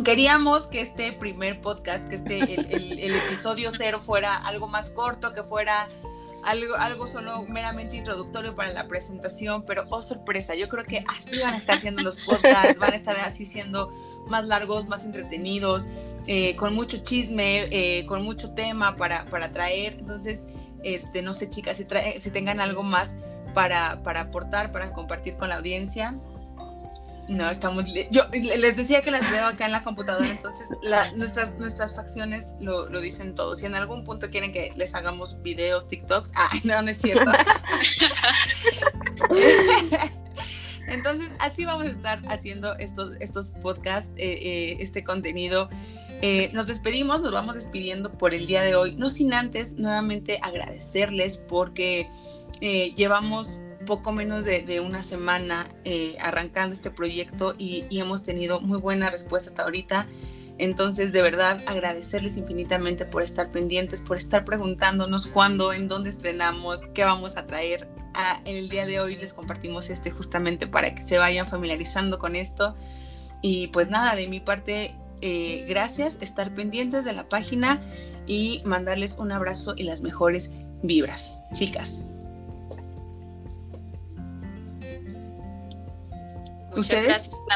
queríamos 0.04 0.66
que 0.66 0.80
este 0.80 1.12
primer 1.12 1.60
podcast, 1.60 2.08
que 2.08 2.16
este, 2.16 2.54
el, 3.06 3.14
episodio 3.14 3.70
cero 3.72 4.00
fuera 4.00 4.36
algo 4.36 4.68
más 4.68 4.90
corto, 4.90 5.34
que 5.34 5.42
fuera 5.42 5.86
algo, 6.44 6.74
algo 6.76 7.06
solo 7.06 7.42
meramente 7.44 7.96
introductorio 7.96 8.54
para 8.54 8.72
la 8.72 8.88
presentación, 8.88 9.64
pero 9.64 9.84
oh 9.90 10.02
sorpresa, 10.02 10.54
yo 10.54 10.68
creo 10.68 10.84
que 10.84 11.04
así 11.08 11.38
van 11.38 11.54
a 11.54 11.56
estar 11.56 11.78
siendo 11.78 12.02
los 12.02 12.18
podcasts, 12.20 12.78
van 12.78 12.92
a 12.92 12.96
estar 12.96 13.16
así 13.18 13.44
siendo 13.46 13.90
más 14.26 14.46
largos, 14.46 14.86
más 14.86 15.04
entretenidos, 15.04 15.88
eh, 16.26 16.56
con 16.56 16.74
mucho 16.74 16.98
chisme, 16.98 17.66
eh, 17.70 18.06
con 18.06 18.22
mucho 18.22 18.54
tema 18.54 18.96
para, 18.96 19.24
para 19.26 19.52
traer. 19.52 19.94
Entonces, 19.98 20.46
este, 20.82 21.22
no 21.22 21.34
sé 21.34 21.50
chicas, 21.50 21.76
si, 21.76 21.84
trae, 21.84 22.20
si 22.20 22.30
tengan 22.30 22.60
algo 22.60 22.82
más 22.82 23.16
para, 23.54 24.02
para 24.02 24.22
aportar, 24.22 24.72
para 24.72 24.92
compartir 24.92 25.36
con 25.36 25.48
la 25.48 25.56
audiencia. 25.56 26.14
No, 27.30 27.48
estamos. 27.48 27.84
Yo 28.10 28.22
les 28.32 28.76
decía 28.76 29.02
que 29.02 29.12
las 29.12 29.30
veo 29.30 29.46
acá 29.46 29.66
en 29.66 29.70
la 29.70 29.84
computadora, 29.84 30.28
entonces 30.28 30.76
la, 30.82 31.12
nuestras, 31.12 31.56
nuestras 31.60 31.94
facciones 31.94 32.56
lo, 32.58 32.88
lo, 32.88 33.00
dicen 33.00 33.36
todo. 33.36 33.54
Si 33.54 33.66
en 33.66 33.76
algún 33.76 34.02
punto 34.02 34.28
quieren 34.30 34.52
que 34.52 34.72
les 34.74 34.96
hagamos 34.96 35.40
videos, 35.40 35.86
TikToks, 35.86 36.32
ay, 36.34 36.60
no, 36.64 36.82
no 36.82 36.90
es 36.90 37.00
cierto. 37.00 37.30
entonces, 40.88 41.32
así 41.38 41.64
vamos 41.64 41.86
a 41.86 41.90
estar 41.90 42.20
haciendo 42.26 42.76
estos, 42.78 43.12
estos 43.20 43.50
podcasts, 43.62 44.10
eh, 44.16 44.40
eh, 44.42 44.76
este 44.80 45.04
contenido. 45.04 45.68
Eh, 46.22 46.50
nos 46.52 46.66
despedimos, 46.66 47.20
nos 47.20 47.30
vamos 47.30 47.54
despidiendo 47.54 48.10
por 48.12 48.34
el 48.34 48.48
día 48.48 48.62
de 48.62 48.74
hoy, 48.74 48.96
no 48.96 49.08
sin 49.08 49.34
antes 49.34 49.74
nuevamente 49.74 50.40
agradecerles 50.42 51.38
porque 51.38 52.10
llevamos 52.60 53.60
poco 53.90 54.12
menos 54.12 54.44
de, 54.44 54.80
una 54.80 55.02
semana 55.02 55.66
eh, 55.84 56.16
arrancando 56.20 56.72
este 56.72 56.92
proyecto 56.92 57.56
y, 57.58 57.86
y, 57.90 57.98
hemos 57.98 58.22
tenido 58.22 58.60
muy 58.60 58.78
buena 58.78 59.10
respuesta 59.10 59.50
hasta 59.50 59.64
ahorita. 59.64 60.06
Entonces, 60.58 61.10
de 61.10 61.22
verdad, 61.22 61.60
agradecerles 61.66 62.36
infinitamente 62.36 63.04
por 63.04 63.24
estar 63.24 63.50
pendientes, 63.50 64.00
por 64.00 64.16
estar 64.16 64.44
preguntándonos 64.44 65.26
cuándo, 65.26 65.72
en 65.72 65.88
dónde 65.88 66.08
estrenamos, 66.08 66.86
qué 66.86 67.02
vamos 67.02 67.36
a 67.36 67.48
traer. 67.48 67.88
Ah, 68.14 68.40
el 68.44 68.68
día 68.68 68.86
de 68.86 69.00
hoy 69.00 69.16
les 69.16 69.32
compartimos 69.32 69.90
este 69.90 70.12
justamente 70.12 70.68
para 70.68 70.94
que 70.94 71.02
se 71.02 71.18
vayan 71.18 71.48
familiarizando 71.48 72.20
con 72.20 72.36
esto. 72.36 72.76
Y 73.42 73.66
pues 73.68 73.90
nada, 73.90 74.14
de 74.14 74.28
mi 74.28 74.38
parte, 74.38 74.94
eh, 75.20 75.64
gracias, 75.66 76.16
estar 76.20 76.54
pendientes 76.54 77.04
de 77.04 77.12
la 77.12 77.28
página 77.28 77.82
y 78.28 78.62
mandarles 78.64 79.18
un 79.18 79.32
abrazo 79.32 79.74
y 79.76 79.82
las 79.82 80.00
mejores 80.00 80.52
vibras, 80.84 81.42
chicas. 81.54 82.14
Muchas 86.88 87.04
gracias, 87.04 87.46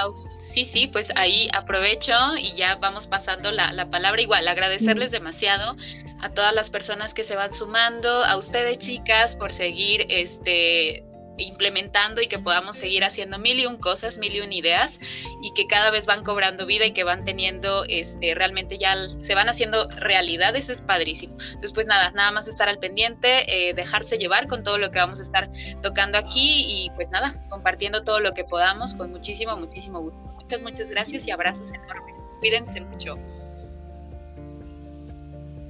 Sí, 0.53 0.65
sí, 0.65 0.87
pues 0.87 1.11
ahí 1.17 1.49
aprovecho 1.53 2.13
y 2.39 2.55
ya 2.55 2.77
vamos 2.77 3.09
pasando 3.09 3.51
la, 3.51 3.73
la 3.73 3.91
palabra. 3.91 4.23
Igual, 4.23 4.47
agradecerles 4.47 5.11
demasiado 5.11 5.77
a 6.21 6.29
todas 6.31 6.55
las 6.55 6.71
personas 6.71 7.13
que 7.13 7.25
se 7.25 7.35
van 7.35 7.53
sumando, 7.53 8.25
a 8.25 8.37
ustedes 8.37 8.79
chicas 8.79 9.35
por 9.35 9.53
seguir 9.53 10.07
este 10.09 11.05
implementando 11.39 12.21
y 12.21 12.29
que 12.29 12.39
podamos 12.39 12.77
seguir 12.77 13.05
haciendo 13.05 13.39
mil 13.39 13.59
y 13.59 13.67
un 13.67 13.77
cosas, 13.77 14.19
mil 14.19 14.35
y 14.35 14.41
un 14.41 14.53
ideas 14.53 15.01
y 15.43 15.53
que 15.55 15.67
cada 15.67 15.91
vez 15.91 16.07
van 16.07 16.25
cobrando 16.25 16.67
vida 16.67 16.87
y 16.87 16.93
que 16.93 17.05
van 17.05 17.25
teniendo, 17.25 17.85
este, 17.89 18.35
realmente 18.35 18.79
ya 18.79 18.95
se 19.19 19.35
van 19.35 19.49
haciendo 19.49 19.89
realidad, 19.91 20.55
eso 20.57 20.73
es 20.73 20.81
padrísimo. 20.81 21.35
Entonces, 21.47 21.73
pues 21.73 21.87
nada, 21.87 22.11
nada 22.13 22.31
más 22.31 22.49
estar 22.49 22.69
al 22.69 22.79
pendiente, 22.79 23.69
eh, 23.69 23.75
dejarse 23.75 24.19
llevar 24.19 24.47
con 24.47 24.63
todo 24.63 24.79
lo 24.79 24.91
que 24.91 24.99
vamos 24.99 25.19
a 25.19 25.23
estar 25.23 25.51
tocando 25.83 26.19
aquí 26.19 26.65
y 26.67 26.91
pues 26.91 27.11
nada, 27.11 27.45
compartiendo 27.49 28.05
todo 28.05 28.21
lo 28.21 28.33
que 28.35 28.45
podamos 28.45 28.95
con 28.95 29.11
muchísimo, 29.11 29.57
muchísimo 29.57 30.01
gusto. 30.01 30.19
Muchas, 30.35 30.63
muchas 30.63 30.89
gracias 30.89 31.27
y 31.27 31.31
abrazos 31.31 31.71
enormes. 31.71 32.15
Cuídense 32.41 32.81
mucho. 32.81 33.17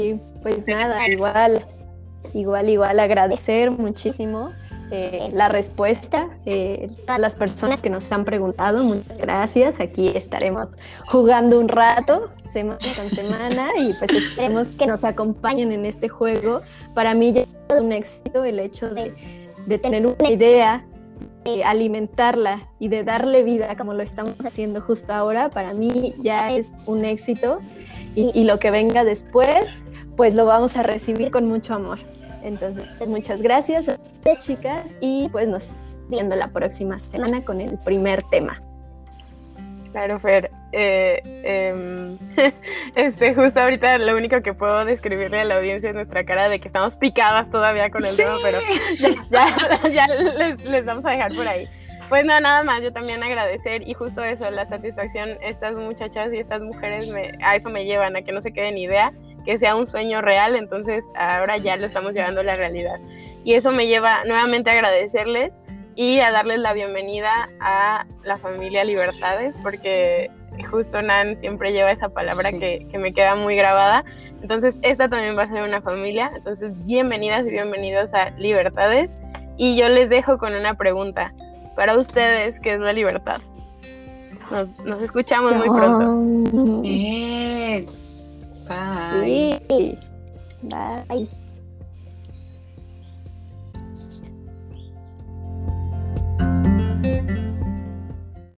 Y 0.01 0.15
pues 0.43 0.67
nada, 0.67 1.09
igual, 1.09 1.65
igual, 2.35 2.69
igual 2.69 2.99
agradecer 2.99 3.71
muchísimo 3.71 4.53
eh, 4.91 5.31
la 5.33 5.49
respuesta. 5.49 6.29
Eh, 6.45 6.91
a 7.07 7.19
las 7.19 7.35
personas 7.35 7.81
que 7.81 7.91
nos 7.91 8.11
han 8.13 8.25
preguntado, 8.25 8.85
muchas 8.85 9.19
gracias. 9.19 9.81
Aquí 9.81 10.09
estaremos 10.15 10.77
jugando 11.07 11.59
un 11.59 11.69
rato, 11.69 12.31
semana 12.45 12.79
con 12.97 13.09
semana, 13.11 13.69
y 13.79 13.95
pues 13.95 14.13
esperemos 14.13 14.69
que 14.69 14.87
nos 14.87 15.05
acompañen 15.05 15.73
en 15.73 15.87
este 15.87 16.09
juego. 16.09 16.61
Para 16.95 17.15
mí 17.15 17.33
ya 17.33 17.43
es 17.43 17.81
un 17.81 17.93
éxito 17.93 18.45
el 18.45 18.59
hecho 18.59 18.91
de, 18.91 19.15
de 19.67 19.79
tener 19.79 20.07
una 20.07 20.31
idea, 20.31 20.85
de 21.45 21.65
alimentarla 21.65 22.69
y 22.79 22.89
de 22.89 23.05
darle 23.05 23.43
vida 23.43 23.77
como 23.77 23.95
lo 23.95 24.03
estamos 24.03 24.35
haciendo 24.45 24.81
justo 24.81 25.13
ahora. 25.13 25.51
Para 25.51 25.73
mí 25.73 26.15
ya 26.21 26.53
es 26.53 26.75
un 26.87 27.05
éxito. 27.05 27.61
Y, 28.15 28.31
y 28.39 28.45
lo 28.45 28.59
que 28.59 28.71
venga 28.71 29.03
después, 29.03 29.75
pues 30.17 30.35
lo 30.35 30.45
vamos 30.47 30.77
a 30.77 30.83
recibir 30.83 31.31
con 31.31 31.49
mucho 31.49 31.75
amor. 31.75 31.99
Entonces, 32.45 32.87
muchas 33.09 33.41
gracias 33.43 33.89
a 33.89 33.95
ustedes, 33.95 34.39
chicas, 34.45 34.99
y 35.01 35.29
pues 35.31 35.49
nos 35.49 35.73
viendo 36.09 36.37
la 36.37 36.49
próxima 36.49 36.99
semana 36.99 37.43
con 37.43 37.61
el 37.61 37.79
primer 37.79 38.23
tema. 38.25 38.61
Claro, 39.93 40.21
Fer. 40.21 40.51
Eh, 40.73 41.23
em, 41.45 42.19
este, 42.97 43.35
justo 43.35 43.61
ahorita 43.61 43.97
lo 43.99 44.17
único 44.17 44.43
que 44.43 44.53
puedo 44.53 44.85
describirle 44.85 45.41
a 45.41 45.45
la 45.45 45.57
audiencia 45.57 45.91
es 45.91 45.95
nuestra 45.95 46.25
cara 46.25 46.49
de 46.49 46.59
que 46.59 46.69
estamos 46.69 46.97
picadas 46.97 47.49
todavía 47.51 47.91
con 47.91 48.05
el 48.05 48.15
tema, 48.17 48.35
pero 48.43 48.59
ya, 49.31 49.57
ya, 49.89 50.07
les, 50.09 50.65
les, 50.65 50.85
vamos 50.85 51.05
a 51.07 51.13
dejar 51.13 51.33
por 51.35 51.47
ahí. 51.47 51.69
Pues 52.09 52.25
no, 52.25 52.39
nada 52.41 52.65
más, 52.65 52.83
yo 52.83 52.93
también 52.93 53.23
agradecer 53.23 53.89
y 53.89 53.95
justo 53.95 54.23
eso, 54.23 54.51
la 54.51 54.67
satisfacción, 54.67 55.39
estas 55.41 55.75
muchachas 55.75 56.31
y 56.35 56.39
estas 56.39 56.61
mujeres 56.61 57.09
me, 57.09 57.33
a 57.43 57.57
eso 57.57 57.71
me 57.71 57.87
llevan, 57.87 58.17
a 58.17 58.23
que 58.23 58.33
no 58.33 58.43
se 58.43 58.53
queden 58.53 58.77
idea 58.77 59.13
que 59.45 59.59
sea 59.59 59.77
un 59.77 59.87
sueño 59.87 60.21
real, 60.21 60.57
entonces 60.57 61.05
ahora 61.17 61.57
ya 61.59 61.77
lo 61.77 61.87
estamos 61.87 62.15
llevando 62.15 62.41
a 62.41 62.45
la 62.45 62.57
realidad. 62.57 62.99
Y 63.45 63.55
eso 63.55 63.73
me 63.73 63.87
lleva 63.87 64.25
nuevamente 64.25 64.71
a 64.71 64.73
agradecerles 64.73 65.53
y 65.97 66.21
a 66.21 66.33
darles 66.33 66.59
la 66.59 66.73
bienvenida 66.73 67.49
a 67.61 68.07
la 68.25 68.39
familia 68.39 68.85
Libertades, 68.85 69.57
porque 69.63 70.31
justo 70.71 71.03
Nan 71.03 71.37
siempre 71.39 71.73
lleva 71.73 71.93
esa 71.93 72.09
palabra 72.09 72.51
que, 72.51 72.87
que, 72.91 72.99
me 72.99 73.13
queda 73.13 73.35
muy 73.37 73.57
grabada. 73.57 74.05
Entonces, 74.43 74.79
esta 74.83 75.09
también 75.09 75.37
va 75.37 75.43
a 75.43 75.49
ser 75.49 75.63
una 75.63 75.81
familia. 75.83 76.33
Entonces, 76.35 76.87
bienvenidas 76.87 77.47
y 77.47 77.51
bienvenidos 77.51 78.15
a 78.15 78.31
Libertades. 78.31 79.13
Y 79.57 79.77
yo 79.77 79.89
les 79.89 80.11
dejo 80.11 80.39
con 80.39 80.55
una 80.55 80.75
pregunta. 80.75 81.33
Para 81.77 81.99
ustedes, 81.99 82.61
¿qué 82.61 82.75
es 82.75 82.81
la 82.81 82.93
libertad? 82.93 83.41
Nos, 84.51 84.71
nos 84.85 85.03
escuchamos 85.03 85.53
muy 85.57 85.69
pronto. 85.69 86.83
Bien. 86.83 88.04
Bye. 88.69 89.61
Sí. 89.69 89.99
Bye. 90.63 91.44